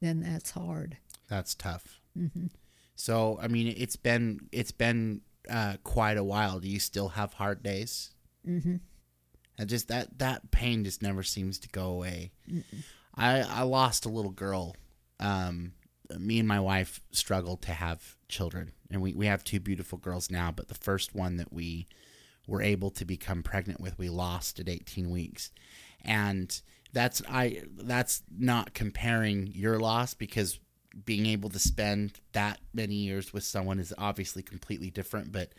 then 0.00 0.20
that's 0.20 0.50
hard. 0.50 0.98
That's 1.28 1.54
tough. 1.54 2.00
hmm 2.14 2.46
So 2.94 3.38
I 3.40 3.48
mean, 3.48 3.74
it's 3.76 3.96
been 3.96 4.40
it's 4.52 4.72
been 4.72 5.22
uh, 5.48 5.76
quite 5.82 6.18
a 6.18 6.24
while. 6.24 6.60
Do 6.60 6.68
you 6.68 6.78
still 6.80 7.08
have 7.10 7.32
hard 7.34 7.62
days? 7.62 8.12
hmm 8.44 8.76
And 9.58 9.68
just 9.68 9.88
that 9.88 10.18
that 10.18 10.50
pain 10.50 10.84
just 10.84 11.00
never 11.02 11.22
seems 11.22 11.58
to 11.60 11.68
go 11.68 11.86
away. 11.86 12.32
I 13.14 13.40
I 13.40 13.62
lost 13.62 14.04
a 14.04 14.10
little 14.10 14.32
girl. 14.32 14.76
Um, 15.20 15.72
me 16.18 16.38
and 16.38 16.48
my 16.48 16.60
wife 16.60 17.00
struggled 17.10 17.62
to 17.62 17.72
have 17.72 18.16
children, 18.28 18.72
and 18.90 19.00
we 19.02 19.14
we 19.14 19.26
have 19.26 19.44
two 19.44 19.60
beautiful 19.60 19.98
girls 19.98 20.30
now. 20.30 20.50
But 20.50 20.68
the 20.68 20.74
first 20.74 21.14
one 21.14 21.36
that 21.36 21.52
we 21.52 21.86
were 22.46 22.62
able 22.62 22.90
to 22.90 23.04
become 23.04 23.42
pregnant 23.42 23.80
with, 23.80 23.98
we 23.98 24.08
lost 24.08 24.60
at 24.60 24.68
18 24.68 25.10
weeks, 25.10 25.50
and 26.02 26.60
that's 26.92 27.22
I 27.28 27.62
that's 27.76 28.22
not 28.36 28.74
comparing 28.74 29.48
your 29.48 29.78
loss 29.78 30.14
because 30.14 30.60
being 31.04 31.26
able 31.26 31.50
to 31.50 31.58
spend 31.58 32.20
that 32.32 32.60
many 32.72 32.94
years 32.94 33.32
with 33.32 33.42
someone 33.42 33.80
is 33.80 33.92
obviously 33.98 34.42
completely 34.42 34.90
different. 34.90 35.32
But 35.32 35.52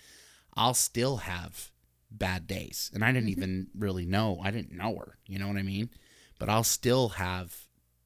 I'll 0.55 0.73
still 0.73 1.17
have 1.17 1.71
bad 2.09 2.47
days, 2.47 2.89
and 2.93 3.03
I 3.03 3.11
didn't 3.11 3.29
mm-hmm. 3.29 3.41
even 3.41 3.67
really 3.77 4.05
know. 4.05 4.39
I 4.43 4.51
didn't 4.51 4.71
know 4.71 4.95
her. 4.97 5.17
You 5.27 5.39
know 5.39 5.47
what 5.47 5.57
I 5.57 5.63
mean? 5.63 5.89
But 6.39 6.49
I'll 6.49 6.63
still 6.63 7.09
have 7.09 7.55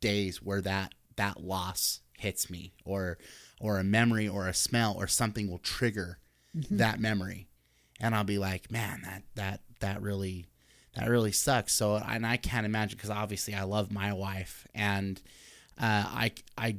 days 0.01 0.41
where 0.41 0.61
that 0.61 0.93
that 1.15 1.41
loss 1.41 2.01
hits 2.19 2.49
me, 2.49 2.73
or 2.85 3.17
or 3.59 3.79
a 3.79 3.83
memory, 3.83 4.27
or 4.27 4.47
a 4.47 4.53
smell, 4.53 4.95
or 4.97 5.07
something 5.07 5.49
will 5.49 5.59
trigger 5.59 6.19
that 6.71 6.99
memory, 6.99 7.47
and 7.99 8.15
I'll 8.15 8.23
be 8.23 8.37
like, 8.39 8.71
man, 8.71 9.01
that 9.03 9.23
that 9.35 9.61
that 9.79 10.01
really 10.01 10.45
that 10.95 11.07
really 11.09 11.31
sucks. 11.31 11.73
So, 11.73 11.95
and 11.95 12.25
I 12.25 12.37
can't 12.37 12.65
imagine 12.65 12.97
because 12.97 13.09
obviously 13.11 13.53
I 13.53 13.63
love 13.63 13.91
my 13.91 14.13
wife, 14.13 14.67
and 14.73 15.21
uh, 15.79 16.05
I 16.07 16.31
I 16.57 16.77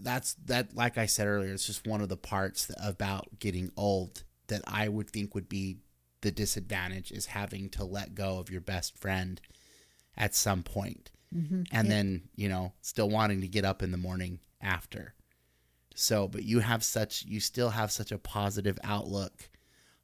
that's 0.00 0.34
that 0.46 0.74
like 0.74 0.98
I 0.98 1.06
said 1.06 1.26
earlier, 1.26 1.52
it's 1.52 1.66
just 1.66 1.86
one 1.86 2.00
of 2.00 2.08
the 2.08 2.16
parts 2.16 2.70
about 2.82 3.38
getting 3.38 3.70
old 3.76 4.24
that 4.48 4.62
I 4.66 4.88
would 4.88 5.10
think 5.10 5.34
would 5.34 5.48
be 5.48 5.78
the 6.22 6.30
disadvantage 6.30 7.12
is 7.12 7.26
having 7.26 7.68
to 7.70 7.84
let 7.84 8.14
go 8.14 8.38
of 8.38 8.50
your 8.50 8.60
best 8.60 8.98
friend 8.98 9.40
at 10.16 10.34
some 10.34 10.62
point. 10.62 11.10
hmm 11.32 11.62
and 11.72 11.90
then 11.90 12.22
you 12.34 12.48
know 12.48 12.72
still 12.82 13.08
wanting 13.10 13.40
to 13.42 13.48
get 13.48 13.64
up 13.64 13.82
in 13.82 13.90
the 13.92 13.98
morning 13.98 14.38
after. 14.60 15.14
So 15.94 16.28
but 16.28 16.44
you 16.44 16.60
have 16.60 16.84
such 16.84 17.24
you 17.24 17.40
still 17.40 17.70
have 17.70 17.90
such 17.90 18.12
a 18.12 18.18
positive 18.18 18.78
outlook 18.84 19.50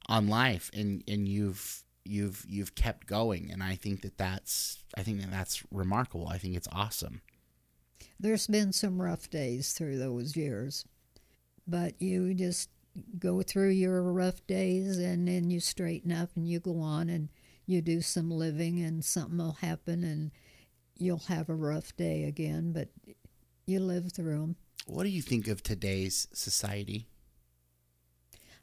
on 0.07 0.27
life 0.27 0.69
and 0.73 1.03
and 1.07 1.27
you've 1.27 1.83
you've 2.03 2.45
you've 2.47 2.75
kept 2.75 3.07
going. 3.07 3.49
And 3.51 3.63
i 3.63 3.75
think 3.75 4.01
that 4.01 4.17
that's 4.17 4.83
i 4.97 5.03
think 5.03 5.21
that 5.21 5.31
that's 5.31 5.63
remarkable. 5.71 6.27
I 6.27 6.37
think 6.37 6.55
it's 6.55 6.67
awesome. 6.71 7.21
There's 8.19 8.47
been 8.47 8.73
some 8.73 9.01
rough 9.01 9.29
days 9.29 9.73
through 9.73 9.97
those 9.97 10.35
years, 10.35 10.85
but 11.67 12.01
you 12.01 12.33
just 12.33 12.69
go 13.17 13.41
through 13.41 13.69
your 13.69 14.03
rough 14.03 14.45
days 14.47 14.97
and 14.97 15.27
then 15.27 15.49
you 15.49 15.59
straighten 15.59 16.11
up 16.11 16.29
and 16.35 16.47
you 16.47 16.59
go 16.59 16.79
on 16.79 17.09
and 17.09 17.29
you 17.65 17.81
do 17.81 18.01
some 18.01 18.29
living 18.29 18.81
and 18.81 19.03
something 19.03 19.37
will 19.37 19.57
happen 19.61 20.03
and 20.03 20.31
you'll 20.97 21.17
have 21.17 21.49
a 21.49 21.55
rough 21.55 21.95
day 21.95 22.23
again, 22.23 22.71
but 22.71 22.89
you 23.65 23.79
live 23.79 24.11
through 24.11 24.39
them. 24.39 24.55
what 24.85 25.03
do 25.03 25.09
you 25.09 25.21
think 25.21 25.47
of 25.47 25.63
today's 25.63 26.27
society 26.33 27.07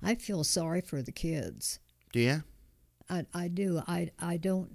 I 0.03 0.14
feel 0.14 0.44
sorry 0.44 0.80
for 0.80 1.03
the 1.03 1.12
kids. 1.12 1.78
do 2.12 2.20
you 2.20 2.42
I, 3.11 3.26
I 3.34 3.48
do. 3.48 3.82
I, 3.88 4.11
I 4.20 4.36
don't. 4.36 4.70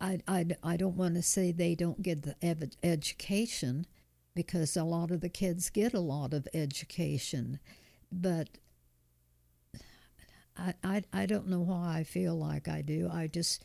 I, 0.00 0.20
I, 0.28 0.46
I 0.62 0.76
don't 0.76 0.96
want 0.96 1.14
to 1.14 1.22
say 1.22 1.50
they 1.50 1.74
don't 1.74 2.02
get 2.02 2.22
the 2.22 2.36
ev- 2.42 2.76
education 2.82 3.86
because 4.34 4.76
a 4.76 4.84
lot 4.84 5.10
of 5.10 5.22
the 5.22 5.28
kids 5.30 5.70
get 5.70 5.94
a 5.94 6.00
lot 6.00 6.32
of 6.34 6.46
education, 6.54 7.58
but 8.12 8.48
I, 10.56 10.74
I, 10.84 11.02
I 11.12 11.26
don't 11.26 11.48
know 11.48 11.60
why 11.60 11.98
I 11.98 12.04
feel 12.04 12.38
like 12.38 12.68
I 12.68 12.82
do. 12.82 13.10
I 13.12 13.26
just 13.26 13.64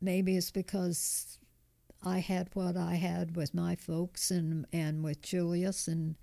maybe 0.00 0.36
it's 0.36 0.50
because 0.52 1.38
I 2.04 2.18
had 2.18 2.48
what 2.54 2.76
I 2.76 2.94
had 2.94 3.36
with 3.36 3.54
my 3.54 3.76
folks 3.76 4.30
and 4.30 4.66
and 4.72 5.04
with 5.04 5.22
Julius 5.22 5.86
and 5.88 6.16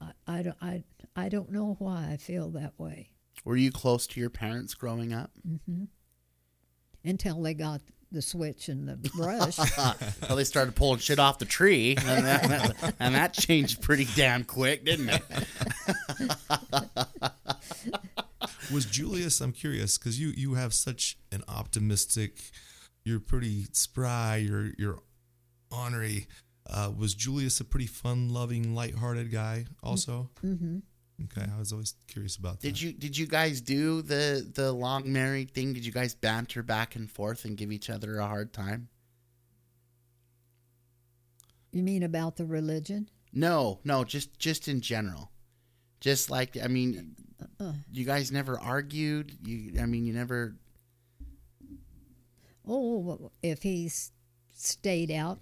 I, 0.00 0.12
I, 0.26 0.42
don't- 0.42 0.56
I, 0.62 0.84
I 1.16 1.28
don't 1.28 1.50
know 1.50 1.74
why 1.80 2.10
I 2.12 2.16
feel 2.16 2.50
that 2.50 2.74
way. 2.78 3.10
were 3.44 3.56
you 3.56 3.72
close 3.72 4.06
to 4.08 4.20
your 4.20 4.30
parents 4.30 4.74
growing 4.74 5.12
up 5.12 5.30
hmm 5.66 5.84
Until 7.04 7.42
they 7.42 7.54
got 7.54 7.80
the 8.10 8.22
switch 8.22 8.68
and 8.68 8.88
the 8.88 8.96
brush. 9.16 9.58
well 10.28 10.36
they 10.36 10.44
started 10.44 10.74
pulling 10.74 10.98
shit 10.98 11.18
off 11.18 11.38
the 11.38 11.44
tree 11.44 11.94
and 11.98 12.24
that, 12.24 12.94
and 13.00 13.14
that 13.14 13.32
changed 13.34 13.82
pretty 13.82 14.06
damn 14.16 14.44
quick 14.44 14.84
didn't 14.84 15.10
it 15.10 15.22
Was 18.72 18.84
Julius? 18.84 19.40
I'm 19.40 19.52
curious 19.52 19.96
because 19.98 20.20
you 20.20 20.28
you 20.28 20.54
have 20.54 20.74
such 20.74 21.16
an 21.32 21.42
optimistic. 21.48 22.38
You're 23.04 23.20
pretty 23.20 23.66
spry. 23.72 24.36
You're 24.36 24.72
you're 24.76 24.98
ornery. 25.70 26.26
Uh, 26.68 26.92
was 26.96 27.14
Julius 27.14 27.60
a 27.60 27.64
pretty 27.64 27.86
fun-loving, 27.86 28.74
lighthearted 28.74 29.30
guy? 29.32 29.64
Also, 29.82 30.30
hmm 30.40 30.78
Okay, 31.24 31.50
I 31.52 31.58
was 31.58 31.72
always 31.72 31.96
curious 32.06 32.36
about 32.36 32.60
that. 32.60 32.66
Did 32.68 32.80
you 32.80 32.92
did 32.92 33.16
you 33.18 33.26
guys 33.26 33.60
do 33.60 34.02
the 34.02 34.48
the 34.54 34.70
long 34.72 35.12
married 35.12 35.50
thing? 35.52 35.72
Did 35.72 35.84
you 35.84 35.90
guys 35.90 36.14
banter 36.14 36.62
back 36.62 36.94
and 36.94 37.10
forth 37.10 37.44
and 37.44 37.56
give 37.56 37.72
each 37.72 37.90
other 37.90 38.18
a 38.18 38.26
hard 38.26 38.52
time? 38.52 38.88
You 41.72 41.82
mean 41.82 42.02
about 42.04 42.36
the 42.36 42.46
religion? 42.46 43.08
No, 43.32 43.80
no, 43.84 44.04
just 44.04 44.38
just 44.38 44.68
in 44.68 44.80
general. 44.80 45.32
Just 46.00 46.30
like 46.30 46.56
I 46.62 46.68
mean, 46.68 47.16
Uh, 47.58 47.72
you 47.90 48.04
guys 48.04 48.30
never 48.30 48.58
argued. 48.58 49.36
You 49.44 49.80
I 49.80 49.86
mean, 49.86 50.04
you 50.06 50.12
never 50.12 50.54
Oh, 52.66 53.30
if 53.42 53.62
he 53.62 53.90
stayed 54.54 55.10
out. 55.10 55.40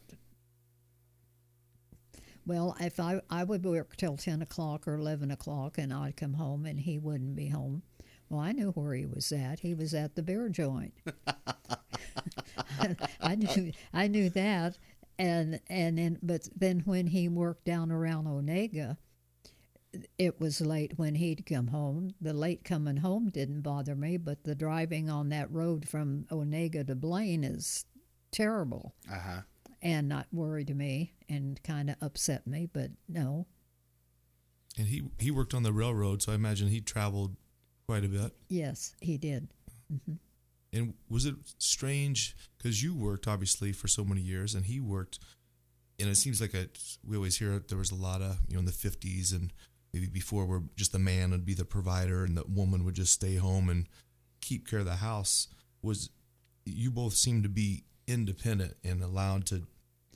Well, 2.46 2.76
if 2.80 3.00
I, 3.00 3.20
I 3.28 3.42
would 3.44 3.64
work 3.64 3.96
till 3.96 4.16
10 4.16 4.40
o'clock 4.40 4.86
or 4.86 4.94
11 4.94 5.30
o'clock 5.30 5.78
and 5.78 5.92
I'd 5.92 6.16
come 6.16 6.34
home 6.34 6.64
and 6.64 6.78
he 6.78 6.98
wouldn't 6.98 7.34
be 7.34 7.48
home. 7.48 7.82
Well, 8.28 8.40
I 8.40 8.52
knew 8.52 8.70
where 8.70 8.94
he 8.94 9.06
was 9.06 9.32
at. 9.32 9.60
He 9.60 9.74
was 9.74 9.94
at 9.94 10.14
the 10.14 10.22
beer 10.22 10.48
joint. 10.48 10.94
I 13.20 13.34
knew 13.34 13.72
I 13.92 14.08
knew 14.08 14.30
that, 14.30 14.78
and 15.18 15.60
and 15.68 15.98
then 15.98 16.18
but 16.22 16.48
then 16.54 16.80
when 16.84 17.06
he 17.06 17.28
worked 17.28 17.64
down 17.64 17.90
around 17.92 18.26
Onaga, 18.26 18.96
it 20.18 20.40
was 20.40 20.60
late 20.60 20.92
when 20.96 21.14
he'd 21.14 21.46
come 21.46 21.68
home. 21.68 22.14
The 22.20 22.32
late 22.32 22.64
coming 22.64 22.98
home 22.98 23.30
didn't 23.30 23.62
bother 23.62 23.94
me, 23.94 24.16
but 24.16 24.44
the 24.44 24.54
driving 24.54 25.08
on 25.08 25.28
that 25.30 25.50
road 25.50 25.88
from 25.88 26.26
Onaga 26.30 26.86
to 26.86 26.94
Blaine 26.94 27.44
is 27.44 27.84
terrible 28.32 28.92
uh-huh. 29.10 29.40
And 29.86 30.08
not 30.08 30.26
worried 30.32 30.66
to 30.66 30.74
me 30.74 31.12
and 31.28 31.62
kind 31.62 31.88
of 31.90 31.96
upset 32.02 32.46
me. 32.46 32.68
But 32.72 32.90
no, 33.08 33.46
And 34.76 34.88
he 34.88 35.02
he 35.18 35.30
worked 35.30 35.54
on 35.54 35.62
the 35.62 35.72
railroad, 35.72 36.22
so 36.22 36.32
I 36.32 36.34
imagine 36.34 36.68
he 36.68 36.80
traveled 36.80 37.36
quite 37.86 38.04
a 38.04 38.08
bit. 38.08 38.32
yes, 38.48 38.94
he 39.00 39.16
did. 39.16 39.48
Mm-hmm. 39.92 40.14
And 40.72 40.94
was 41.08 41.24
it 41.24 41.36
strange 41.58 42.36
because 42.58 42.82
you 42.82 42.94
worked 42.94 43.28
obviously 43.28 43.72
for 43.72 43.88
so 43.88 44.04
many 44.04 44.20
years, 44.20 44.54
and 44.54 44.64
he 44.66 44.80
worked, 44.80 45.18
and 46.00 46.08
it 46.08 46.16
seems 46.16 46.40
like 46.40 46.54
a 46.54 46.66
we 47.06 47.16
always 47.16 47.38
hear 47.38 47.58
there 47.68 47.78
was 47.78 47.92
a 47.92 47.94
lot 47.94 48.20
of 48.20 48.38
you 48.48 48.54
know 48.54 48.60
in 48.60 48.66
the 48.66 48.72
fifties 48.72 49.32
and 49.32 49.52
maybe 49.94 50.08
before 50.08 50.44
where 50.44 50.62
just 50.74 50.92
the 50.92 50.98
man 50.98 51.30
would 51.30 51.46
be 51.46 51.54
the 51.54 51.64
provider 51.64 52.24
and 52.24 52.36
the 52.36 52.44
woman 52.48 52.84
would 52.84 52.94
just 52.96 53.12
stay 53.12 53.36
home 53.36 53.70
and 53.70 53.86
keep 54.40 54.68
care 54.68 54.80
of 54.80 54.84
the 54.86 54.96
house. 54.96 55.46
Was 55.80 56.10
you 56.64 56.90
both 56.90 57.14
seem 57.14 57.42
to 57.44 57.48
be 57.48 57.84
independent 58.08 58.74
and 58.84 59.02
allowed 59.02 59.46
to 59.46 59.66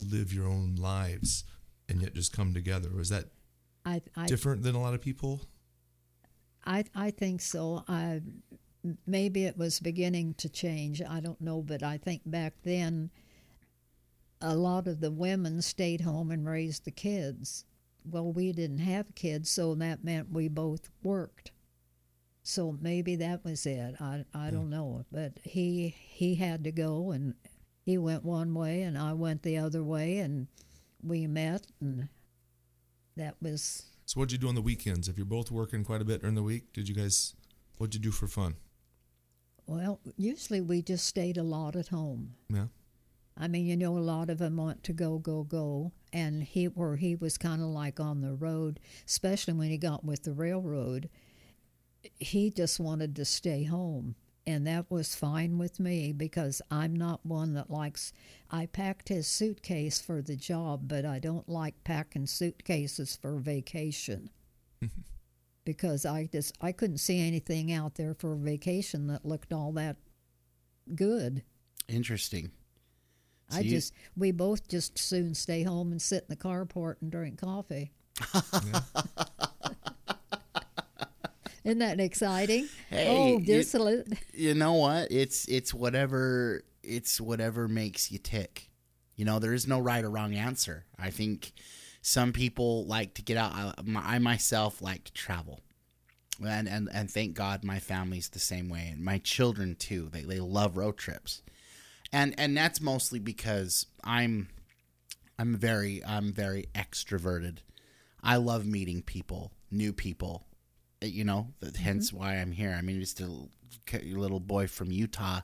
live 0.03 0.33
your 0.33 0.47
own 0.47 0.77
lives 0.77 1.45
and 1.89 2.01
yet 2.03 2.15
just 2.15 2.33
come 2.35 2.55
together? 2.55 2.91
Was 2.95 3.09
that 3.11 3.27
I 3.85 4.03
I 4.17 4.27
different 4.27 4.63
than 4.63 4.75
a 4.75 4.81
lot 4.81 4.95
of 4.95 5.01
people? 5.01 5.43
I 6.65 6.85
I 6.95 7.11
think 7.11 7.41
so. 7.41 7.85
I 7.89 8.21
maybe 9.07 9.45
it 9.45 9.57
was 9.57 9.81
beginning 9.81 10.35
to 10.35 10.49
change. 10.49 11.03
I 11.03 11.21
don't 11.21 11.41
know, 11.41 11.63
but 11.63 11.83
I 11.83 11.99
think 11.99 12.23
back 12.25 12.55
then 12.63 13.11
a 14.41 14.57
lot 14.57 14.87
of 14.87 15.01
the 15.01 15.11
women 15.11 15.61
stayed 15.61 16.01
home 16.01 16.31
and 16.31 16.49
raised 16.49 16.85
the 16.85 16.91
kids. 16.91 17.65
Well, 18.05 18.33
we 18.33 18.53
didn't 18.53 18.79
have 18.79 19.15
kids, 19.15 19.51
so 19.51 19.75
that 19.75 20.03
meant 20.05 20.33
we 20.33 20.49
both 20.49 20.89
worked. 21.03 21.53
So 22.43 22.77
maybe 22.81 23.17
that 23.17 23.45
was 23.45 23.67
it. 23.67 23.97
I 24.01 24.25
I 24.35 24.51
don't 24.51 24.71
know, 24.71 25.05
but 25.13 25.33
he 25.45 25.89
he 25.89 26.37
had 26.37 26.65
to 26.65 26.73
go 26.73 27.11
and 27.11 27.35
he 27.83 27.99
went 27.99 28.25
one 28.25 28.55
way 28.55 28.83
and 28.83 28.97
I 28.99 29.13
went 29.13 29.43
the 29.43 29.59
other 29.59 29.83
way 29.83 30.19
and 30.19 30.47
we 31.03 31.27
met 31.27 31.67
and 31.81 32.09
that 33.17 33.37
was 33.41 33.85
So 34.07 34.21
what'd 34.21 34.33
you 34.33 34.39
do 34.39 34.49
on 34.49 34.55
the 34.55 34.63
weekends? 34.63 35.09
If 35.09 35.17
you're 35.17 35.27
both 35.27 35.51
working 35.51 35.85
quite 35.85 36.01
a 36.03 36.05
bit 36.05 36.21
during 36.21 36.35
the 36.37 36.43
week, 36.43 36.73
did 36.73 36.89
you 36.89 36.95
guys 36.95 37.35
what'd 37.79 37.95
you 37.95 38.01
do 38.01 38.11
for 38.11 38.27
fun? 38.29 38.57
well, 39.67 40.01
usually 40.17 40.61
we 40.61 40.83
just 40.83 41.07
stayed 41.07 41.37
a 41.37 41.45
lot 41.45 41.77
at 41.77 41.89
home. 41.89 42.35
Yeah. 42.49 42.67
I 43.37 43.47
mean, 43.47 43.67
you 43.67 43.77
know, 43.77 43.97
a 43.97 44.01
lot 44.01 44.29
of 44.29 44.39
them 44.39 44.57
want 44.57 44.83
to 44.83 44.93
go, 44.93 45.19
go, 45.19 45.45
go, 45.45 45.93
and 46.13 46.43
he 46.43 46.65
where 46.67 46.97
he 46.97 47.15
was 47.15 47.39
kind 47.39 47.63
of 47.63 47.69
like 47.69 48.01
on 48.01 48.21
the 48.21 48.35
road, 48.35 48.81
especially 49.07 49.55
when 49.55 49.71
he 49.71 49.79
got 49.79 50.05
with 50.05 50.25
the 50.25 50.33
railroad. 50.33 51.09
He 52.19 52.51
just 52.51 52.81
wanted 52.81 53.15
to 53.17 53.25
stay 53.25 53.63
home, 53.65 54.17
and 54.51 54.67
that 54.67 54.91
was 54.91 55.15
fine 55.15 55.57
with 55.59 55.81
me 55.81 56.13
because 56.13 56.61
I'm 56.71 56.95
not 56.95 57.25
one 57.25 57.55
that 57.55 57.71
likes. 57.71 58.13
I 58.51 58.67
packed 58.67 59.09
his 59.09 59.27
suitcase 59.27 60.01
for 60.01 60.21
the 60.21 60.37
job, 60.37 60.89
but 60.89 61.05
I 61.07 61.19
don't 61.19 61.49
like 61.49 61.83
packing 61.85 62.27
suitcases 62.27 63.17
for 63.17 63.39
vacation. 63.39 64.31
Mm-hmm. 64.83 65.01
because 65.65 66.07
I 66.07 66.27
just 66.33 66.57
I 66.61 66.73
couldn't 66.73 66.99
see 66.99 67.21
anything 67.21 67.71
out 67.71 67.95
there 67.97 68.15
for 68.15 68.35
vacation 68.35 69.07
that 69.09 69.27
looked 69.27 69.53
all 69.53 69.73
that 69.73 69.97
good. 70.95 71.43
Interesting. 71.89 72.51
So 73.51 73.59
I 73.59 73.61
you- 73.61 73.71
just 73.71 73.93
we 74.17 74.31
both 74.33 74.69
just 74.69 74.99
soon 74.99 75.35
stay 75.35 75.63
home 75.63 75.93
and 75.93 76.01
sit 76.01 76.25
in 76.25 76.29
the 76.31 76.37
carport 76.37 76.97
and 77.03 77.11
drink 77.13 77.41
coffee. 77.41 77.93
Isn't 81.65 81.79
that 81.81 82.01
exciting? 82.01 82.69
Hey, 82.89 83.09
oh, 83.09 83.39
you- 83.39 83.65
a 83.75 83.79
li- 83.79 84.05
you 84.33 84.55
know 84.55 84.75
what? 84.75 85.11
It's 85.11 85.47
it's 85.49 85.75
whatever 85.75 86.63
it's 86.83 87.21
whatever 87.21 87.69
makes 87.69 88.11
you 88.11 88.19
tick. 88.19 88.71
You 89.17 89.25
know, 89.27 89.39
there 89.39 89.53
is 89.53 89.67
no 89.67 89.79
right 89.79 90.03
or 90.05 90.11
wrong 90.11 90.35
answer. 90.35 90.87
I 90.99 91.11
think 91.11 91.53
some 92.01 92.33
people 92.33 92.87
like 92.87 93.15
to 93.15 93.23
get 93.23 93.37
out. 93.37 93.53
I, 93.55 93.75
I 93.97 94.19
myself 94.19 94.81
like 94.81 95.05
to 95.05 95.13
travel, 95.13 95.61
and 96.43 96.67
and 96.67 96.89
and 96.93 97.11
thank 97.11 97.35
God 97.35 97.63
my 97.63 97.79
family's 97.79 98.31
the 98.31 98.39
same 98.39 98.71
way, 98.71 98.89
and 98.91 99.05
my 99.05 99.19
children 99.19 99.77
too. 99.79 100.09
They 100.11 100.23
they 100.23 100.41
love 100.41 100.79
road 100.79 100.97
trips, 100.97 101.43
and 102.11 102.35
and 102.39 102.57
that's 102.57 102.81
mostly 102.81 103.19
because 103.19 103.85
I'm 104.03 104.49
I'm 105.39 105.55
very 105.57 106.03
I'm 106.07 106.33
very 106.33 106.69
extroverted. 106.75 107.59
I 108.23 108.37
love 108.37 108.65
meeting 108.67 109.03
people, 109.03 109.53
new 109.71 109.93
people. 109.93 110.47
You 111.03 111.25
know, 111.25 111.49
th- 111.61 111.73
mm-hmm. 111.73 111.83
hence 111.83 112.13
why 112.13 112.35
I'm 112.35 112.53
here. 112.53 112.75
I 112.77 112.83
mean, 112.83 113.01
just 113.01 113.21
a 113.21 113.31
little 114.03 114.41
boy 114.41 114.67
from 114.67 114.91
Utah, 114.91 115.41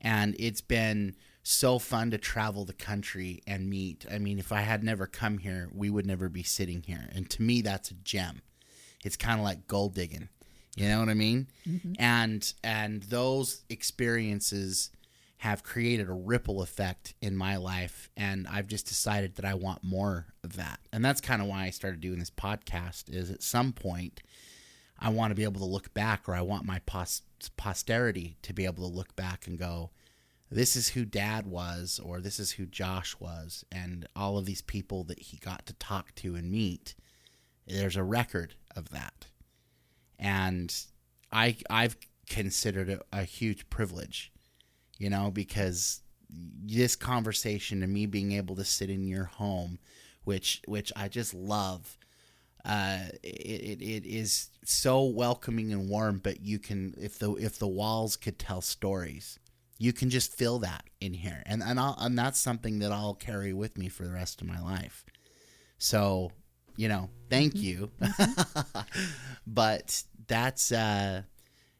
and 0.00 0.34
it's 0.38 0.60
been 0.60 1.16
so 1.42 1.78
fun 1.78 2.10
to 2.10 2.18
travel 2.18 2.64
the 2.64 2.72
country 2.72 3.40
and 3.46 3.70
meet. 3.70 4.04
I 4.10 4.18
mean, 4.18 4.38
if 4.38 4.50
I 4.50 4.62
had 4.62 4.82
never 4.82 5.06
come 5.06 5.38
here, 5.38 5.68
we 5.72 5.90
would 5.90 6.04
never 6.04 6.28
be 6.28 6.42
sitting 6.42 6.82
here. 6.82 7.08
And 7.14 7.30
to 7.30 7.42
me, 7.42 7.62
that's 7.62 7.92
a 7.92 7.94
gem. 7.94 8.42
It's 9.04 9.16
kind 9.16 9.38
of 9.38 9.44
like 9.44 9.68
gold 9.68 9.94
digging. 9.94 10.28
You 10.76 10.88
know 10.88 10.98
what 10.98 11.08
I 11.08 11.14
mean? 11.14 11.46
Mm-hmm. 11.66 11.92
And 11.98 12.52
and 12.64 13.02
those 13.04 13.62
experiences 13.70 14.90
have 15.38 15.62
created 15.62 16.08
a 16.08 16.12
ripple 16.12 16.62
effect 16.62 17.14
in 17.20 17.36
my 17.36 17.56
life 17.56 18.08
and 18.16 18.48
I've 18.48 18.66
just 18.66 18.86
decided 18.86 19.36
that 19.36 19.44
I 19.44 19.54
want 19.54 19.84
more 19.84 20.26
of 20.42 20.56
that. 20.56 20.80
And 20.92 21.04
that's 21.04 21.20
kind 21.20 21.42
of 21.42 21.48
why 21.48 21.64
I 21.64 21.70
started 21.70 22.00
doing 22.00 22.18
this 22.18 22.30
podcast 22.30 23.14
is 23.14 23.30
at 23.30 23.42
some 23.42 23.72
point 23.72 24.22
I 25.06 25.10
want 25.10 25.30
to 25.30 25.36
be 25.36 25.44
able 25.44 25.60
to 25.60 25.66
look 25.66 25.94
back 25.94 26.28
or 26.28 26.34
I 26.34 26.40
want 26.40 26.64
my 26.64 26.80
pos- 26.80 27.22
posterity 27.56 28.38
to 28.42 28.52
be 28.52 28.64
able 28.64 28.88
to 28.88 28.96
look 28.96 29.14
back 29.14 29.46
and 29.46 29.56
go 29.56 29.90
this 30.50 30.74
is 30.74 30.88
who 30.88 31.04
dad 31.04 31.46
was 31.46 32.00
or 32.02 32.20
this 32.20 32.40
is 32.40 32.50
who 32.52 32.66
Josh 32.66 33.14
was 33.20 33.64
and 33.70 34.08
all 34.16 34.36
of 34.36 34.46
these 34.46 34.62
people 34.62 35.04
that 35.04 35.20
he 35.20 35.36
got 35.36 35.64
to 35.66 35.74
talk 35.74 36.12
to 36.16 36.34
and 36.34 36.50
meet 36.50 36.96
there's 37.68 37.94
a 37.94 38.02
record 38.02 38.54
of 38.74 38.90
that. 38.90 39.26
And 40.18 40.74
I 41.30 41.56
I've 41.70 41.96
considered 42.28 42.88
it 42.88 43.02
a 43.12 43.22
huge 43.22 43.70
privilege, 43.70 44.32
you 44.98 45.08
know, 45.08 45.30
because 45.30 46.00
this 46.28 46.96
conversation 46.96 47.84
and 47.84 47.92
me 47.92 48.06
being 48.06 48.32
able 48.32 48.56
to 48.56 48.64
sit 48.64 48.90
in 48.90 49.06
your 49.06 49.26
home, 49.26 49.78
which 50.24 50.62
which 50.66 50.92
I 50.96 51.06
just 51.06 51.32
love, 51.32 51.96
uh, 52.66 52.98
it, 53.22 53.80
it, 53.80 54.04
is 54.04 54.50
so 54.64 55.04
welcoming 55.04 55.72
and 55.72 55.88
warm. 55.88 56.18
But 56.18 56.40
you 56.42 56.58
can 56.58 56.94
if 57.00 57.18
the 57.18 57.32
if 57.34 57.58
the 57.58 57.68
walls 57.68 58.16
could 58.16 58.40
tell 58.40 58.60
stories, 58.60 59.38
you 59.78 59.92
can 59.92 60.10
just 60.10 60.34
feel 60.34 60.58
that 60.58 60.84
in 61.00 61.14
here, 61.14 61.44
and 61.46 61.62
and 61.62 61.78
I'll, 61.78 61.96
and 62.00 62.18
that's 62.18 62.40
something 62.40 62.80
that 62.80 62.90
I'll 62.90 63.14
carry 63.14 63.52
with 63.52 63.78
me 63.78 63.88
for 63.88 64.04
the 64.04 64.12
rest 64.12 64.40
of 64.40 64.48
my 64.48 64.60
life. 64.60 65.04
So, 65.78 66.32
you 66.76 66.88
know, 66.88 67.08
thank 67.30 67.54
you. 67.54 67.92
but 69.46 70.02
that's 70.26 70.72
uh 70.72 71.22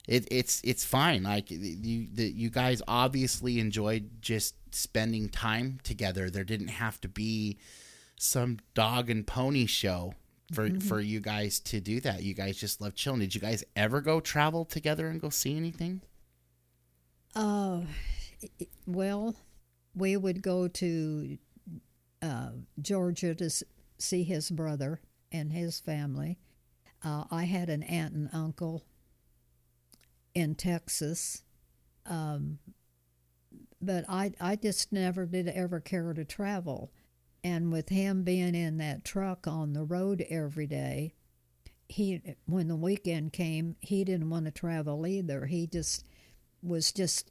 it, 0.06 0.28
it's 0.30 0.60
it's 0.62 0.84
fine. 0.84 1.24
Like 1.24 1.50
you 1.50 2.06
the, 2.12 2.30
you 2.30 2.48
guys 2.48 2.80
obviously 2.86 3.58
enjoyed 3.58 4.22
just 4.22 4.54
spending 4.70 5.30
time 5.30 5.80
together. 5.82 6.30
There 6.30 6.44
didn't 6.44 6.68
have 6.68 7.00
to 7.00 7.08
be 7.08 7.58
some 8.18 8.58
dog 8.74 9.10
and 9.10 9.26
pony 9.26 9.66
show 9.66 10.14
for 10.52 10.70
for 10.80 11.00
you 11.00 11.20
guys 11.20 11.60
to 11.60 11.80
do 11.80 12.00
that. 12.00 12.22
You 12.22 12.34
guys 12.34 12.56
just 12.56 12.80
love 12.80 12.94
chilling. 12.94 13.20
Did 13.20 13.34
you 13.34 13.40
guys 13.40 13.64
ever 13.74 14.00
go 14.00 14.20
travel 14.20 14.64
together 14.64 15.08
and 15.08 15.20
go 15.20 15.28
see 15.28 15.56
anything? 15.56 16.00
Uh, 17.34 17.80
well, 18.86 19.34
we 19.94 20.16
would 20.16 20.42
go 20.42 20.68
to 20.68 21.38
uh, 22.22 22.50
Georgia 22.80 23.34
to 23.34 23.50
see 23.98 24.22
his 24.22 24.50
brother 24.50 25.00
and 25.32 25.52
his 25.52 25.80
family. 25.80 26.38
Uh, 27.04 27.24
I 27.30 27.44
had 27.44 27.68
an 27.68 27.82
aunt 27.82 28.14
and 28.14 28.30
uncle 28.32 28.84
in 30.34 30.54
Texas, 30.54 31.42
um, 32.06 32.58
but 33.80 34.04
I 34.08 34.32
I 34.40 34.56
just 34.56 34.92
never 34.92 35.26
did 35.26 35.48
ever 35.48 35.80
care 35.80 36.12
to 36.12 36.24
travel, 36.24 36.90
and 37.46 37.70
with 37.72 37.90
him 37.90 38.24
being 38.24 38.56
in 38.56 38.78
that 38.78 39.04
truck 39.04 39.46
on 39.46 39.72
the 39.72 39.84
road 39.84 40.26
every 40.28 40.66
day, 40.66 41.14
he 41.88 42.20
when 42.46 42.66
the 42.66 42.74
weekend 42.74 43.32
came, 43.32 43.76
he 43.80 44.02
didn't 44.02 44.30
want 44.30 44.46
to 44.46 44.50
travel 44.50 45.06
either. 45.06 45.46
He 45.46 45.68
just 45.68 46.04
was 46.60 46.90
just 46.90 47.30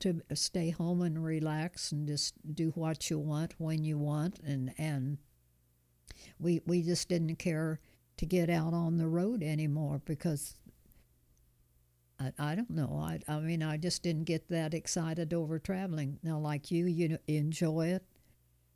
to 0.00 0.20
stay 0.34 0.70
home 0.70 1.02
and 1.02 1.24
relax 1.24 1.92
and 1.92 2.08
just 2.08 2.34
do 2.52 2.70
what 2.70 3.08
you 3.08 3.20
want 3.20 3.54
when 3.58 3.84
you 3.84 3.96
want 3.96 4.40
and 4.40 4.74
and 4.76 5.18
we 6.40 6.60
we 6.66 6.82
just 6.82 7.08
didn't 7.08 7.36
care 7.36 7.78
to 8.16 8.26
get 8.26 8.50
out 8.50 8.74
on 8.74 8.96
the 8.96 9.06
road 9.06 9.40
anymore 9.40 10.02
because 10.04 10.56
I, 12.18 12.32
I 12.40 12.54
don't 12.56 12.70
know 12.70 13.00
I 13.00 13.20
I 13.32 13.38
mean 13.38 13.62
I 13.62 13.76
just 13.76 14.02
didn't 14.02 14.24
get 14.24 14.48
that 14.48 14.74
excited 14.74 15.32
over 15.32 15.60
traveling 15.60 16.18
now 16.24 16.40
like 16.40 16.72
you 16.72 16.86
you 16.86 17.18
enjoy 17.28 17.86
it 17.86 18.04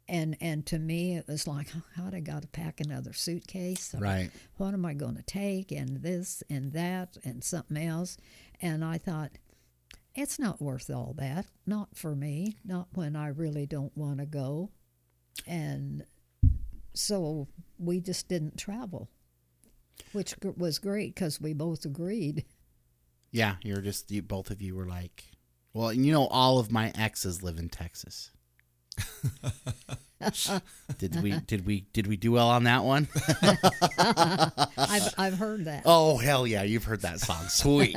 and 0.08 0.36
and 0.40 0.64
to 0.66 0.78
me 0.78 1.16
it 1.16 1.26
was 1.28 1.46
like 1.46 1.68
oh, 1.76 1.82
God 1.96 2.14
I 2.14 2.20
got 2.20 2.42
to 2.42 2.48
pack 2.48 2.80
another 2.80 3.12
suitcase? 3.12 3.94
Right. 3.98 4.30
what 4.56 4.74
am 4.74 4.84
I 4.84 4.94
going 4.94 5.16
to 5.16 5.22
take? 5.22 5.72
And 5.72 6.02
this 6.02 6.42
and 6.48 6.72
that 6.72 7.16
and 7.24 7.42
something 7.42 7.76
else. 7.76 8.16
And 8.60 8.84
I 8.84 8.98
thought 8.98 9.32
it's 10.14 10.38
not 10.38 10.60
worth 10.60 10.90
all 10.90 11.14
that. 11.18 11.46
Not 11.66 11.96
for 11.96 12.14
me. 12.14 12.58
Not 12.64 12.88
when 12.94 13.14
I 13.14 13.28
really 13.28 13.66
don't 13.66 13.96
want 13.96 14.18
to 14.18 14.26
go. 14.26 14.70
And 15.46 16.04
so 16.94 17.46
we 17.78 18.00
just 18.00 18.28
didn't 18.28 18.58
travel 18.58 19.08
which 20.12 20.34
was 20.56 20.78
great 20.78 21.14
because 21.14 21.40
we 21.40 21.52
both 21.52 21.84
agreed. 21.84 22.44
Yeah, 23.30 23.56
you're 23.62 23.80
just 23.80 24.10
you, 24.10 24.22
both 24.22 24.50
of 24.50 24.62
you 24.62 24.74
were 24.74 24.86
like, 24.86 25.24
well, 25.72 25.92
you 25.92 26.12
know, 26.12 26.26
all 26.26 26.58
of 26.58 26.72
my 26.72 26.92
exes 26.94 27.42
live 27.42 27.58
in 27.58 27.68
Texas. 27.68 28.30
did 30.98 31.22
we 31.22 31.38
did 31.40 31.66
we 31.66 31.82
did 31.92 32.06
we 32.06 32.16
do 32.16 32.32
well 32.32 32.48
on 32.48 32.64
that 32.64 32.84
one? 32.84 33.08
I've, 34.78 35.14
I've 35.16 35.38
heard 35.38 35.64
that 35.66 35.82
oh 35.84 36.16
hell 36.18 36.46
yeah, 36.46 36.62
you've 36.62 36.84
heard 36.84 37.02
that 37.02 37.20
song. 37.20 37.44
Sweet. 37.48 37.96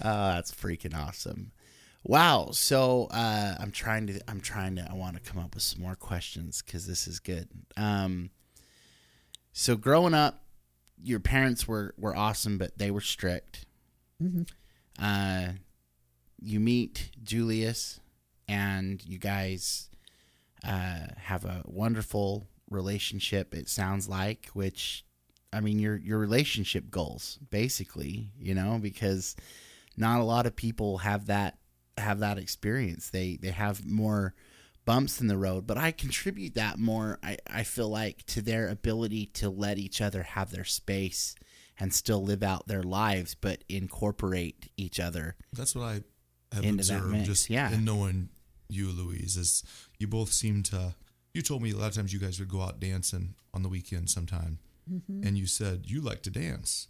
Uh, 0.00 0.02
that's 0.34 0.52
freaking 0.52 0.94
awesome. 0.94 1.52
Wow. 2.02 2.50
So 2.52 3.08
uh, 3.10 3.54
I'm 3.58 3.70
trying 3.70 4.06
to 4.08 4.20
I'm 4.28 4.40
trying 4.40 4.76
to 4.76 4.86
I 4.90 4.94
want 4.94 5.16
to 5.16 5.22
come 5.30 5.42
up 5.42 5.54
with 5.54 5.62
some 5.62 5.82
more 5.82 5.96
questions 5.96 6.62
because 6.62 6.86
this 6.86 7.06
is 7.06 7.20
good. 7.20 7.48
Um, 7.76 8.30
so 9.52 9.76
growing 9.76 10.14
up, 10.14 10.42
your 11.02 11.20
parents 11.20 11.66
were 11.66 11.94
were 11.96 12.14
awesome, 12.16 12.58
but 12.58 12.76
they 12.76 12.90
were 12.90 13.00
strict. 13.00 13.66
Uh, 14.98 15.48
you 16.40 16.60
meet 16.60 17.10
Julius, 17.22 18.00
and 18.48 19.04
you 19.04 19.18
guys 19.18 19.88
uh, 20.66 21.06
have 21.16 21.44
a 21.44 21.62
wonderful 21.66 22.48
relationship. 22.70 23.54
It 23.54 23.68
sounds 23.68 24.08
like, 24.08 24.48
which 24.52 25.04
I 25.52 25.60
mean, 25.60 25.78
your 25.78 25.96
your 25.96 26.18
relationship 26.18 26.90
goals, 26.90 27.38
basically, 27.50 28.30
you 28.38 28.54
know, 28.54 28.78
because 28.80 29.36
not 29.96 30.20
a 30.20 30.24
lot 30.24 30.46
of 30.46 30.56
people 30.56 30.98
have 30.98 31.26
that 31.26 31.58
have 31.96 32.18
that 32.20 32.38
experience. 32.38 33.10
They 33.10 33.38
they 33.40 33.50
have 33.50 33.86
more 33.86 34.34
bumps 34.84 35.20
in 35.20 35.28
the 35.28 35.38
road, 35.38 35.66
but 35.66 35.78
I 35.78 35.92
contribute 35.92 36.54
that 36.54 36.78
more. 36.78 37.18
I 37.22 37.38
I 37.48 37.62
feel 37.62 37.88
like 37.88 38.24
to 38.26 38.42
their 38.42 38.68
ability 38.68 39.26
to 39.34 39.48
let 39.48 39.78
each 39.78 40.00
other 40.00 40.22
have 40.22 40.50
their 40.50 40.64
space 40.64 41.34
and 41.78 41.92
still 41.92 42.22
live 42.22 42.42
out 42.42 42.66
their 42.66 42.82
lives, 42.82 43.34
but 43.34 43.64
incorporate 43.68 44.70
each 44.76 45.00
other. 45.00 45.36
That's 45.52 45.74
what 45.74 45.84
I 45.84 46.02
have 46.54 46.64
Into 46.64 46.84
that 46.84 46.94
observed 46.94 47.12
mix, 47.12 47.26
just 47.26 47.50
yeah. 47.50 47.72
in 47.72 47.84
knowing 47.84 48.28
you, 48.68 48.90
Louise, 48.90 49.36
is 49.36 49.62
you 49.98 50.06
both 50.06 50.32
seem 50.32 50.62
to. 50.64 50.94
You 51.32 51.42
told 51.42 51.62
me 51.62 51.72
a 51.72 51.76
lot 51.76 51.88
of 51.88 51.94
times 51.94 52.12
you 52.12 52.20
guys 52.20 52.38
would 52.38 52.48
go 52.48 52.62
out 52.62 52.78
dancing 52.78 53.34
on 53.52 53.62
the 53.62 53.68
weekend 53.68 54.08
sometime, 54.08 54.58
mm-hmm. 54.90 55.26
and 55.26 55.36
you 55.36 55.46
said 55.46 55.82
you 55.84 56.00
like 56.00 56.22
to 56.22 56.30
dance, 56.30 56.88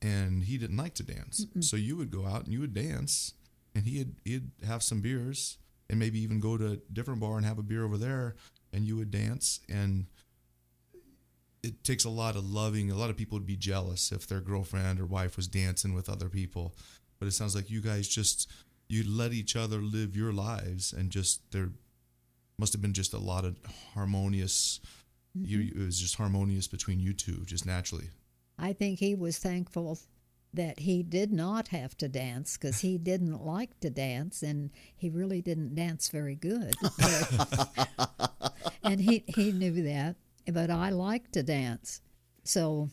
and 0.00 0.44
he 0.44 0.56
didn't 0.58 0.78
like 0.78 0.94
to 0.94 1.02
dance, 1.02 1.46
so 1.60 1.76
you 1.76 1.96
would 1.96 2.10
go 2.10 2.26
out 2.26 2.44
and 2.44 2.52
you 2.52 2.60
would 2.60 2.74
dance, 2.74 3.34
and 3.74 3.84
he'd 3.84 4.14
he'd 4.24 4.50
have 4.66 4.82
some 4.82 5.00
beers, 5.00 5.58
and 5.90 5.98
maybe 5.98 6.18
even 6.20 6.40
go 6.40 6.56
to 6.56 6.72
a 6.72 6.76
different 6.92 7.20
bar 7.20 7.36
and 7.36 7.44
have 7.44 7.58
a 7.58 7.62
beer 7.62 7.84
over 7.84 7.98
there, 7.98 8.34
and 8.72 8.84
you 8.84 8.96
would 8.96 9.10
dance, 9.10 9.60
and 9.68 10.06
it 11.62 11.84
takes 11.84 12.04
a 12.04 12.10
lot 12.10 12.36
of 12.36 12.48
loving. 12.48 12.90
A 12.90 12.96
lot 12.96 13.10
of 13.10 13.16
people 13.16 13.38
would 13.38 13.46
be 13.46 13.56
jealous 13.56 14.10
if 14.10 14.26
their 14.26 14.40
girlfriend 14.40 14.98
or 14.98 15.06
wife 15.06 15.36
was 15.36 15.46
dancing 15.46 15.94
with 15.94 16.08
other 16.08 16.28
people. 16.28 16.74
But 17.18 17.28
it 17.28 17.32
sounds 17.32 17.54
like 17.54 17.70
you 17.70 17.80
guys 17.80 18.08
just 18.08 18.50
you 18.92 19.04
let 19.08 19.32
each 19.32 19.56
other 19.56 19.78
live 19.78 20.14
your 20.16 20.32
lives, 20.32 20.92
and 20.92 21.10
just 21.10 21.50
there 21.50 21.70
must 22.58 22.72
have 22.72 22.82
been 22.82 22.92
just 22.92 23.14
a 23.14 23.18
lot 23.18 23.44
of 23.44 23.56
harmonious. 23.94 24.80
You 25.34 25.58
mm-hmm. 25.60 25.80
it 25.80 25.84
was 25.86 25.98
just 25.98 26.16
harmonious 26.16 26.68
between 26.68 27.00
you 27.00 27.14
two, 27.14 27.44
just 27.46 27.64
naturally. 27.64 28.10
I 28.58 28.74
think 28.74 28.98
he 28.98 29.14
was 29.14 29.38
thankful 29.38 29.98
that 30.54 30.80
he 30.80 31.02
did 31.02 31.32
not 31.32 31.68
have 31.68 31.96
to 31.96 32.08
dance 32.08 32.58
because 32.58 32.80
he 32.80 32.98
didn't 33.10 33.44
like 33.44 33.80
to 33.80 33.88
dance 33.88 34.42
and 34.42 34.70
he 34.94 35.08
really 35.08 35.40
didn't 35.40 35.74
dance 35.74 36.10
very 36.10 36.34
good. 36.34 36.74
and 38.84 39.00
he, 39.00 39.24
he 39.26 39.52
knew 39.52 39.82
that, 39.82 40.16
but 40.52 40.70
I 40.70 40.90
like 40.90 41.32
to 41.32 41.42
dance. 41.42 42.02
So 42.44 42.90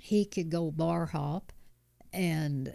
he 0.00 0.24
could 0.24 0.48
go 0.48 0.70
bar 0.70 1.06
hop 1.06 1.52
and 2.12 2.74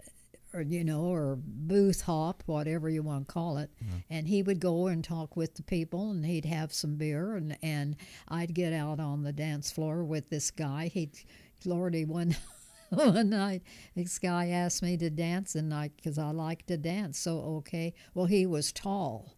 or 0.54 0.62
you 0.62 0.84
know 0.84 1.02
or 1.02 1.36
booth 1.40 2.02
hop 2.02 2.42
whatever 2.46 2.88
you 2.88 3.02
want 3.02 3.28
to 3.28 3.32
call 3.32 3.58
it. 3.58 3.70
Mm-hmm. 3.82 3.98
And 4.10 4.28
he 4.28 4.42
would 4.42 4.60
go 4.60 4.86
and 4.86 5.04
talk 5.04 5.36
with 5.36 5.54
the 5.54 5.62
people 5.62 6.10
and 6.10 6.24
he'd 6.24 6.44
have 6.44 6.72
some 6.72 6.96
beer 6.96 7.34
and 7.36 7.56
and 7.62 7.96
I'd 8.28 8.54
get 8.54 8.72
out 8.72 9.00
on 9.00 9.22
the 9.22 9.32
dance 9.32 9.70
floor 9.70 10.04
with 10.04 10.30
this 10.30 10.50
guy. 10.50 10.88
He'd 10.88 11.18
lordy 11.64 12.04
one 12.04 12.36
one 12.90 13.30
night 13.30 13.62
this 13.94 14.18
guy 14.18 14.48
asked 14.48 14.82
me 14.82 14.96
to 14.96 15.10
dance 15.10 15.54
and 15.54 15.74
I 15.74 15.90
because 15.96 16.18
I 16.18 16.30
like 16.30 16.66
to 16.66 16.76
dance 16.76 17.18
so 17.18 17.40
okay. 17.58 17.94
Well 18.14 18.26
he 18.26 18.46
was 18.46 18.72
tall. 18.72 19.34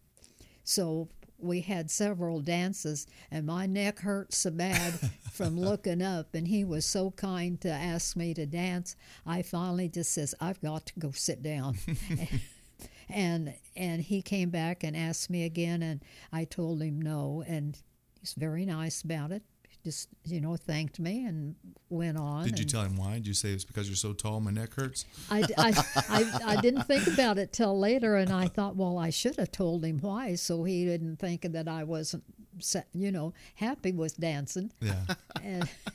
So 0.63 1.09
we 1.43 1.61
had 1.61 1.91
several 1.91 2.41
dances, 2.41 3.07
and 3.31 3.47
my 3.47 3.67
neck 3.67 4.01
hurt 4.01 4.33
so 4.33 4.51
bad 4.51 4.93
from 5.33 5.59
looking 5.59 6.03
up. 6.03 6.35
And 6.35 6.49
he 6.49 6.65
was 6.65 6.85
so 6.85 7.11
kind 7.13 7.61
to 7.63 7.71
ask 7.71 8.17
me 8.17 8.35
to 8.35 8.47
dance. 8.47 8.97
I 9.27 9.43
finally 9.43 9.89
just 9.89 10.13
says, 10.13 10.35
"I've 10.41 10.61
got 10.61 10.87
to 10.87 10.99
go 10.99 11.11
sit 11.13 11.43
down." 11.43 11.77
and 13.09 13.55
and 13.77 14.03
he 14.03 14.23
came 14.23 14.51
back 14.51 14.85
and 14.85 14.97
asked 14.97 15.31
me 15.31 15.45
again, 15.45 15.83
and 15.83 16.05
I 16.33 16.45
told 16.45 16.83
him 16.83 17.01
no, 17.01 17.45
and 17.47 17.79
he's 18.21 18.35
very 18.35 18.65
nice 18.65 19.03
about 19.03 19.33
it. 19.33 19.43
Just 19.83 20.09
you 20.25 20.41
know, 20.41 20.57
thanked 20.57 20.99
me 20.99 21.25
and 21.25 21.55
went 21.89 22.19
on. 22.19 22.45
Did 22.45 22.59
you 22.59 22.65
tell 22.65 22.83
him 22.83 22.97
why? 22.97 23.15
Did 23.15 23.27
you 23.27 23.35
say 23.35 23.51
it's 23.51 23.65
because 23.65 23.89
you're 23.89 23.97
so 23.97 24.13
tall, 24.13 24.41
my 24.41 24.51
neck 24.51 24.75
hurts? 24.75 25.07
I, 25.31 25.43
I, 25.57 25.85
I, 26.09 26.41
I 26.47 26.61
didn't 26.61 26.83
think 26.83 27.07
about 27.07 27.39
it 27.39 27.53
till 27.53 27.79
later, 27.79 28.17
and 28.17 28.31
I 28.33 28.49
thought, 28.49 28.77
well, 28.77 28.99
I 28.99 29.11
should 29.11 29.37
have 29.37 29.51
told 29.51 29.85
him 29.85 29.99
why, 30.01 30.35
so 30.35 30.65
he 30.65 30.85
didn't 30.85 31.17
think 31.17 31.43
that 31.43 31.67
I 31.67 31.85
wasn't, 31.85 32.25
you 32.93 33.11
know, 33.11 33.33
happy 33.55 33.93
with 33.93 34.19
dancing. 34.19 34.73
Yeah. 34.81 35.05
And, 35.43 35.67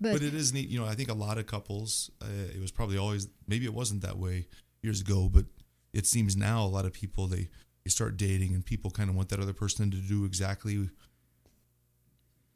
but 0.00 0.14
but 0.14 0.22
it 0.22 0.32
is 0.32 0.54
neat. 0.54 0.70
You 0.70 0.80
know, 0.80 0.86
I 0.86 0.94
think 0.94 1.10
a 1.10 1.14
lot 1.14 1.36
of 1.36 1.46
couples, 1.46 2.10
uh, 2.22 2.48
it 2.54 2.60
was 2.62 2.70
probably 2.70 2.96
always, 2.96 3.28
maybe 3.46 3.66
it 3.66 3.74
wasn't 3.74 4.00
that 4.02 4.16
way 4.16 4.46
years 4.82 5.02
ago, 5.02 5.28
but 5.30 5.44
it 5.92 6.06
seems 6.06 6.34
now 6.34 6.64
a 6.64 6.66
lot 6.66 6.86
of 6.86 6.94
people, 6.94 7.26
they, 7.26 7.50
they 7.84 7.90
start 7.90 8.16
dating 8.16 8.54
and 8.54 8.64
people 8.64 8.90
kind 8.90 9.10
of 9.10 9.16
want 9.16 9.28
that 9.28 9.38
other 9.38 9.52
person 9.52 9.90
to 9.90 9.98
do 9.98 10.24
exactly 10.24 10.88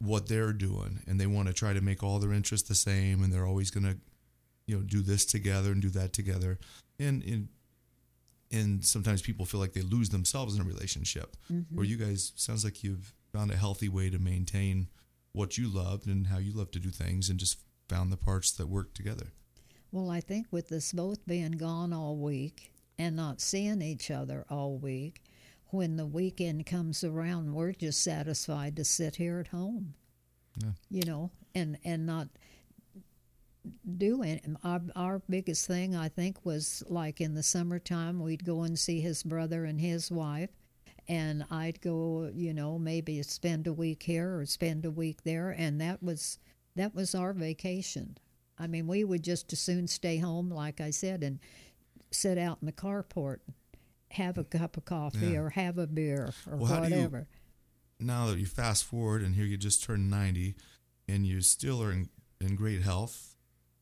what 0.01 0.27
they're 0.27 0.53
doing. 0.53 1.01
And 1.07 1.19
they 1.19 1.27
want 1.27 1.47
to 1.47 1.53
try 1.53 1.73
to 1.73 1.81
make 1.81 2.03
all 2.03 2.19
their 2.19 2.33
interests 2.33 2.67
the 2.67 2.75
same. 2.75 3.23
And 3.23 3.31
they're 3.31 3.45
always 3.45 3.71
going 3.71 3.85
to, 3.85 3.97
you 4.65 4.75
know, 4.75 4.81
do 4.81 5.01
this 5.01 5.25
together 5.25 5.71
and 5.71 5.81
do 5.81 5.89
that 5.89 6.13
together. 6.13 6.59
And, 6.99 7.23
and, 7.23 7.47
and 8.51 8.83
sometimes 8.85 9.21
people 9.21 9.45
feel 9.45 9.59
like 9.59 9.73
they 9.73 9.81
lose 9.81 10.09
themselves 10.09 10.55
in 10.55 10.61
a 10.61 10.65
relationship. 10.65 11.37
Mm-hmm. 11.51 11.75
Where 11.75 11.85
you 11.85 11.97
guys 11.97 12.33
sounds 12.35 12.63
like 12.63 12.83
you've 12.83 13.13
found 13.31 13.51
a 13.51 13.55
healthy 13.55 13.87
way 13.89 14.09
to 14.09 14.19
maintain 14.19 14.87
what 15.33 15.57
you 15.57 15.69
loved 15.69 16.07
and 16.07 16.27
how 16.27 16.37
you 16.37 16.51
love 16.51 16.71
to 16.71 16.79
do 16.79 16.89
things, 16.89 17.29
and 17.29 17.39
just 17.39 17.59
found 17.87 18.11
the 18.11 18.17
parts 18.17 18.51
that 18.51 18.67
work 18.67 18.93
together. 18.93 19.27
well, 19.91 20.09
I 20.09 20.19
think 20.21 20.47
with 20.51 20.71
us 20.71 20.91
both 20.91 21.25
being 21.25 21.51
gone 21.53 21.93
all 21.93 22.17
week 22.17 22.71
and 22.97 23.15
not 23.15 23.41
seeing 23.41 23.81
each 23.81 24.11
other 24.11 24.45
all 24.49 24.77
week, 24.77 25.23
when 25.71 25.95
the 25.97 26.05
weekend 26.05 26.65
comes 26.65 27.03
around, 27.03 27.53
we're 27.53 27.71
just 27.73 28.03
satisfied 28.03 28.75
to 28.75 28.83
sit 28.85 29.15
here 29.15 29.39
at 29.39 29.47
home, 29.47 29.93
Yeah. 30.61 30.71
you 30.89 31.03
know, 31.03 31.31
and 31.55 31.77
and 31.83 32.05
not 32.05 32.27
do 33.97 34.23
it. 34.23 34.43
Our, 34.63 34.81
our 34.95 35.21
biggest 35.29 35.67
thing, 35.67 35.95
I 35.95 36.09
think, 36.09 36.43
was 36.45 36.83
like 36.87 37.21
in 37.21 37.35
the 37.35 37.43
summertime, 37.43 38.19
we'd 38.19 38.43
go 38.45 38.63
and 38.63 38.77
see 38.77 39.01
his 39.01 39.21
brother 39.23 39.65
and 39.65 39.79
his 39.79 40.09
wife, 40.11 40.49
and 41.07 41.45
I'd 41.51 41.81
go, 41.81 42.31
you 42.33 42.53
know, 42.53 42.79
maybe 42.79 43.21
spend 43.23 43.67
a 43.67 43.73
week 43.73 44.03
here 44.03 44.39
or 44.39 44.45
spend 44.45 44.85
a 44.85 44.91
week 44.91 45.23
there, 45.23 45.51
and 45.51 45.79
that 45.81 46.01
was 46.01 46.39
that 46.75 46.95
was 46.95 47.13
our 47.13 47.33
vacation. 47.33 48.17
I 48.57 48.67
mean, 48.67 48.87
we 48.87 49.03
would 49.03 49.23
just 49.23 49.51
as 49.53 49.59
soon 49.59 49.87
stay 49.87 50.17
home, 50.17 50.49
like 50.49 50.79
I 50.81 50.89
said, 50.91 51.23
and 51.23 51.39
sit 52.11 52.37
out 52.37 52.59
in 52.61 52.65
the 52.65 52.71
carport, 52.71 53.39
have 54.13 54.37
a 54.37 54.43
cup 54.43 54.77
of 54.77 54.85
coffee 54.85 55.31
Yeah. 55.31 55.39
or 55.39 55.49
have 55.51 55.77
a 55.77 55.87
beer 55.87 56.33
or 56.47 56.57
Well, 56.57 56.65
how 56.67 56.79
do 56.81 56.89
you- 56.89 56.95
whatever. 56.95 57.27
now 57.99 58.27
that 58.27 58.39
you 58.39 58.45
fast 58.45 58.83
forward 58.83 59.21
and 59.21 59.35
here 59.35 59.45
you 59.45 59.57
just 59.57 59.83
turned 59.83 60.09
90 60.09 60.55
and 61.07 61.25
you 61.27 61.41
still 61.41 61.81
are 61.83 61.91
in, 61.91 62.09
in 62.39 62.55
great 62.55 62.81
health 62.81 63.35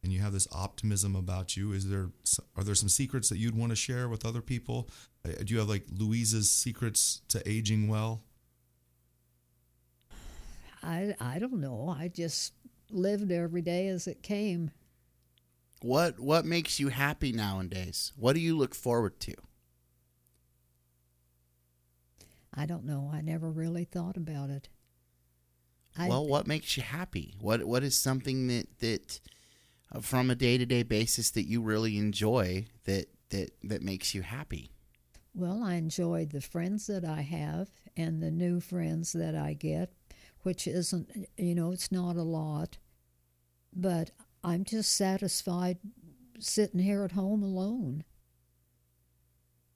and 0.04 0.12
you 0.14 0.20
have 0.22 0.34
this 0.34 0.48
optimism 0.52 1.16
about 1.16 1.56
you 1.58 1.72
is 1.72 1.88
there 1.90 2.12
are 2.56 2.64
there 2.64 2.76
some 2.76 2.90
secrets 2.90 3.30
that 3.30 3.38
you'd 3.38 3.56
want 3.56 3.72
to 3.72 3.76
share 3.76 4.08
with 4.10 4.26
other 4.26 4.42
people 4.42 4.90
Uh, 5.26 5.32
do 5.44 5.54
you 5.54 5.60
have 5.60 5.68
like 5.70 5.86
Louise's 5.92 6.50
secrets 6.50 7.22
to 7.30 7.42
aging 7.50 7.88
well 7.88 8.24
I 10.82 11.14
I 11.20 11.40
don't 11.40 11.60
know. 11.60 11.90
I 11.90 12.08
just 12.08 12.54
lived 12.90 13.32
every 13.32 13.62
day 13.62 13.88
as 13.90 14.08
it 14.08 14.24
came. 14.24 14.72
What 15.82 16.20
what 16.20 16.46
makes 16.46 16.80
you 16.80 16.88
happy 16.90 17.32
nowadays? 17.34 18.14
What 18.16 18.34
do 18.34 18.40
you 18.40 18.58
look 18.58 18.74
forward 18.74 19.20
to? 19.22 19.34
I 22.60 22.66
don't 22.66 22.84
know. 22.84 23.10
I 23.14 23.22
never 23.22 23.50
really 23.50 23.86
thought 23.86 24.18
about 24.18 24.50
it. 24.50 24.68
I, 25.98 26.10
well, 26.10 26.28
what 26.28 26.46
makes 26.46 26.76
you 26.76 26.84
happy? 26.84 27.34
What 27.40 27.64
what 27.64 27.84
is 27.84 27.98
something 27.98 28.48
that 28.48 28.80
that 28.80 29.22
uh, 29.94 30.02
from 30.02 30.30
a 30.30 30.36
day 30.36 30.58
to 30.58 30.66
day 30.66 30.84
basis 30.84 31.32
that 31.32 31.48
you 31.48 31.62
really 31.62 31.98
enjoy 31.98 32.66
that 32.84 33.08
that 33.30 33.52
that 33.64 33.82
makes 33.82 34.14
you 34.14 34.24
happy? 34.24 34.72
Well, 35.34 35.64
I 35.64 35.76
enjoy 35.76 36.26
the 36.26 36.42
friends 36.42 36.88
that 36.88 37.06
I 37.06 37.22
have 37.22 37.70
and 37.96 38.22
the 38.22 38.32
new 38.32 38.60
friends 38.60 39.14
that 39.14 39.36
I 39.36 39.54
get, 39.54 39.94
which 40.42 40.68
isn't, 40.68 41.30
you 41.38 41.56
know, 41.56 41.72
it's 41.72 41.94
not 41.94 42.18
a 42.18 42.24
lot. 42.24 42.78
But 43.74 44.12
I'm 44.44 44.66
just 44.66 44.98
satisfied 44.98 45.78
sitting 46.40 46.82
here 46.82 47.06
at 47.06 47.14
home 47.14 47.42
alone. 47.42 48.04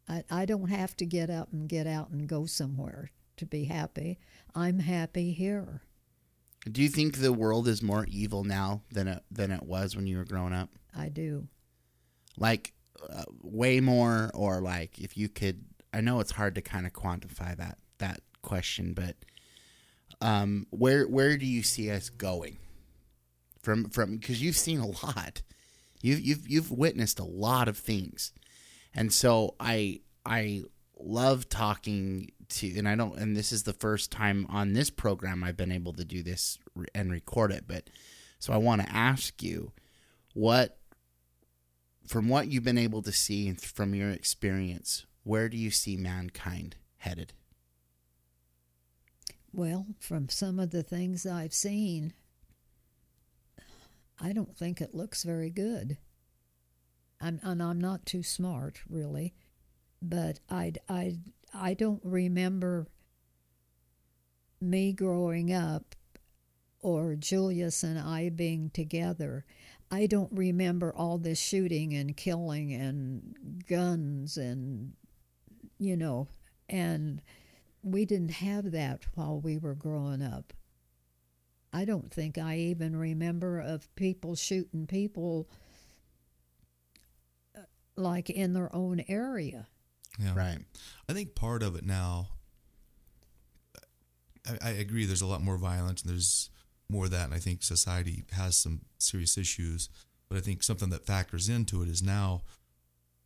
I, 0.08 0.24
I 0.30 0.45
don't 0.45 0.70
have 0.70 0.95
to 0.97 1.06
get 1.06 1.30
up 1.30 1.54
and 1.54 1.68
get 1.68 1.88
out 1.88 2.10
and 2.10 2.28
go 2.28 2.45
somewhere 2.45 3.12
to 3.38 3.45
be 3.45 3.66
happy. 3.66 4.20
I'm 4.54 4.80
happy 4.80 5.32
here. 5.32 5.82
Do 6.70 6.82
you 6.82 6.89
think 6.89 7.18
the 7.18 7.34
world 7.34 7.68
is 7.68 7.82
more 7.82 8.06
evil 8.10 8.43
now 8.43 8.84
than 8.91 9.08
it 9.08 9.24
than 9.30 9.51
it 9.51 9.64
was 9.64 9.95
when 9.95 10.08
you 10.08 10.18
were 10.18 10.26
growing 10.26 10.54
up? 10.54 10.70
I 10.95 11.10
do. 11.10 11.47
Like 12.38 12.74
uh, 13.10 13.24
way 13.41 13.80
more, 13.80 14.32
or 14.34 14.62
like 14.62 14.99
if 14.99 15.18
you 15.18 15.28
could? 15.28 15.66
I 15.93 16.01
know 16.01 16.20
it's 16.20 16.32
hard 16.32 16.56
to 16.56 16.62
kind 16.62 16.86
of 16.86 16.93
quantify 16.93 17.56
that 17.58 17.78
that 17.97 18.22
question, 18.41 18.93
but 18.93 19.16
um, 20.22 20.68
where 20.70 21.06
where 21.06 21.38
do 21.38 21.45
you 21.45 21.64
see 21.64 21.91
us 21.91 22.10
going 22.10 22.60
from 23.62 23.89
from? 23.89 24.18
Because 24.18 24.41
you've 24.41 24.56
seen 24.56 24.80
a 24.80 24.88
lot, 24.88 25.41
you 26.01 26.16
you've 26.16 26.47
you've 26.47 26.72
witnessed 26.72 27.20
a 27.20 27.26
lot 27.26 27.68
of 27.68 27.78
things, 27.78 28.32
and 28.93 29.11
so 29.11 29.55
I 29.59 30.01
I 30.25 30.63
love 30.97 31.49
talking 31.49 32.31
to, 32.49 32.77
and 32.77 32.87
I 32.87 32.95
don't, 32.95 33.17
and 33.17 33.35
this 33.35 33.51
is 33.51 33.63
the 33.63 33.73
first 33.73 34.11
time 34.11 34.45
on 34.49 34.73
this 34.73 34.89
program 34.89 35.43
I've 35.43 35.57
been 35.57 35.71
able 35.71 35.93
to 35.93 36.05
do 36.05 36.23
this 36.23 36.57
and 36.93 37.11
record 37.11 37.51
it, 37.51 37.65
but 37.67 37.89
so 38.39 38.53
I 38.53 38.57
want 38.57 38.81
to 38.81 38.89
ask 38.89 39.41
you 39.41 39.71
what 40.33 40.77
from 42.07 42.27
what 42.27 42.47
you've 42.47 42.63
been 42.63 42.77
able 42.77 43.01
to 43.01 43.11
see 43.11 43.51
from 43.53 43.95
your 43.95 44.09
experience, 44.09 45.05
where 45.23 45.49
do 45.49 45.57
you 45.57 45.71
see 45.71 45.95
mankind 45.95 46.75
headed? 46.97 47.33
Well, 49.53 49.85
from 49.99 50.29
some 50.29 50.59
of 50.59 50.71
the 50.71 50.83
things 50.83 51.25
I've 51.25 51.53
seen, 51.53 52.13
I 54.19 54.33
don't 54.33 54.57
think 54.57 54.81
it 54.81 54.95
looks 54.95 55.23
very 55.23 55.49
good. 55.49 55.97
I'm, 57.24 57.39
and 57.43 57.63
I'm 57.63 57.80
not 57.80 58.05
too 58.05 58.24
smart, 58.24 58.82
really, 58.89 59.34
but 60.01 60.39
I, 60.49 60.74
I, 60.89 61.17
I 61.53 61.74
don't 61.74 62.01
remember 62.03 62.88
me 64.59 64.91
growing 64.93 65.53
up 65.53 65.95
or 66.82 67.15
Julius 67.15 67.84
and 67.84 67.97
I 67.97 68.30
being 68.30 68.69
together. 68.71 69.45
I 69.89 70.05
don't 70.05 70.32
remember 70.32 70.93
all 70.93 71.17
this 71.17 71.39
shooting 71.39 71.93
and 71.93 72.17
killing 72.17 72.74
and 72.74 73.63
guns 73.67 74.38
and, 74.38 74.93
you 75.78 75.95
know, 75.95 76.28
and 76.67 77.21
we 77.84 78.05
didn't 78.05 78.32
have 78.32 78.71
that 78.71 79.03
while 79.15 79.39
we 79.39 79.57
were 79.57 79.76
growing 79.76 80.21
up. 80.21 80.51
I 81.71 81.86
don't 81.86 82.11
think 82.13 82.38
I 82.38 82.57
even 82.57 82.95
remember 82.95 83.59
of 83.59 83.93
people 83.95 84.36
shooting 84.36 84.88
people 84.88 85.47
like 87.95 88.29
in 88.29 88.53
their 88.53 88.73
own 88.75 89.03
area. 89.07 89.67
yeah 90.19 90.33
Right. 90.35 90.59
i 91.09 91.13
think 91.13 91.35
part 91.35 91.63
of 91.63 91.75
it 91.75 91.85
now 91.85 92.27
I, 94.47 94.57
I 94.61 94.71
agree 94.71 95.05
there's 95.05 95.21
a 95.21 95.25
lot 95.27 95.41
more 95.41 95.57
violence 95.57 96.01
and 96.01 96.11
there's 96.11 96.49
more 96.89 97.05
of 97.05 97.11
that 97.11 97.25
and 97.25 97.33
i 97.33 97.39
think 97.39 97.63
society 97.63 98.23
has 98.31 98.57
some 98.57 98.81
serious 98.97 99.37
issues 99.37 99.89
but 100.29 100.37
i 100.37 100.41
think 100.41 100.63
something 100.63 100.89
that 100.89 101.05
factors 101.05 101.49
into 101.49 101.81
it 101.81 101.89
is 101.89 102.01
now 102.03 102.41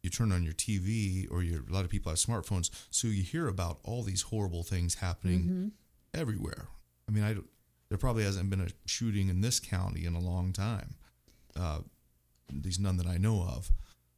you 0.03 0.09
turn 0.09 0.31
on 0.31 0.43
your 0.43 0.53
tv 0.53 1.27
or 1.31 1.41
your, 1.43 1.61
a 1.67 1.73
lot 1.73 1.83
of 1.83 1.89
people 1.89 2.09
have 2.11 2.19
smartphones 2.19 2.69
so 2.91 3.07
you 3.07 3.23
hear 3.23 3.47
about 3.47 3.79
all 3.83 4.03
these 4.03 4.23
horrible 4.23 4.63
things 4.63 4.95
happening 4.95 5.39
Mm-hmm. 5.41 5.67
everywhere 6.13 6.67
i 7.09 7.11
mean 7.11 7.23
i 7.23 7.33
don't, 7.33 7.49
there 7.89 7.97
probably 7.97 8.23
hasn't 8.23 8.49
been 8.49 8.61
a 8.61 8.67
shooting 8.85 9.29
in 9.29 9.41
this 9.41 9.59
county 9.59 10.05
in 10.05 10.13
a 10.13 10.19
long 10.19 10.53
time 10.53 10.95
uh, 11.59 11.79
at 12.49 12.63
least 12.63 12.79
none 12.79 12.97
that 12.97 13.07
i 13.07 13.17
know 13.17 13.41
of 13.41 13.71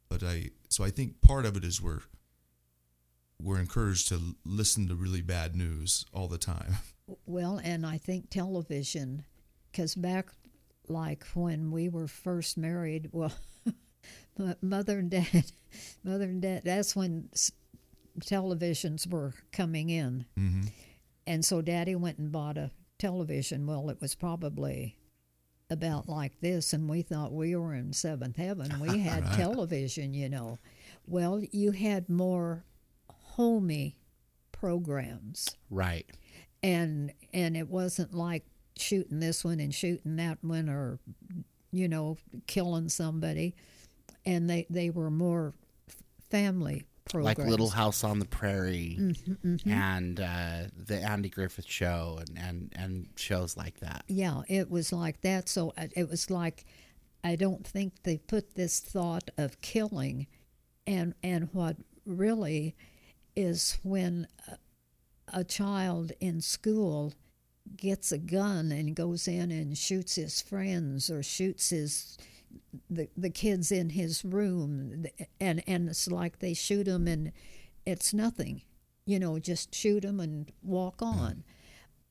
but 0.10 0.24
i 0.24 0.50
so 0.70 0.84
i 0.84 0.90
think 0.90 1.22
part 1.22 1.46
of 1.46 1.56
it 1.56 1.64
is 1.64 1.82
we're 1.82 2.02
we're 3.42 3.60
encouraged 3.60 4.10
to 4.10 4.36
listen 4.46 4.88
to 4.90 4.96
really 4.96 5.22
bad 5.22 5.56
news 5.56 6.06
all 6.14 6.28
the 6.28 6.38
time. 6.38 6.76
Well, 7.26 7.60
and 7.64 7.88
I 7.88 7.98
think 7.98 8.30
television, 8.30 9.26
because 9.72 9.96
back 9.96 10.28
like 10.88 11.24
when 11.34 11.72
we 11.72 11.90
were 11.90 12.08
first 12.08 12.56
married, 12.56 13.10
well, 13.12 13.32
mother 14.62 15.00
and 15.00 15.10
dad, 15.10 15.46
mother 16.04 16.26
and 16.26 16.40
dad, 16.40 16.62
that's 16.66 16.96
when 16.96 17.30
televisions 18.20 19.12
were 19.12 19.34
coming 19.52 19.90
in. 19.90 20.26
hmm 20.38 20.62
And 21.26 21.44
so 21.44 21.64
daddy 21.64 21.96
went 21.96 22.20
and 22.20 22.32
bought 22.32 22.60
a 22.60 22.70
television. 23.00 23.66
Well, 23.66 23.90
it 23.90 24.00
was 24.00 24.14
probably 24.14 24.99
about 25.70 26.10
like 26.10 26.40
this, 26.42 26.74
and 26.74 26.90
we 26.90 27.02
thought 27.02 27.32
we 27.32 27.56
were 27.56 27.74
in 27.74 27.94
seventh 27.94 28.36
heaven. 28.38 28.80
We 28.80 28.98
had 29.10 29.24
Right. 29.24 29.34
television, 29.38 30.14
you 30.14 30.30
know. 30.30 30.58
Well, 31.08 31.42
you 31.52 31.72
had 31.72 32.10
more 32.10 32.64
homey 33.08 33.96
programs 34.52 35.56
Right. 35.70 36.06
and 36.62 37.14
and 37.34 37.56
it 37.56 37.70
wasn't 37.70 38.14
like 38.14 38.44
shooting 38.76 39.20
this 39.20 39.44
one 39.46 39.60
and 39.60 39.74
shooting 39.74 40.18
that 40.18 40.38
one 40.42 40.68
or 40.70 41.00
you 41.72 41.88
know 41.88 42.18
killing 42.48 42.90
somebody 42.90 43.56
and 44.26 44.50
they 44.50 44.66
they 44.70 44.90
were 44.90 45.10
more 45.10 45.54
family 46.30 46.84
programs 47.10 47.38
Like 47.40 47.48
Little 47.48 47.70
House 47.70 48.04
on 48.04 48.20
the 48.20 48.26
Prairie 48.26 48.98
Mm-hmm, 49.00 49.70
and 49.70 50.20
uh, 50.20 50.64
the 50.78 51.02
Andy 51.02 51.30
Griffith 51.30 51.66
Show 51.68 52.20
and, 52.20 52.38
and, 52.38 52.74
and 52.76 53.08
shows 53.18 53.58
like 53.58 53.80
that. 53.82 54.04
yeah 54.08 54.42
it 54.48 54.70
was 54.70 54.94
like 54.94 55.22
that. 55.22 55.50
So 55.50 55.74
uh, 55.78 55.88
it 55.96 56.10
was 56.10 56.30
like 56.30 56.66
i 57.22 57.36
don't 57.36 57.68
think 57.68 57.92
they 58.04 58.18
put 58.18 58.56
this 58.56 58.80
thought 58.80 59.30
of 59.38 59.60
killing 59.60 60.26
and 60.88 61.14
and 61.22 61.50
what 61.52 61.76
really 62.06 62.74
is 63.36 63.78
when 63.84 64.26
a 65.34 65.44
child 65.44 66.14
in 66.22 66.40
school 66.40 67.14
gets 67.76 68.12
a 68.14 68.18
gun 68.18 68.72
and 68.72 68.96
goes 68.96 69.28
in 69.28 69.52
and 69.52 69.78
shoots 69.78 70.16
his 70.16 70.42
friends 70.42 71.10
or 71.10 71.22
shoots 71.22 71.70
his 71.72 72.18
the 72.90 73.10
the 73.18 73.30
kids 73.30 73.72
in 73.72 73.90
his 73.90 74.24
room 74.24 75.06
and 75.40 75.64
and 75.68 75.90
it's 75.90 76.10
like 76.10 76.40
they 76.40 76.54
shoot 76.54 76.88
him 76.88 77.08
and 77.08 77.32
it's 77.86 78.14
nothing 78.14 78.62
you 79.06 79.20
know 79.20 79.40
just 79.40 79.74
shoot 79.74 80.04
him 80.04 80.20
and 80.20 80.52
walk 80.64 81.02
on. 81.02 81.44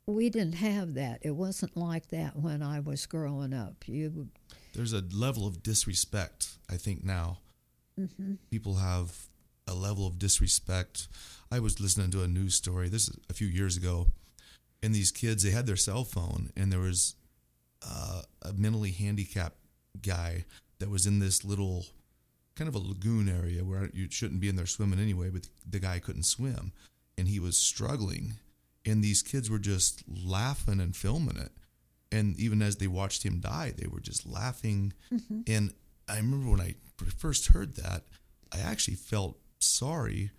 We 0.06 0.30
didn't 0.30 0.54
have 0.54 0.94
that. 0.94 1.18
It 1.20 1.32
wasn't 1.32 1.76
like 1.76 2.08
that 2.08 2.34
when 2.34 2.62
i 2.62 2.80
was 2.80 3.04
growing 3.04 3.52
up. 3.52 3.86
You 3.86 4.28
There's 4.72 4.94
a 4.94 5.04
level 5.12 5.46
of 5.46 5.62
disrespect, 5.62 6.48
I 6.70 6.76
think, 6.76 7.04
now. 7.04 7.40
People 8.50 8.76
have 8.76 9.28
a 9.66 9.74
level 9.74 10.06
of 10.06 10.18
disrespect. 10.18 11.08
I 11.52 11.60
was 11.60 11.78
listening 11.78 12.10
to 12.12 12.22
a 12.22 12.28
news 12.28 12.54
story, 12.54 12.88
this 12.88 13.08
is 13.08 13.18
a 13.28 13.34
few 13.34 13.46
years 13.46 13.76
ago, 13.76 14.08
and 14.82 14.94
these 14.94 15.10
kids, 15.10 15.42
they 15.42 15.50
had 15.50 15.66
their 15.66 15.76
cell 15.76 16.04
phone, 16.04 16.50
and 16.56 16.72
there 16.72 16.80
was 16.80 17.16
uh, 17.86 18.22
a 18.42 18.52
mentally 18.52 18.92
handicapped 18.92 19.57
guy 20.02 20.44
that 20.78 20.90
was 20.90 21.06
in 21.06 21.18
this 21.18 21.44
little 21.44 21.86
kind 22.54 22.68
of 22.68 22.74
a 22.74 22.78
lagoon 22.78 23.28
area 23.28 23.64
where 23.64 23.90
you 23.92 24.08
shouldn't 24.10 24.40
be 24.40 24.48
in 24.48 24.56
there 24.56 24.66
swimming 24.66 24.98
anyway, 25.00 25.30
but 25.30 25.48
the 25.68 25.78
guy 25.78 25.98
couldn't 25.98 26.24
swim. 26.24 26.72
and 27.18 27.28
he 27.28 27.40
was 27.40 27.56
struggling, 27.58 28.34
and 28.86 29.02
these 29.02 29.22
kids 29.22 29.50
were 29.50 29.58
just 29.58 30.04
laughing 30.08 30.80
and 30.80 30.94
filming 30.94 31.36
it. 31.36 31.50
And 32.12 32.38
even 32.38 32.62
as 32.62 32.76
they 32.76 32.86
watched 32.86 33.24
him 33.24 33.40
die, 33.40 33.74
they 33.76 33.88
were 33.88 34.00
just 34.00 34.24
laughing. 34.24 34.92
Mm-hmm. 35.12 35.40
And 35.46 35.74
I 36.08 36.16
remember 36.16 36.50
when 36.50 36.60
I 36.60 36.76
first 37.18 37.48
heard 37.48 37.74
that, 37.74 38.04
I 38.52 38.60
actually 38.60 38.94
felt 38.94 39.36
sorry 39.58 40.30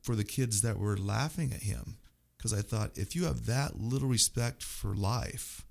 for 0.00 0.14
the 0.14 0.24
kids 0.24 0.62
that 0.62 0.78
were 0.78 0.96
laughing 0.96 1.52
at 1.52 1.64
him 1.64 1.98
because 2.36 2.54
I 2.54 2.62
thought 2.62 2.96
if 2.96 3.14
you 3.14 3.24
have 3.24 3.46
that 3.46 3.78
little 3.78 4.08
respect 4.08 4.62
for 4.62 4.94
life, 4.94 5.66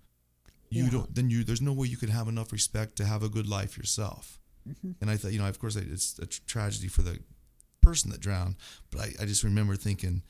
you 0.70 0.84
Yeah. 0.86 0.89
don't 0.89 1.15
then 1.15 1.30
you 1.30 1.43
there's 1.43 1.61
no 1.61 1.74
way 1.74 1.88
you 1.88 1.97
could 1.97 2.09
have 2.09 2.28
enough 2.28 2.51
respect 2.51 2.95
to 2.97 3.05
have 3.05 3.24
a 3.24 3.30
good 3.30 3.47
life 3.47 3.78
yourself. 3.78 4.39
Mm-hmm. 4.68 4.91
And 5.01 5.09
I 5.09 5.15
thought, 5.18 5.32
you 5.32 5.39
know, 5.39 5.47
of 5.47 5.59
course, 5.59 5.76
it's 5.78 6.20
a 6.20 6.26
tragedy 6.26 6.88
for 6.89 7.01
the 7.01 7.20
person 7.82 8.11
that 8.11 8.20
drowned, 8.20 8.55
but 8.91 8.99
I, 9.01 9.13
I 9.22 9.26
just 9.26 9.43
remember 9.43 9.76
thinking, 9.78 10.24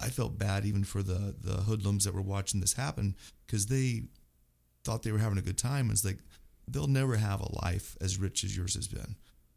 I 0.00 0.08
felt 0.08 0.38
bad 0.38 0.64
even 0.64 0.84
for 0.84 1.02
the 1.02 1.34
the 1.40 1.62
hoodlums 1.62 2.04
that 2.04 2.14
were 2.14 2.22
watching 2.22 2.60
this 2.60 2.72
happen 2.74 3.16
because 3.46 3.66
they 3.66 4.04
thought 4.84 5.02
they 5.02 5.12
were 5.12 5.18
having 5.18 5.38
a 5.38 5.42
good 5.42 5.58
time. 5.58 5.90
It's 5.90 6.04
like 6.04 6.18
they'll 6.66 6.86
never 6.86 7.16
have 7.16 7.40
a 7.40 7.52
life 7.64 7.96
as 8.00 8.18
rich 8.18 8.44
as 8.44 8.56
yours 8.56 8.74
has 8.74 8.88
been. 8.88 9.16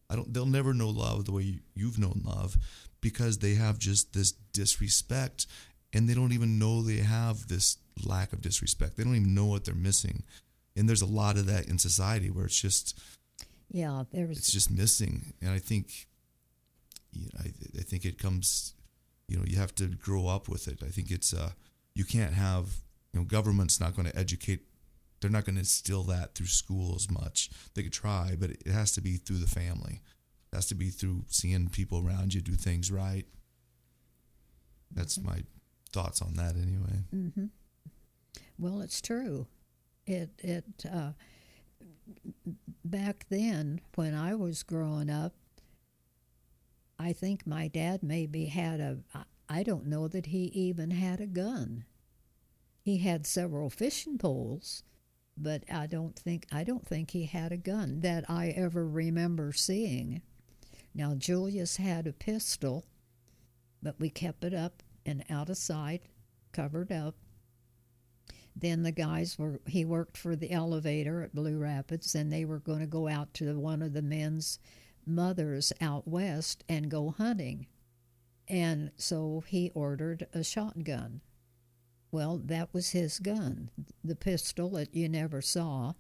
I 0.10 0.16
don't. 0.16 0.34
They'll 0.34 0.46
never 0.46 0.74
know 0.74 0.90
love 0.90 1.26
the 1.26 1.32
way 1.32 1.44
you, 1.44 1.60
you've 1.76 1.98
known 1.98 2.22
love 2.26 2.58
because 3.02 3.40
they 3.40 3.56
have 3.56 3.80
just 3.80 4.14
this 4.14 4.34
disrespect, 4.54 5.48
and 5.94 6.10
they 6.10 6.14
don't 6.14 6.34
even 6.34 6.58
know 6.58 6.82
they 6.82 6.98
have 6.98 7.48
this 7.48 7.78
lack 8.04 8.34
of 8.34 8.42
disrespect. 8.42 8.98
They 8.98 9.04
don't 9.04 9.16
even 9.16 9.36
know 9.36 9.46
what 9.46 9.66
they're 9.66 9.76
missing, 9.76 10.24
and 10.76 10.90
there's 10.90 11.02
a 11.02 11.08
lot 11.08 11.38
of 11.38 11.46
that 11.46 11.68
in 11.68 11.78
society 11.78 12.30
where 12.30 12.46
it's 12.46 12.60
just 12.60 13.00
Yeah, 13.70 14.04
there's 14.12 14.38
it's 14.38 14.52
just 14.52 14.72
missing. 14.72 15.34
And 15.42 15.52
i 15.52 15.60
think 15.60 16.08
you 17.12 17.22
know, 17.22 17.30
I, 17.40 17.54
I 17.80 17.84
think 17.84 18.06
it 18.06 18.18
comes 18.18 18.74
you 19.28 19.38
know 19.38 19.44
you 19.46 19.58
have 19.58 19.76
to 19.76 19.88
grow 19.88 20.28
up 20.28 20.50
with 20.50 20.68
it. 20.68 20.80
I 20.84 20.90
think 20.90 21.12
it's 21.12 21.34
uh 21.34 21.52
you 21.94 22.06
can't 22.06 22.34
have 22.34 22.68
you 23.14 23.20
know 23.20 23.26
government's 23.26 23.80
not 23.80 23.96
going 23.96 24.08
to 24.10 24.18
educate 24.18 24.62
they're 25.22 25.32
not 25.32 25.46
going 25.46 25.56
to 25.56 25.62
instill 25.62 26.04
that 26.04 26.36
through 26.36 26.48
school 26.48 26.96
as 26.96 27.10
much. 27.10 27.50
They 27.76 27.84
could 27.84 27.94
try 27.94 28.36
but 28.38 28.50
it 28.50 28.68
has 28.68 28.92
to 28.94 29.02
be 29.02 29.18
through 29.18 29.38
the 29.38 29.48
family. 29.48 30.02
It 30.52 30.56
has 30.56 30.66
to 30.68 30.76
be 30.76 30.90
through 30.90 31.24
seeing 31.28 31.70
people 31.70 32.06
around 32.06 32.34
you 32.34 32.42
do 32.42 32.54
things 32.54 32.92
right. 32.92 33.26
That's 34.92 35.20
my 35.20 35.44
thoughts 35.94 36.22
on 36.22 36.34
that 36.34 36.56
anyway 36.56 37.04
hmm 37.12 37.46
Well, 38.58 38.82
it's 38.82 39.02
true. 39.02 39.48
It 40.06 40.30
it 40.40 40.66
uh, 40.92 41.14
back 42.84 43.26
then 43.30 43.82
when 43.96 44.14
I 44.14 44.36
was 44.36 44.64
growing 44.64 45.10
up, 45.10 45.34
I 47.00 47.14
think 47.14 47.46
my 47.48 47.68
dad 47.68 48.04
maybe 48.04 48.46
had 48.46 48.80
a. 48.80 48.98
I 49.50 49.64
don't 49.64 49.88
know 49.88 50.08
that 50.08 50.28
he 50.28 50.46
even 50.54 50.92
had 50.92 51.20
a 51.22 51.28
gun. 51.28 51.86
He 52.82 52.98
had 52.98 53.26
several 53.28 53.70
fishing 53.70 54.18
poles, 54.18 54.84
but 55.38 55.64
I 55.72 55.88
don't 55.88 56.18
think 56.18 56.46
I 56.52 56.64
don't 56.64 56.86
think 56.88 57.12
he 57.12 57.26
had 57.26 57.52
a 57.52 57.58
gun 57.58 58.02
that 58.02 58.30
I 58.30 58.50
ever 58.50 58.88
remember 58.88 59.52
seeing. 59.54 60.22
Now 60.94 61.16
Julius 61.16 61.78
had 61.78 62.08
a 62.08 62.14
pistol, 62.14 62.86
but 63.82 64.00
we 64.00 64.10
kept 64.10 64.44
it 64.44 64.54
up 64.54 64.84
and 65.06 65.24
out 65.30 65.50
of 65.50 65.58
sight, 65.58 66.04
covered 66.52 66.92
up. 66.92 67.16
Then 68.56 68.84
the 68.84 68.92
guys 68.92 69.38
were 69.38 69.60
he 69.66 69.84
worked 69.84 70.16
for 70.16 70.36
the 70.36 70.52
elevator 70.52 71.24
at 71.24 71.34
blue 71.34 71.58
rapids 71.58 72.14
and 72.14 72.32
they 72.32 72.46
were 72.46 72.60
going 72.60 72.80
to 72.80 72.86
go 72.86 73.08
out 73.08 73.34
to 73.36 73.58
one 73.60 73.82
of 73.82 73.94
the 73.94 74.02
men's 74.02 74.60
mothers 75.06 75.74
out 75.82 76.08
west 76.08 76.64
and 76.70 76.92
go 76.92 77.10
hunting. 77.18 77.68
And 78.48 78.92
so 78.96 79.44
he 79.48 79.72
ordered 79.74 80.28
a 80.34 80.44
shotgun. 80.44 81.22
Well 82.12 82.40
that 82.46 82.72
was 82.74 82.92
his 82.92 83.18
gun 83.20 83.72
the 84.04 84.16
pistol 84.16 84.70
that 84.72 84.94
you 84.96 85.10
never 85.10 85.42
saw. 85.42 85.94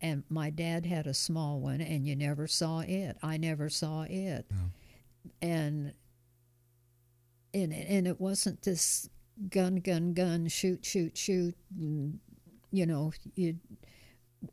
And 0.00 0.24
my 0.28 0.50
dad 0.50 0.84
had 0.84 1.06
a 1.06 1.14
small 1.14 1.60
one 1.60 1.80
and 1.80 2.06
you 2.06 2.16
never 2.16 2.46
saw 2.46 2.80
it. 2.80 3.16
I 3.22 3.36
never 3.38 3.70
saw 3.70 4.02
it. 4.02 4.46
No. 4.50 4.56
and 5.40 5.94
and 7.54 7.72
and 7.72 8.06
it 8.06 8.20
wasn't 8.20 8.62
this 8.62 9.08
gun 9.48 9.76
gun 9.76 10.12
gun 10.14 10.48
shoot 10.48 10.84
shoot 10.84 11.16
shoot 11.16 11.54
and, 11.76 12.18
you 12.70 12.86
know 12.86 13.12
you 13.34 13.56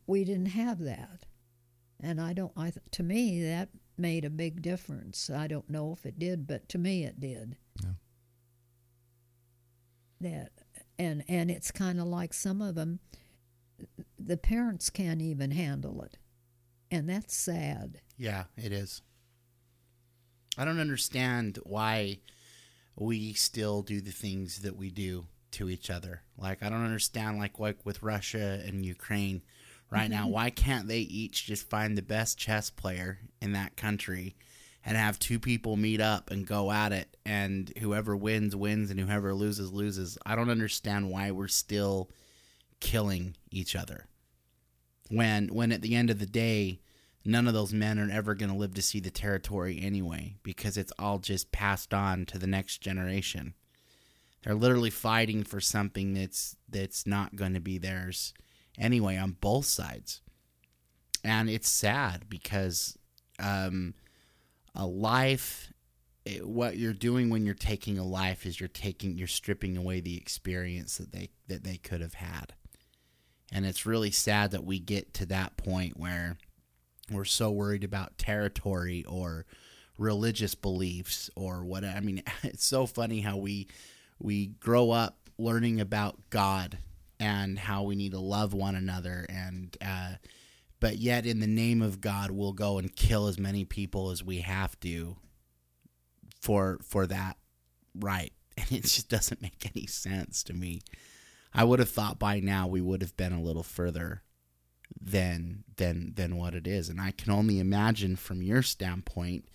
we 0.08 0.24
didn't 0.24 0.48
have 0.48 0.80
that. 0.80 1.26
And 2.02 2.22
i 2.22 2.34
don't 2.34 2.54
i 2.56 2.72
to 2.92 3.04
me 3.04 3.42
that 3.44 3.70
made 3.98 4.24
a 4.24 4.30
big 4.30 4.62
difference. 4.62 5.30
I 5.30 5.48
don't 5.48 5.70
know 5.70 5.92
if 5.92 6.06
it 6.06 6.18
did 6.20 6.48
but 6.48 6.70
to 6.70 6.78
me 6.78 7.04
it 7.04 7.20
did. 7.20 7.58
Yeah. 7.84 7.90
that 10.22 10.52
and 10.98 11.24
and 11.28 11.50
it's 11.52 11.72
kind 11.72 12.00
of 12.00 12.08
like 12.08 12.34
some 12.34 12.62
of 12.62 12.76
them 12.76 13.00
the 14.18 14.38
parents 14.38 14.90
can't 14.90 15.22
even 15.22 15.52
handle 15.52 16.02
it. 16.02 16.18
And 16.92 17.10
that's 17.10 17.36
sad. 17.36 18.02
Yeah, 18.18 18.46
it 18.58 18.72
is. 18.72 19.02
I 20.58 20.66
don't 20.66 20.80
understand 20.80 21.60
why 21.64 22.20
we 23.00 23.34
still 23.34 23.82
do 23.82 24.02
the 24.02 24.12
things 24.12 24.62
that 24.62 24.76
we 24.76 24.92
do 24.92 25.26
to 25.52 25.70
each 25.70 25.90
other. 25.90 26.22
Like 26.38 26.62
I 26.62 26.70
don't 26.70 26.84
understand 26.84 27.40
like 27.40 27.60
like 27.60 27.86
with 27.86 28.04
Russia 28.04 28.62
and 28.66 28.86
Ukraine 28.86 29.42
right 29.90 30.10
now, 30.10 30.24
mm-hmm. 30.24 30.34
why 30.34 30.50
can't 30.50 30.88
they 30.88 31.00
each 31.00 31.46
just 31.46 31.70
find 31.70 31.98
the 31.98 32.02
best 32.02 32.38
chess 32.38 32.70
player 32.70 33.20
in 33.42 33.54
that 33.54 33.76
country 33.76 34.36
and 34.86 34.96
have 34.98 35.20
two 35.20 35.40
people 35.40 35.76
meet 35.76 36.02
up 36.02 36.30
and 36.30 36.46
go 36.46 36.72
at 36.72 36.92
it 36.92 37.18
and 37.26 37.72
whoever 37.80 38.16
wins 38.16 38.56
wins 38.56 38.92
and 38.92 39.00
whoever 39.00 39.34
loses 39.34 39.72
loses. 39.72 40.18
I 40.26 40.36
don't 40.36 40.50
understand 40.50 41.10
why 41.10 41.32
we're 41.32 41.48
still 41.48 42.10
killing 42.80 43.36
each 43.52 43.76
other. 43.76 44.06
When 45.10 45.48
when 45.48 45.72
at 45.72 45.82
the 45.82 45.96
end 45.96 46.10
of 46.10 46.20
the 46.20 46.26
day 46.26 46.82
none 47.26 47.48
of 47.48 47.54
those 47.54 47.74
men 47.74 48.00
are 48.00 48.12
ever 48.12 48.36
going 48.36 48.52
to 48.52 48.58
live 48.58 48.74
to 48.76 48.82
see 48.82 49.00
the 49.00 49.12
territory 49.12 49.80
anyway 49.82 50.36
because 50.44 50.78
it's 50.78 50.94
all 50.98 51.20
just 51.20 51.52
passed 51.52 51.94
on 51.94 52.26
to 52.28 52.38
the 52.38 52.48
next 52.48 52.80
generation. 52.80 53.54
They're 54.44 54.56
literally 54.56 54.90
fighting 54.90 55.44
for 55.44 55.60
something 55.60 56.14
that's 56.14 56.56
that's 56.70 57.06
not 57.06 57.36
going 57.36 57.54
to 57.54 57.60
be 57.60 57.78
theirs 57.78 58.34
anyway 58.78 59.18
on 59.18 59.38
both 59.42 59.66
sides. 59.66 60.22
And 61.24 61.50
it's 61.50 61.70
sad 61.70 62.30
because 62.30 62.98
um, 63.40 63.94
a 64.74 64.86
life 64.86 65.74
it, 66.26 66.48
what 66.48 66.78
you're 66.78 66.94
doing 66.94 67.30
when 67.30 67.46
you're 67.46 67.56
taking 67.56 67.98
a 67.98 68.06
life 68.06 68.46
is 68.46 68.60
you're 68.60 68.70
taking 68.70 69.18
you're 69.18 69.28
stripping 69.28 69.78
away 69.78 70.00
the 70.00 70.18
experience 70.18 70.98
that 70.98 71.12
they 71.12 71.30
that 71.48 71.64
they 71.64 71.78
could 71.78 72.02
have 72.02 72.16
had. 72.16 72.54
And 73.52 73.66
it's 73.66 73.86
really 73.86 74.12
sad 74.12 74.52
that 74.52 74.64
we 74.64 74.80
get 74.80 75.14
to 75.16 75.26
that 75.28 75.58
point 75.58 76.00
where 76.00 76.38
we're 77.12 77.26
so 77.26 77.52
worried 77.52 77.84
about 77.84 78.18
territory 78.18 79.06
or 79.06 79.46
religious 79.98 80.56
beliefs 80.56 81.30
or 81.36 81.64
what 81.64 81.84
I 81.84 82.00
mean 82.00 82.24
it's 82.44 82.66
so 82.66 82.86
funny 82.86 83.22
how 83.22 83.38
we 83.38 83.68
we 84.20 84.48
grow 84.48 84.92
up 84.92 85.30
learning 85.38 85.80
about 85.80 86.18
God 86.30 86.78
and 87.20 87.60
how 87.60 87.84
we 87.84 87.96
need 87.96 88.12
to 88.12 88.20
love 88.20 88.54
one 88.54 88.76
another 88.76 89.26
and 89.30 89.76
uh 89.82 90.14
but 90.80 90.98
yet 90.98 91.26
in 91.26 91.40
the 91.40 91.48
name 91.48 91.82
of 91.82 92.02
God 92.02 92.32
we'll 92.32 92.54
go 92.54 92.78
and 92.78 92.96
kill 92.96 93.28
as 93.28 93.38
many 93.38 93.66
people 93.66 94.12
as 94.12 94.24
we 94.24 94.40
have 94.40 94.80
to 94.82 95.18
for 96.40 96.80
for 96.82 97.06
that 97.08 97.38
right. 97.96 98.34
And 98.58 98.74
it 98.74 98.84
just 98.84 99.08
doesn't 99.08 99.42
make 99.42 99.72
any 99.74 99.86
sense 99.86 100.44
to 100.44 100.54
me. 100.54 100.82
I 101.54 101.64
would 101.64 101.80
have 101.80 101.90
thought 101.90 102.20
by 102.20 102.42
now 102.42 102.68
we 102.68 102.82
would 102.82 103.02
have 103.02 103.16
been 103.16 103.32
a 103.32 103.42
little 103.42 103.64
further 103.64 104.22
than 105.02 105.64
than 105.78 106.14
than 106.16 106.38
what 106.38 106.54
it 106.54 106.68
is. 106.68 106.90
And 106.90 107.00
i 107.00 107.12
can 107.12 107.32
only 107.32 107.60
imagine 107.60 108.16
from 108.16 108.42
your 108.42 108.62
standpoint 108.62 109.46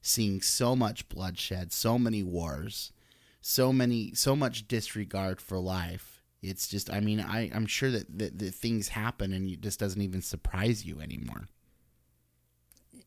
seeing 0.00 0.40
so 0.40 0.76
much 0.76 1.08
bloodshed 1.08 1.72
so 1.72 1.98
many 1.98 2.22
wars 2.22 2.92
so 3.40 3.72
many 3.72 4.14
so 4.14 4.36
much 4.36 4.68
disregard 4.68 5.40
for 5.40 5.58
life. 5.58 6.22
It's 6.42 6.68
just 6.68 6.90
i 6.92 7.00
mean 7.00 7.20
i 7.20 7.50
i'm 7.54 7.66
sure 7.66 7.90
that 7.90 8.18
that, 8.18 8.38
that 8.38 8.54
things 8.54 8.88
happen 8.88 9.32
and 9.32 9.48
it 9.48 9.60
just 9.60 9.80
doesn't 9.80 10.02
even 10.02 10.22
surprise 10.22 10.84
you 10.84 11.00
anymore. 11.00 11.46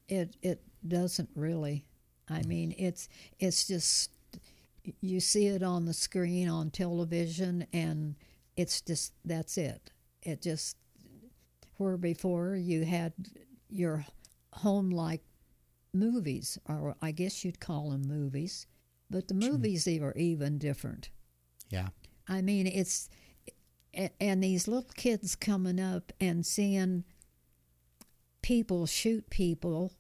It 0.08 0.36
it 0.42 0.62
doesn't 0.88 1.30
really. 1.36 1.86
I 2.30 2.40
hmm. 2.40 2.50
mean 2.50 2.76
it's 2.78 3.10
it's 3.40 3.68
just 3.68 4.12
you 5.00 5.20
see 5.20 5.48
it 5.48 5.64
on 5.64 5.86
the 5.86 5.94
screen 5.94 6.50
on 6.50 6.72
television 6.72 7.68
and 7.72 8.16
it's 8.56 8.82
just 8.82 9.14
that's 9.24 9.58
it. 9.58 9.92
It 10.24 10.42
just 10.42 10.78
where 11.82 11.98
before 11.98 12.56
you 12.56 12.86
had 12.86 13.14
your 13.70 14.06
home 14.54 14.90
like 14.90 15.22
movies 15.94 16.58
or 16.68 16.96
i 17.02 17.12
guess 17.12 17.44
you'd 17.44 17.60
call 17.60 17.90
them 17.90 18.04
movies 18.08 18.68
but 19.10 19.28
the 19.28 19.34
movies 19.34 19.88
are 19.88 20.14
even 20.16 20.58
different 20.58 21.10
yeah 21.70 21.90
I 22.32 22.42
mean, 22.42 22.66
it's 22.66 23.10
and 24.22 24.42
these 24.42 24.68
little 24.68 24.90
kids 24.96 25.36
coming 25.36 25.80
up 25.80 26.14
and 26.22 26.46
seeing 26.46 27.04
people 28.42 28.86
shoot 28.86 29.30
people 29.30 29.92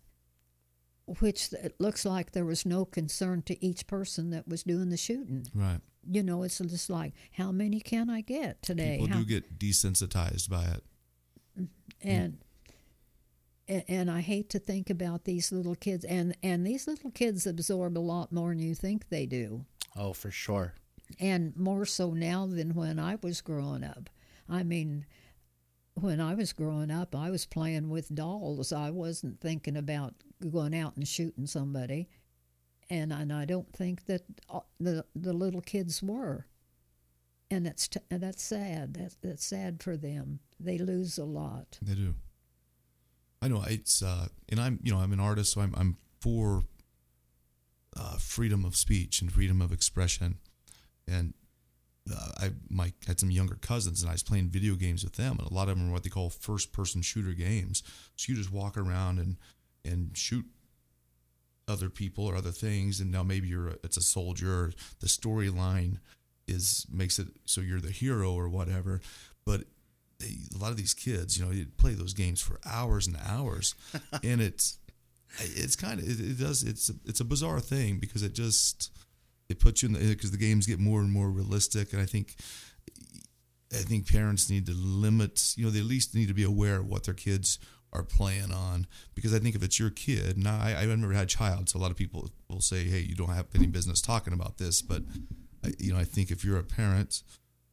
which 1.19 1.51
it 1.51 1.75
looks 1.77 2.05
like 2.05 2.31
there 2.31 2.45
was 2.45 2.65
no 2.65 2.85
concern 2.85 3.41
to 3.41 3.65
each 3.65 3.85
person 3.85 4.29
that 4.29 4.47
was 4.47 4.63
doing 4.63 4.89
the 4.89 4.95
shooting. 4.95 5.45
Right. 5.53 5.81
You 6.09 6.23
know, 6.23 6.43
it's 6.43 6.59
just 6.59 6.89
like, 6.89 7.13
how 7.33 7.51
many 7.51 7.81
can 7.81 8.09
I 8.09 8.21
get 8.21 8.61
today? 8.61 8.97
People 8.97 9.13
How- 9.13 9.19
do 9.21 9.25
get 9.25 9.59
desensitized 9.59 10.49
by 10.49 10.63
it. 10.65 10.83
And 12.03 12.37
a- 13.67 13.89
and 13.89 14.09
I 14.11 14.21
hate 14.21 14.49
to 14.51 14.59
think 14.59 14.89
about 14.89 15.23
these 15.23 15.51
little 15.51 15.75
kids, 15.75 16.03
and 16.05 16.35
and 16.43 16.65
these 16.65 16.87
little 16.87 17.11
kids 17.11 17.45
absorb 17.47 17.97
a 17.97 17.99
lot 17.99 18.31
more 18.31 18.49
than 18.49 18.59
you 18.59 18.75
think 18.75 19.09
they 19.09 19.25
do, 19.25 19.65
Oh, 19.95 20.13
for 20.13 20.31
sure. 20.31 20.73
and 21.19 21.55
more 21.55 21.85
so 21.85 22.13
now 22.13 22.45
than 22.47 22.73
when 22.75 22.99
I 22.99 23.15
was 23.21 23.41
growing 23.41 23.83
up. 23.83 24.09
I 24.49 24.63
mean, 24.63 25.05
when 25.93 26.19
I 26.19 26.33
was 26.35 26.53
growing 26.53 26.89
up, 26.91 27.15
I 27.15 27.29
was 27.29 27.45
playing 27.45 27.89
with 27.89 28.13
dolls. 28.15 28.71
I 28.73 28.89
wasn't 28.89 29.39
thinking 29.39 29.77
about 29.77 30.15
going 30.49 30.73
out 30.75 30.95
and 30.97 31.07
shooting 31.07 31.45
somebody, 31.47 32.09
and 32.89 33.13
and 33.13 33.31
I 33.31 33.45
don't 33.45 33.71
think 33.71 34.05
that 34.05 34.23
uh, 34.49 34.61
the 34.79 35.05
the 35.15 35.33
little 35.33 35.61
kids 35.61 36.01
were. 36.03 36.47
And 37.49 37.65
that's 37.65 37.89
t- 37.89 37.99
that's 38.09 38.41
sad. 38.41 38.93
That's 38.93 39.15
that's 39.21 39.45
sad 39.45 39.83
for 39.83 39.97
them. 39.97 40.39
They 40.63 40.77
lose 40.77 41.17
a 41.17 41.25
lot. 41.25 41.79
They 41.81 41.95
do. 41.95 42.15
I 43.41 43.47
know 43.47 43.63
it's 43.67 44.03
uh, 44.03 44.27
and 44.49 44.59
I'm 44.59 44.79
you 44.83 44.91
know 44.91 44.99
I'm 44.99 45.13
an 45.13 45.19
artist, 45.19 45.53
so 45.53 45.61
I'm 45.61 45.73
I'm 45.75 45.97
for 46.19 46.63
uh, 47.97 48.17
freedom 48.17 48.63
of 48.63 48.75
speech 48.75 49.21
and 49.21 49.31
freedom 49.31 49.61
of 49.61 49.71
expression, 49.71 50.37
and 51.07 51.33
uh, 52.11 52.31
I 52.37 52.51
my 52.69 52.93
had 53.07 53.19
some 53.19 53.31
younger 53.31 53.55
cousins 53.55 54.01
and 54.01 54.09
I 54.09 54.13
was 54.13 54.23
playing 54.23 54.49
video 54.49 54.75
games 54.75 55.03
with 55.03 55.13
them, 55.13 55.37
and 55.39 55.49
a 55.49 55.53
lot 55.53 55.69
of 55.69 55.77
them 55.77 55.89
are 55.89 55.93
what 55.93 56.03
they 56.03 56.09
call 56.09 56.29
first 56.29 56.71
person 56.71 57.01
shooter 57.01 57.33
games. 57.33 57.81
So 58.15 58.31
you 58.31 58.37
just 58.37 58.51
walk 58.51 58.77
around 58.77 59.19
and 59.19 59.37
and 59.83 60.15
shoot 60.15 60.45
other 61.67 61.89
people 61.89 62.25
or 62.25 62.35
other 62.35 62.51
things, 62.51 62.99
and 62.99 63.11
now 63.11 63.23
maybe 63.23 63.47
you're 63.47 63.69
a, 63.69 63.75
it's 63.83 63.97
a 63.97 64.01
soldier. 64.01 64.71
The 64.99 65.07
storyline 65.07 65.97
is 66.47 66.85
makes 66.91 67.17
it 67.17 67.27
so 67.45 67.61
you're 67.61 67.79
the 67.79 67.91
hero 67.91 68.33
or 68.33 68.49
whatever, 68.49 69.01
but 69.45 69.63
they, 70.21 70.37
a 70.55 70.61
lot 70.61 70.71
of 70.71 70.77
these 70.77 70.93
kids, 70.93 71.37
you 71.37 71.45
know, 71.45 71.51
you 71.51 71.65
play 71.77 71.93
those 71.93 72.13
games 72.13 72.41
for 72.41 72.59
hours 72.65 73.07
and 73.07 73.17
hours, 73.25 73.75
and 74.23 74.41
it's 74.41 74.77
it's 75.39 75.75
kind 75.75 75.99
of 75.99 76.07
it, 76.07 76.19
it 76.19 76.39
does 76.39 76.63
it's 76.63 76.89
a, 76.89 76.93
it's 77.05 77.19
a 77.19 77.25
bizarre 77.25 77.59
thing 77.59 77.97
because 77.99 78.23
it 78.23 78.33
just 78.33 78.91
it 79.49 79.59
puts 79.59 79.81
you 79.81 79.87
in 79.87 79.93
the 79.93 79.99
because 79.99 80.31
the 80.31 80.37
games 80.37 80.67
get 80.67 80.79
more 80.79 81.01
and 81.01 81.11
more 81.11 81.29
realistic, 81.29 81.93
and 81.93 82.01
I 82.01 82.05
think 82.05 82.35
I 83.73 83.77
think 83.77 84.11
parents 84.11 84.49
need 84.49 84.65
to 84.65 84.73
limit, 84.73 85.53
you 85.55 85.63
know, 85.63 85.71
they 85.71 85.79
at 85.79 85.85
least 85.85 86.13
need 86.13 86.27
to 86.27 86.33
be 86.33 86.43
aware 86.43 86.77
of 86.77 86.87
what 86.87 87.05
their 87.05 87.13
kids 87.13 87.57
are 87.93 88.03
playing 88.03 88.51
on 88.51 88.87
because 89.15 89.33
I 89.33 89.39
think 89.39 89.55
if 89.55 89.63
it's 89.63 89.79
your 89.79 89.89
kid, 89.89 90.37
now 90.37 90.59
I, 90.61 90.75
I've 90.79 90.97
never 90.97 91.13
had 91.13 91.23
a 91.23 91.27
child, 91.27 91.69
so 91.69 91.79
a 91.79 91.81
lot 91.81 91.91
of 91.91 91.97
people 91.97 92.29
will 92.49 92.61
say, 92.61 92.83
hey, 92.85 92.99
you 92.99 93.15
don't 93.15 93.29
have 93.29 93.47
any 93.55 93.67
business 93.67 94.01
talking 94.01 94.33
about 94.33 94.57
this, 94.57 94.81
but 94.81 95.03
I, 95.63 95.73
you 95.77 95.93
know, 95.93 95.99
I 95.99 96.03
think 96.03 96.31
if 96.31 96.43
you're 96.43 96.57
a 96.57 96.63
parent, 96.63 97.23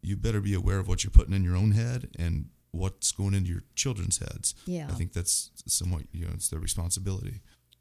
you 0.02 0.16
better 0.16 0.40
be 0.40 0.54
aware 0.54 0.78
of 0.78 0.88
what 0.88 1.04
you're 1.04 1.10
putting 1.10 1.34
in 1.34 1.42
your 1.44 1.56
own 1.56 1.72
head 1.72 2.08
and 2.18 2.46
what's 2.70 3.12
going 3.12 3.34
into 3.34 3.50
your 3.50 3.62
children's 3.74 4.18
heads. 4.18 4.54
Yeah. 4.66 4.86
I 4.90 4.92
think 4.92 5.12
that's 5.12 5.50
somewhat, 5.66 6.02
you 6.12 6.26
know, 6.26 6.32
it's 6.34 6.48
their 6.48 6.60
responsibility. 6.60 7.40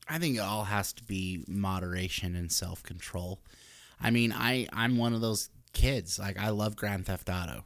I 0.09 0.17
think 0.19 0.37
it 0.37 0.39
all 0.39 0.63
has 0.63 0.93
to 0.93 1.03
be 1.03 1.43
moderation 1.47 2.35
and 2.35 2.51
self 2.51 2.81
control. 2.83 3.41
I 3.99 4.11
mean, 4.11 4.31
I 4.31 4.67
I'm 4.71 4.97
one 4.97 5.13
of 5.13 5.21
those 5.21 5.49
kids. 5.73 6.17
Like 6.17 6.39
I 6.39 6.49
love 6.49 6.75
Grand 6.75 7.05
Theft 7.05 7.29
Auto, 7.29 7.63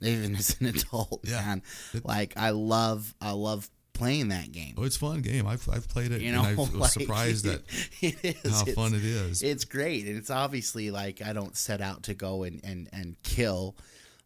even 0.00 0.34
as 0.36 0.56
an 0.60 0.66
adult. 0.74 1.20
Yeah. 1.24 1.40
man. 1.42 1.62
It- 1.92 2.04
like 2.04 2.34
I 2.36 2.50
love 2.50 3.14
I 3.20 3.32
love 3.32 3.68
playing 3.94 4.28
that 4.28 4.50
game. 4.52 4.74
Oh, 4.78 4.84
it's 4.84 4.96
a 4.96 5.00
fun 5.00 5.20
game. 5.22 5.46
I've, 5.46 5.68
I've 5.68 5.88
played 5.88 6.12
it 6.12 6.20
You 6.22 6.28
and 6.32 6.36
know, 6.36 6.42
I 6.48 6.54
was 6.54 6.72
like, 6.74 6.90
surprised 6.90 7.44
that 7.44 7.62
it 8.00 8.16
is. 8.44 8.50
how 8.52 8.62
It's- 8.62 8.74
fun 8.74 8.94
it 8.94 9.04
is. 9.04 9.42
It's 9.42 9.64
great, 9.64 10.06
and 10.06 10.16
it's 10.16 10.30
obviously 10.30 10.90
like 10.90 11.20
I 11.22 11.32
don't 11.32 11.56
set 11.56 11.80
out 11.80 12.04
to 12.04 12.14
go 12.14 12.42
and 12.44 12.60
and 12.64 12.88
and 12.92 13.16
kill, 13.22 13.76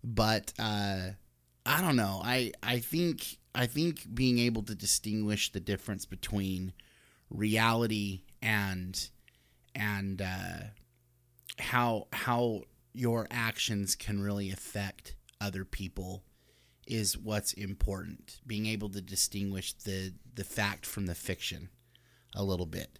but 0.04 0.52
uh, 0.58 1.10
I 1.64 1.80
don't 1.82 1.96
know. 1.96 2.20
I 2.24 2.52
I 2.62 2.78
think 2.80 3.38
I 3.54 3.66
think 3.66 4.06
being 4.14 4.38
able 4.38 4.62
to 4.64 4.74
distinguish 4.74 5.50
the 5.52 5.60
difference 5.60 6.04
between 6.06 6.72
reality 7.30 8.22
and 8.42 9.08
and 9.74 10.22
uh, 10.22 10.58
how 11.58 12.06
how 12.12 12.62
your 12.92 13.26
actions 13.30 13.94
can 13.94 14.22
really 14.22 14.50
affect 14.50 15.16
other 15.40 15.64
people 15.64 16.22
is 16.87 17.18
what's 17.18 17.53
important. 17.53 18.41
Being 18.47 18.66
able 18.66 18.89
to 18.91 19.01
distinguish 19.01 19.72
the 19.72 20.12
the 20.34 20.45
fact 20.45 20.87
from 20.87 21.07
the 21.07 21.14
fiction 21.14 21.68
a 22.34 22.45
little 22.45 22.66
bit. 22.66 22.99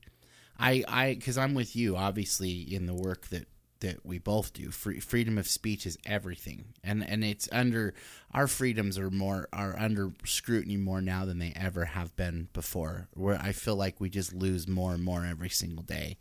I 0.59 0.85
I 0.89 1.15
because 1.15 1.39
I'm 1.39 1.55
with 1.55 1.77
you 1.77 1.97
obviously 1.97 2.75
in 2.75 2.87
the 2.87 2.95
work 2.95 3.29
that 3.29 3.47
that 3.81 4.05
we 4.07 4.19
both 4.19 4.53
do. 4.53 4.71
Free, 4.71 5.01
freedom 5.01 5.39
of 5.39 5.47
speech 5.47 5.87
is 5.87 5.99
everything, 6.07 6.75
and 6.83 7.07
and 7.09 7.25
it's 7.25 7.49
under 7.53 7.95
our 8.33 8.47
freedoms 8.47 8.99
are 8.99 9.11
more 9.11 9.49
are 9.53 9.79
under 9.79 10.13
scrutiny 10.25 10.77
more 10.77 11.01
now 11.01 11.25
than 11.25 11.39
they 11.39 11.53
ever 11.55 11.85
have 11.85 12.17
been 12.17 12.49
before. 12.53 13.09
Where 13.15 13.39
I 13.41 13.53
feel 13.53 13.77
like 13.77 14.01
we 14.01 14.11
just 14.11 14.33
lose 14.33 14.67
more 14.67 14.95
and 14.95 15.05
more 15.05 15.25
every 15.25 15.51
single 15.51 15.83
day. 15.83 16.19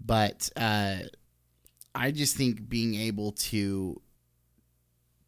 But 0.00 0.48
uh, 0.56 0.98
I 1.94 2.10
just 2.10 2.36
think 2.36 2.68
being 2.68 2.94
able 2.94 3.32
to 3.32 4.00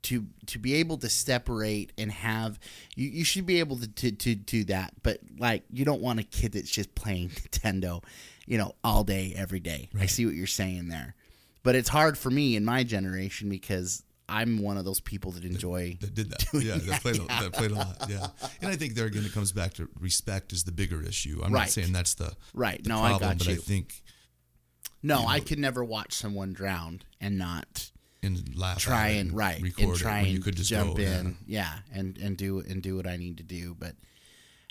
to 0.03 0.27
to 0.47 0.59
be 0.59 0.75
able 0.75 0.97
to 0.99 1.09
separate 1.09 1.93
and 1.97 2.11
have 2.11 2.59
you, 2.97 3.09
you 3.09 3.25
should 3.25 3.47
be 3.47 3.61
able 3.61 3.77
to, 3.79 3.87
to 3.89 4.11
to 4.13 4.35
do 4.35 4.65
that 4.65 4.93
but 5.03 5.19
like 5.39 5.63
you 5.71 5.85
don't 5.85 6.01
want 6.03 6.19
a 6.19 6.25
kid 6.25 6.53
that's 6.53 6.71
just 6.71 6.95
playing 6.95 7.29
nintendo 7.31 8.03
you 8.47 8.59
know 8.59 8.75
all 8.83 9.05
day 9.05 9.33
every 9.37 9.61
day 9.61 9.89
i 10.01 10.07
see 10.07 10.27
what 10.27 10.35
you're 10.35 10.47
saying 10.47 10.89
there 10.89 11.15
but 11.63 11.77
it's 11.77 11.89
hard 11.89 12.19
for 12.19 12.31
me 12.31 12.57
in 12.57 12.65
my 12.65 12.83
generation 12.83 13.49
because 13.49 14.03
i'm 14.29 14.61
one 14.61 14.77
of 14.77 14.85
those 14.85 14.99
people 15.01 15.31
that 15.31 15.45
enjoy 15.45 15.97
that 16.01 16.15
did 16.15 16.31
that. 16.31 16.45
Yeah, 16.53 16.75
that, 16.75 16.87
that 16.87 17.01
played, 17.03 17.17
A, 17.17 17.25
that 17.29 17.53
played 17.53 17.71
a 17.71 17.75
lot. 17.75 18.07
Yeah, 18.09 18.27
and 18.61 18.71
I 18.73 18.77
think 18.77 18.95
there 18.95 19.07
again 19.07 19.25
it 19.25 19.33
comes 19.33 19.53
back 19.53 19.75
to 19.75 19.89
respect 20.01 20.53
is 20.53 20.65
the 20.65 20.73
bigger 20.73 21.01
issue. 21.03 21.41
I'm 21.45 21.53
Right. 21.53 21.61
not 21.61 21.71
saying 21.71 21.93
that's 21.93 22.15
the 22.15 22.33
right 22.55 22.83
the 22.83 22.89
no 22.89 22.99
problem, 22.99 23.15
i 23.17 23.19
got 23.29 23.39
but 23.39 23.47
you 23.47 23.55
I 23.55 23.57
think 23.59 24.03
no 25.03 25.21
you 25.21 25.27
i 25.29 25.39
could 25.41 25.59
never 25.61 25.85
watch 25.85 26.13
someone 26.15 26.53
drown 26.53 27.03
and 27.21 27.39
not 27.39 27.91
and 28.23 28.57
laugh, 28.57 28.79
try 28.79 29.09
and 29.09 29.33
right 29.33 29.61
record 29.63 29.85
and 29.85 29.97
try 29.97 30.21
it 30.21 30.23
and 30.25 30.33
you 30.33 30.41
could 30.41 30.57
just 30.57 30.71
jump 30.71 30.97
go, 30.97 31.03
in 31.03 31.37
yeah. 31.47 31.79
and 31.93 32.19
and 32.19 32.37
do 32.37 32.61
and 32.61 32.83
do 32.83 32.97
what 32.97 33.07
i 33.07 33.17
need 33.17 33.37
to 33.37 33.43
do 33.43 33.75
but 33.79 33.95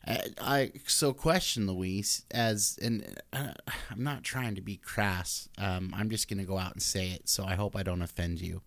I, 0.07 0.21
I 0.39 0.71
so 0.87 1.13
question 1.13 1.67
Louise 1.67 2.25
as 2.31 2.79
and 2.81 3.21
uh, 3.33 3.53
I'm 3.91 4.03
not 4.03 4.23
trying 4.23 4.55
to 4.55 4.61
be 4.61 4.77
crass. 4.77 5.47
Um, 5.57 5.93
I'm 5.95 6.09
just 6.09 6.27
going 6.27 6.39
to 6.39 6.43
go 6.43 6.57
out 6.57 6.73
and 6.73 6.81
say 6.81 7.09
it. 7.09 7.29
So 7.29 7.45
I 7.45 7.55
hope 7.55 7.75
I 7.75 7.83
don't 7.83 8.01
offend 8.01 8.41
you. 8.41 8.61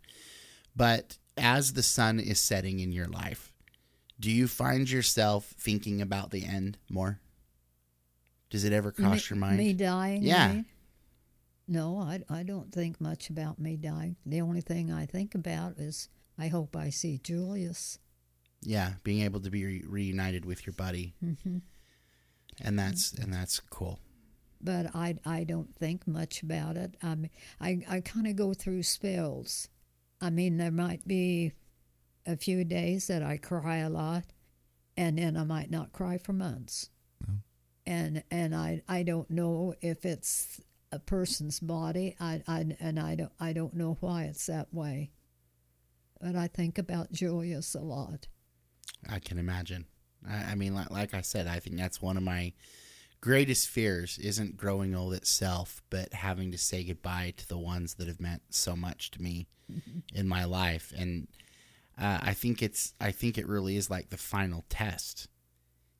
But 0.77 1.19
as 1.37 1.73
the 1.73 1.83
sun 1.83 2.21
is 2.21 2.41
setting 2.41 2.81
in 2.81 2.93
your 2.93 3.09
life, 3.09 3.53
do 4.21 4.31
you 4.31 4.47
find 4.47 4.89
yourself 4.89 5.47
thinking 5.59 6.01
about 6.01 6.31
the 6.31 6.45
end 6.45 6.79
more? 6.89 7.21
Does 8.51 8.65
it 8.65 8.73
ever 8.73 8.93
cross 8.93 9.31
me, 9.31 9.35
your 9.35 9.41
mind? 9.41 9.59
Me 9.59 9.73
dying? 9.73 10.23
Yeah. 10.23 10.53
mean? 10.53 10.67
No, 11.67 11.99
I, 11.99 12.21
I 12.29 12.43
don't 12.43 12.73
think 12.73 13.01
much 13.01 13.31
about 13.31 13.59
me 13.59 13.77
dying. 13.77 14.17
The 14.27 14.41
only 14.43 14.61
thing 14.61 14.93
I 14.93 15.07
think 15.07 15.35
about 15.35 15.79
is 15.79 16.09
I 16.39 16.49
hope 16.49 16.77
I 16.77 16.91
see 16.91 17.19
Julius. 17.23 17.99
yeah, 18.63 18.95
being 19.03 19.23
able 19.23 19.41
to 19.41 19.51
be 19.51 19.65
re- 19.65 19.85
reunited 19.87 20.45
with 20.45 20.67
your 20.67 20.75
buddy, 20.75 21.15
hmm 21.21 21.59
and 22.63 22.79
that's 22.79 23.13
and 23.15 23.33
that's 23.33 23.59
cool. 23.61 23.99
But 24.61 24.95
I, 24.95 25.17
I 25.27 25.45
don't 25.45 25.75
think 25.75 26.07
much 26.07 26.43
about 26.43 26.77
it. 26.77 26.97
I 27.03 27.15
mean, 27.17 27.31
I, 27.61 27.81
I 27.89 28.01
kind 28.01 28.27
of 28.27 28.37
go 28.37 28.55
through 28.55 28.83
spells. 28.85 29.69
I 30.21 30.31
mean, 30.31 30.57
there 30.57 30.71
might 30.71 31.07
be 31.07 31.53
a 32.27 32.37
few 32.37 32.65
days 32.65 33.09
that 33.09 33.23
I 33.23 33.37
cry 33.37 33.79
a 33.79 33.91
lot, 33.91 34.25
and 34.97 35.19
then 35.19 35.37
I 35.37 35.45
might 35.45 35.71
not 35.71 35.93
cry 35.93 36.17
for 36.17 36.33
months. 36.33 36.89
No. 37.27 37.35
And 37.87 38.23
and 38.31 38.55
I, 38.55 38.83
I 38.89 39.03
don't 39.03 39.31
know 39.31 39.75
if 39.83 40.05
it's 40.07 40.61
a 40.95 40.99
person's 41.01 41.61
body. 41.61 42.17
I, 42.21 42.43
I 42.47 42.67
and 42.81 42.99
I 42.99 43.15
don't 43.15 43.33
I 43.41 43.53
don't 43.53 43.75
know 43.75 43.97
why 44.01 44.25
it's 44.25 44.47
that 44.47 44.73
way. 44.73 45.11
But 46.21 46.37
I 46.37 46.47
think 46.47 46.79
about 46.79 47.13
Julius 47.13 47.75
a 47.75 47.81
lot. 47.81 48.29
I 49.09 49.19
can 49.19 49.39
imagine. 49.39 49.87
I, 50.27 50.53
I 50.53 50.55
mean, 50.55 50.75
like, 50.75 50.91
like 50.91 51.15
I 51.15 51.21
said, 51.21 51.47
I 51.47 51.59
think 51.59 51.77
that's 51.77 52.01
one 52.01 52.17
of 52.17 52.23
my 52.23 52.53
greatest 53.21 53.69
fears 53.69 54.19
isn't 54.19 54.57
growing 54.57 54.95
old 54.95 55.13
itself, 55.13 55.83
but 55.91 56.15
having 56.15 56.51
to 56.53 56.59
say 56.59 56.85
goodbye 56.85 57.35
to 57.37 57.49
the 57.49 57.59
ones 57.59 57.95
that 57.95 58.07
have 58.09 58.21
meant 58.21 58.43
so 58.51 58.77
much 58.77 59.11
to 59.13 59.23
me 59.23 59.47
in 60.15 60.29
my 60.29 60.45
life. 60.45 60.93
And 60.97 61.29
uh, 62.01 62.21
I 62.23 62.33
think 62.33 62.63
it's, 62.63 62.95
I 63.01 63.11
think 63.11 63.37
it 63.37 63.49
really 63.49 63.77
is 63.77 63.91
like 63.91 64.11
the 64.11 64.17
final 64.17 64.65
test 64.69 65.29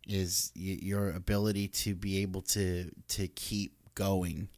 is 0.07 0.53
y- 0.57 0.79
your 0.83 1.11
ability 1.11 1.69
to 1.69 1.95
be 1.95 2.23
able 2.23 2.43
to 2.43 2.91
to 3.09 3.29
keep 3.29 3.75
going 3.95 4.49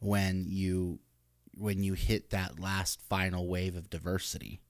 when 0.00 0.44
you 0.48 0.98
when 1.56 1.82
you 1.82 1.94
hit 1.94 2.30
that 2.30 2.58
last 2.58 3.00
final 3.02 3.46
wave 3.46 3.76
of 3.76 3.90
diversity. 3.90 4.60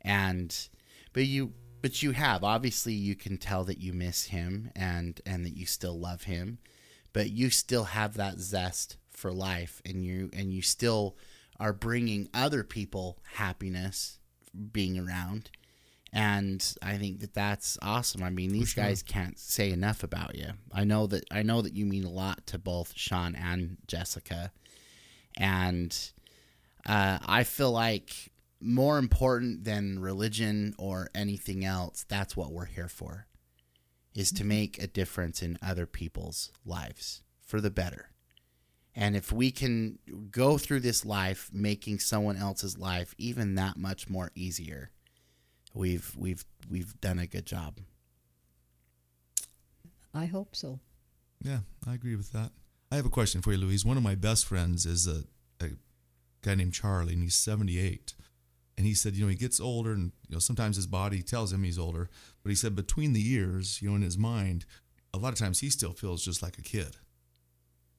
And 0.00 0.68
but 1.12 1.26
you 1.26 1.52
but 1.80 2.02
you 2.02 2.12
have. 2.12 2.42
Obviously 2.42 2.92
you 2.92 3.14
can 3.14 3.38
tell 3.38 3.64
that 3.64 3.78
you 3.78 3.92
miss 3.92 4.24
him 4.24 4.70
and 4.74 5.20
and 5.24 5.44
that 5.46 5.56
you 5.56 5.66
still 5.66 5.98
love 5.98 6.24
him 6.24 6.58
but 7.12 7.30
you 7.30 7.50
still 7.50 7.84
have 7.84 8.14
that 8.14 8.38
zest 8.38 8.96
for 9.10 9.32
life 9.32 9.82
and 9.84 10.04
you 10.04 10.30
and 10.32 10.52
you 10.52 10.62
still 10.62 11.16
are 11.60 11.72
bringing 11.72 12.28
other 12.34 12.64
people 12.64 13.18
happiness 13.34 14.18
being 14.72 14.98
around 14.98 15.50
and 16.12 16.74
I 16.82 16.98
think 16.98 17.20
that 17.20 17.34
that's 17.34 17.78
awesome. 17.80 18.22
I 18.22 18.30
mean, 18.30 18.52
these 18.52 18.70
sure. 18.70 18.84
guys 18.84 19.02
can't 19.02 19.38
say 19.38 19.70
enough 19.70 20.02
about 20.02 20.36
you. 20.36 20.48
I 20.72 20.84
know 20.84 21.06
that 21.06 21.24
I 21.30 21.42
know 21.42 21.62
that 21.62 21.74
you 21.74 21.86
mean 21.86 22.04
a 22.04 22.10
lot 22.10 22.46
to 22.48 22.58
both 22.58 22.92
Shawn 22.96 23.34
and 23.34 23.78
Jessica, 23.86 24.52
and 25.36 25.96
uh, 26.86 27.18
I 27.24 27.44
feel 27.44 27.72
like 27.72 28.30
more 28.60 28.98
important 28.98 29.64
than 29.64 29.98
religion 29.98 30.74
or 30.78 31.10
anything 31.14 31.64
else, 31.64 32.04
that's 32.08 32.36
what 32.36 32.52
we're 32.52 32.66
here 32.66 32.88
for, 32.88 33.26
is 34.14 34.30
to 34.32 34.44
make 34.44 34.80
a 34.80 34.86
difference 34.86 35.42
in 35.42 35.58
other 35.62 35.86
people's 35.86 36.52
lives 36.64 37.22
for 37.44 37.60
the 37.60 37.70
better. 37.70 38.10
And 38.94 39.16
if 39.16 39.32
we 39.32 39.50
can 39.50 39.98
go 40.30 40.58
through 40.58 40.80
this 40.80 41.04
life 41.04 41.50
making 41.52 41.98
someone 41.98 42.36
else's 42.36 42.78
life 42.78 43.14
even 43.18 43.54
that 43.54 43.76
much 43.76 44.08
more 44.08 44.30
easier, 44.34 44.90
we've 45.74 46.14
we've 46.16 46.44
we've 46.70 47.00
done 47.00 47.18
a 47.18 47.26
good 47.26 47.46
job. 47.46 47.78
I 50.14 50.26
hope 50.26 50.54
so. 50.54 50.80
Yeah, 51.42 51.60
I 51.86 51.94
agree 51.94 52.16
with 52.16 52.32
that. 52.32 52.50
I 52.90 52.96
have 52.96 53.06
a 53.06 53.10
question 53.10 53.40
for 53.40 53.52
you, 53.52 53.58
Louise. 53.58 53.84
One 53.84 53.96
of 53.96 54.02
my 54.02 54.14
best 54.14 54.44
friends 54.46 54.84
is 54.84 55.06
a, 55.06 55.24
a 55.64 55.70
guy 56.42 56.54
named 56.54 56.74
Charlie, 56.74 57.14
and 57.14 57.22
he's 57.22 57.34
78. 57.34 58.14
And 58.76 58.86
he 58.86 58.94
said, 58.94 59.14
you 59.14 59.24
know, 59.24 59.30
he 59.30 59.36
gets 59.36 59.60
older, 59.60 59.92
and 59.92 60.12
you 60.28 60.34
know, 60.36 60.38
sometimes 60.38 60.76
his 60.76 60.86
body 60.86 61.22
tells 61.22 61.52
him 61.52 61.62
he's 61.62 61.78
older. 61.78 62.10
But 62.42 62.50
he 62.50 62.54
said, 62.54 62.76
between 62.76 63.12
the 63.12 63.20
years, 63.20 63.80
you 63.80 63.88
know, 63.88 63.96
in 63.96 64.02
his 64.02 64.18
mind, 64.18 64.66
a 65.14 65.18
lot 65.18 65.32
of 65.32 65.38
times 65.38 65.60
he 65.60 65.70
still 65.70 65.92
feels 65.92 66.24
just 66.24 66.42
like 66.42 66.58
a 66.58 66.62
kid. 66.62 66.96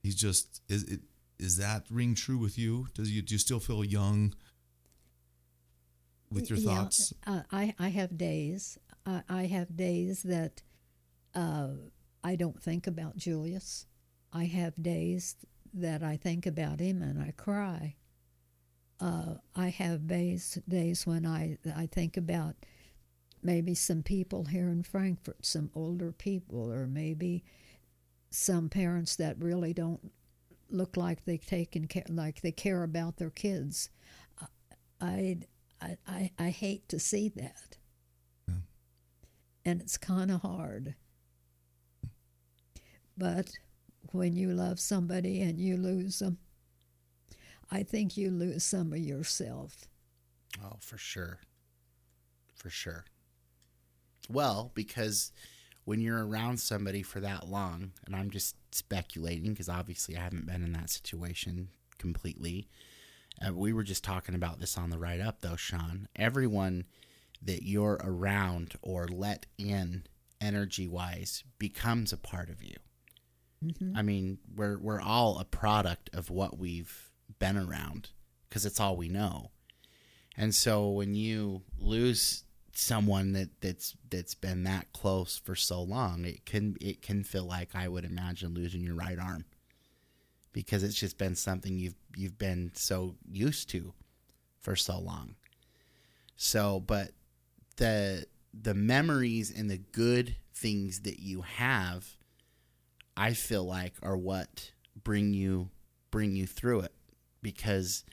He's 0.01 0.15
just 0.15 0.61
is 0.69 0.83
it 0.83 1.01
is 1.39 1.57
that 1.57 1.85
ring 1.89 2.15
true 2.15 2.37
with 2.37 2.57
you? 2.57 2.87
Does 2.93 3.11
you 3.11 3.21
do 3.21 3.35
you 3.35 3.39
still 3.39 3.59
feel 3.59 3.83
young 3.83 4.33
with 6.33 6.49
your 6.49 6.57
Yeah, 6.57 6.89
thoughts? 6.89 7.13
uh, 7.25 7.43
I 7.51 7.75
I 7.79 7.89
have 7.89 8.17
days. 8.17 8.77
I, 9.05 9.23
I 9.29 9.45
have 9.47 9.75
days 9.75 10.23
that 10.23 10.61
uh, 11.35 11.69
I 12.23 12.35
don't 12.35 12.61
think 12.61 12.87
about 12.87 13.17
Julius. 13.17 13.87
I 14.33 14.45
have 14.45 14.81
days 14.81 15.35
that 15.73 16.03
I 16.03 16.17
think 16.17 16.45
about 16.45 16.79
him 16.79 17.01
and 17.01 17.21
I 17.21 17.31
cry. 17.31 17.95
Uh, 18.99 19.35
I 19.55 19.69
have 19.69 20.07
days 20.07 20.57
days 20.67 21.05
when 21.05 21.25
I 21.25 21.57
I 21.75 21.87
think 21.87 22.15
about 22.17 22.55
maybe 23.43 23.75
some 23.75 24.03
people 24.03 24.45
here 24.45 24.69
in 24.69 24.83
Frankfort, 24.83 25.45
some 25.45 25.71
older 25.75 26.11
people, 26.11 26.71
or 26.71 26.87
maybe 26.87 27.43
some 28.31 28.69
parents 28.69 29.15
that 29.17 29.39
really 29.39 29.73
don't 29.73 30.11
look 30.69 30.97
like 30.97 31.25
they 31.25 31.37
taken 31.37 31.87
care, 31.87 32.05
like 32.09 32.41
they 32.41 32.51
care 32.51 32.83
about 32.83 33.17
their 33.17 33.31
kids. 33.31 33.89
I 35.01 35.39
I 35.83 35.97
I, 36.07 36.31
I 36.39 36.49
hate 36.49 36.87
to 36.89 36.99
see 36.99 37.29
that, 37.29 37.77
Yeah. 38.47 38.55
and 39.65 39.81
it's 39.81 39.97
kind 39.97 40.31
of 40.31 40.41
hard. 40.41 40.95
But 43.17 43.51
when 44.11 44.35
you 44.35 44.51
love 44.53 44.79
somebody 44.79 45.41
and 45.41 45.59
you 45.59 45.77
lose 45.77 46.19
them, 46.19 46.37
I 47.71 47.83
think 47.83 48.17
you 48.17 48.29
lose 48.31 48.63
some 48.63 48.93
of 48.93 48.99
yourself. 48.99 49.87
Oh, 50.63 50.77
for 50.79 50.97
sure. 50.97 51.39
For 52.55 52.69
sure. 52.69 53.05
Well, 54.29 54.71
because 54.73 55.31
when 55.85 55.99
you're 56.01 56.25
around 56.25 56.59
somebody 56.59 57.01
for 57.03 57.19
that 57.19 57.47
long, 57.49 57.91
and 58.05 58.15
I'm 58.15 58.29
just 58.29 58.55
speculating 58.71 59.51
because 59.51 59.69
obviously 59.69 60.15
I 60.15 60.21
haven't 60.21 60.45
been 60.45 60.63
in 60.63 60.71
that 60.73 60.89
situation 60.89 61.69
completely. 61.97 62.67
Uh, 63.45 63.53
we 63.53 63.73
were 63.73 63.83
just 63.83 64.03
talking 64.03 64.35
about 64.35 64.59
this 64.59 64.77
on 64.77 64.89
the 64.89 64.97
right 64.99 65.19
up, 65.19 65.41
though, 65.41 65.55
Shawn. 65.55 66.07
Everyone 66.15 66.85
that 67.41 67.63
you're 67.63 67.99
around 68.03 68.75
or 68.81 69.07
let 69.07 69.45
in 69.57 70.03
energy 70.39 70.87
wise 70.87 71.43
becomes 71.59 72.13
a 72.13 72.17
part 72.17 72.49
of 72.49 72.63
you. 72.63 72.75
I 73.95 74.01
mean, 74.01 74.39
we're 74.55 74.77
we're 74.77 75.01
all 75.01 75.39
a 75.39 75.45
product 75.45 76.09
of 76.13 76.29
what 76.29 76.57
we've 76.57 77.11
been 77.39 77.57
around 77.57 78.09
because 78.49 78.65
it's 78.65 78.79
all 78.79 78.97
we 78.97 79.07
know. 79.07 79.51
And 80.35 80.53
so 80.53 80.89
when 80.89 81.15
you 81.15 81.61
lose 81.79 82.43
someone 82.75 83.33
that 83.33 83.61
that's 83.61 83.95
that's 84.09 84.35
been 84.35 84.63
that 84.63 84.91
close 84.93 85.37
for 85.37 85.55
so 85.55 85.81
long, 85.81 86.25
it 86.25 86.45
can 86.45 86.75
it 86.81 87.01
can 87.01 87.23
feel 87.23 87.45
like 87.45 87.73
I 87.73 87.87
would 87.87 88.03
imagine 88.03 88.53
losing 88.53 88.81
your 88.81 88.95
right 88.95 89.17
arm 89.19 89.45
because 90.53 90.83
it's 90.83 90.99
just 90.99 91.17
been 91.17 91.35
something 91.35 91.77
you've 91.77 91.95
you've 92.15 92.37
been 92.37 92.71
so 92.73 93.15
used 93.29 93.69
to 93.71 93.93
for 94.61 94.75
so 94.75 94.99
long. 94.99 95.35
So, 96.35 96.79
but 96.79 97.11
the 97.77 98.25
the 98.53 98.73
memories 98.73 99.51
and 99.55 99.69
the 99.69 99.77
good 99.77 100.35
things 100.53 101.01
that 101.01 101.19
you 101.19 101.41
have 101.41 102.15
I 103.15 103.33
feel 103.33 103.63
like 103.63 103.93
are 104.01 104.17
what 104.17 104.71
bring 105.03 105.33
you 105.33 105.69
bring 106.11 106.35
you 106.35 106.47
through 106.47 106.81
it 106.81 106.93
because 107.41 108.03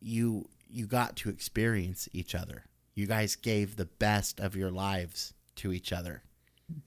you 0.00 0.46
you 0.68 0.86
got 0.86 1.16
to 1.16 1.28
experience 1.28 2.08
each 2.12 2.34
other. 2.34 2.64
You 2.94 3.06
guys 3.06 3.36
gave 3.36 3.76
the 3.76 3.86
best 3.86 4.40
of 4.40 4.56
your 4.56 4.70
lives 4.70 5.32
to 5.56 5.72
each 5.72 5.92
other. 5.92 6.22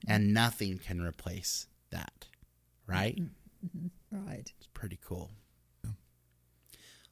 And 0.07 0.33
nothing 0.33 0.77
can 0.77 1.01
replace 1.01 1.67
that. 1.91 2.27
Right? 2.87 3.15
Mm-hmm. 3.15 3.77
Mm-hmm. 3.77 3.87
Right. 4.13 4.51
It's 4.57 4.67
pretty 4.73 4.99
cool. 5.03 5.31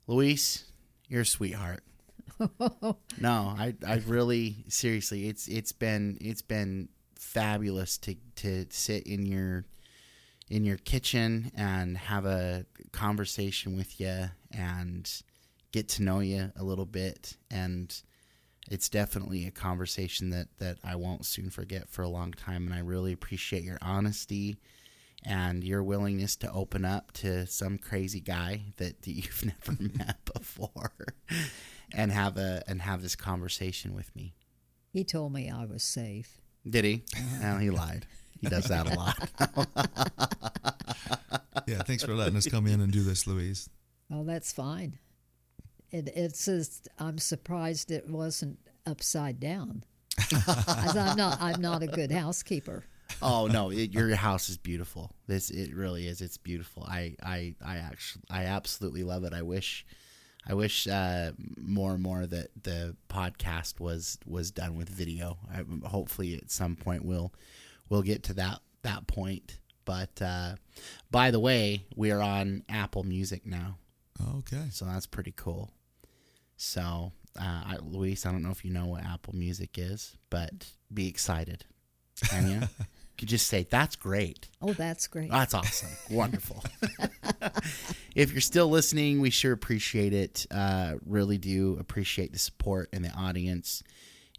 Louise, 0.07 0.65
you're 1.07 1.21
a 1.21 1.25
sweetheart. 1.25 1.83
no, 3.19 3.55
I 3.57 3.75
I 3.85 4.01
really 4.05 4.65
seriously 4.67 5.27
it's 5.27 5.47
it's 5.47 5.71
been 5.71 6.17
it's 6.21 6.41
been 6.41 6.89
fabulous 7.17 7.97
to 7.99 8.15
to 8.37 8.65
sit 8.69 9.03
in 9.03 9.25
your 9.25 9.65
in 10.49 10.63
your 10.63 10.77
kitchen 10.77 11.51
and 11.55 11.97
have 11.97 12.25
a 12.25 12.65
conversation 12.91 13.77
with 13.77 13.99
you 13.99 14.29
and 14.51 15.21
get 15.71 15.87
to 15.87 16.03
know 16.03 16.19
you 16.19 16.51
a 16.55 16.63
little 16.63 16.85
bit 16.85 17.37
and 17.49 18.01
it's 18.69 18.89
definitely 18.89 19.47
a 19.47 19.51
conversation 19.51 20.29
that 20.31 20.47
that 20.57 20.77
I 20.83 20.95
won't 20.95 21.25
soon 21.25 21.49
forget 21.49 21.89
for 21.89 22.01
a 22.01 22.09
long 22.09 22.31
time 22.31 22.65
and 22.65 22.73
I 22.73 22.79
really 22.79 23.13
appreciate 23.13 23.63
your 23.63 23.77
honesty 23.81 24.57
and 25.23 25.63
your 25.63 25.83
willingness 25.83 26.35
to 26.37 26.51
open 26.51 26.83
up 26.83 27.11
to 27.13 27.45
some 27.47 27.77
crazy 27.77 28.19
guy 28.19 28.61
that, 28.77 29.01
that 29.01 29.11
you've 29.11 29.45
never 29.45 29.81
met 29.97 30.17
before 30.33 30.91
and 31.93 32.11
have 32.11 32.37
a 32.37 32.63
and 32.67 32.81
have 32.81 33.01
this 33.01 33.15
conversation 33.15 33.93
with 33.93 34.15
me. 34.15 34.33
He 34.91 35.03
told 35.03 35.33
me 35.33 35.49
I 35.49 35.65
was 35.65 35.83
safe. 35.83 36.41
Did 36.69 36.85
he? 36.85 37.03
No, 37.41 37.57
he 37.57 37.69
lied. 37.69 38.05
He 38.39 38.47
does 38.47 38.65
that 38.65 38.91
a 38.91 38.95
lot. 38.95 39.17
yeah, 41.67 41.83
thanks 41.83 42.03
for 42.03 42.13
letting 42.13 42.35
us 42.35 42.47
come 42.47 42.67
in 42.67 42.81
and 42.81 42.91
do 42.91 43.03
this, 43.03 43.25
Louise. 43.25 43.69
Oh, 44.11 44.23
that's 44.23 44.51
fine. 44.51 44.99
It, 45.91 46.09
it's 46.15 46.45
just 46.45 46.87
I'm 46.99 47.17
surprised 47.17 47.91
it 47.91 48.09
wasn't 48.09 48.59
upside 48.85 49.39
down. 49.39 49.83
I'm 50.47 51.15
not 51.15 51.41
I'm 51.41 51.61
not 51.61 51.83
a 51.83 51.87
good 51.87 52.11
housekeeper. 52.11 52.85
Oh 53.21 53.47
no, 53.47 53.69
it, 53.71 53.91
your 53.93 54.15
house 54.15 54.49
is 54.49 54.57
beautiful. 54.57 55.11
This 55.27 55.49
it 55.49 55.73
really 55.75 56.07
is. 56.07 56.21
It's 56.21 56.37
beautiful. 56.37 56.83
I 56.83 57.15
I 57.23 57.55
I 57.65 57.77
actually 57.77 58.23
I 58.29 58.45
absolutely 58.45 59.03
love 59.03 59.23
it. 59.23 59.33
I 59.33 59.41
wish 59.41 59.85
I 60.47 60.53
wish 60.55 60.87
uh, 60.87 61.31
more 61.59 61.93
and 61.93 62.01
more 62.01 62.25
that 62.25 62.47
the 62.63 62.95
podcast 63.09 63.79
was 63.79 64.17
was 64.25 64.51
done 64.51 64.75
with 64.75 64.89
video. 64.89 65.37
I, 65.53 65.63
hopefully, 65.87 66.35
at 66.35 66.49
some 66.51 66.75
point 66.75 67.05
we'll 67.05 67.31
we'll 67.89 68.01
get 68.01 68.23
to 68.23 68.33
that 68.35 68.59
that 68.83 69.07
point. 69.07 69.59
But 69.85 70.21
uh, 70.21 70.55
by 71.09 71.31
the 71.31 71.39
way, 71.39 71.85
we 71.95 72.11
are 72.11 72.21
on 72.21 72.63
Apple 72.69 73.03
Music 73.03 73.45
now, 73.45 73.77
Okay. 74.37 74.67
so 74.71 74.85
that's 74.85 75.07
pretty 75.07 75.33
cool. 75.35 75.71
So, 76.55 77.11
uh, 77.39 77.63
I, 77.65 77.77
Louise, 77.81 78.25
I 78.25 78.31
don't 78.31 78.43
know 78.43 78.51
if 78.51 78.63
you 78.63 78.71
know 78.71 78.85
what 78.85 79.03
Apple 79.03 79.35
Music 79.35 79.71
is, 79.79 80.15
but 80.29 80.71
be 80.93 81.07
excited, 81.07 81.65
can 82.27 82.47
you? 82.49 82.61
you 83.19 83.27
just 83.27 83.47
say 83.47 83.67
that's 83.69 83.95
great. 83.95 84.49
Oh, 84.61 84.73
that's 84.73 85.07
great. 85.07 85.29
That's 85.29 85.53
awesome. 85.53 85.89
Wonderful. 86.15 86.63
if 88.15 88.31
you're 88.31 88.41
still 88.41 88.69
listening, 88.69 89.21
we 89.21 89.29
sure 89.29 89.53
appreciate 89.53 90.13
it. 90.13 90.45
Uh, 90.49 90.95
really 91.05 91.37
do 91.37 91.77
appreciate 91.79 92.33
the 92.33 92.39
support 92.39 92.89
and 92.93 93.05
the 93.05 93.11
audience. 93.11 93.83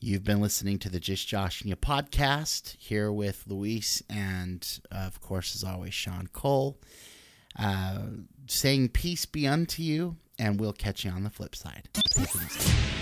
You've 0.01 0.25
been 0.25 0.41
listening 0.41 0.81
to 0.81 0.89
the 0.89 0.99
Just 0.99 1.29
Josh 1.29 1.61
and 1.61 1.71
You 1.71 1.77
podcast 1.77 2.77
here 2.79 3.13
with 3.13 3.45
Louise 3.47 4.03
and, 4.11 4.67
uh, 4.91 4.99
of 5.07 5.21
course, 5.21 5.55
as 5.55 5.63
always, 5.63 5.95
Shawn 5.95 6.29
Cole. 6.33 6.81
Uh, 7.57 7.99
saying 8.49 8.89
peace 8.89 9.27
be 9.27 9.47
unto 9.47 9.83
you, 9.83 10.17
and 10.39 10.59
we'll 10.59 10.73
catch 10.73 11.05
you 11.05 11.11
on 11.13 11.23
the 11.23 11.31
flip 11.31 11.55
side. 11.55 11.89
Take 11.93 12.35
it 12.35 12.35
easy. 12.35 13.02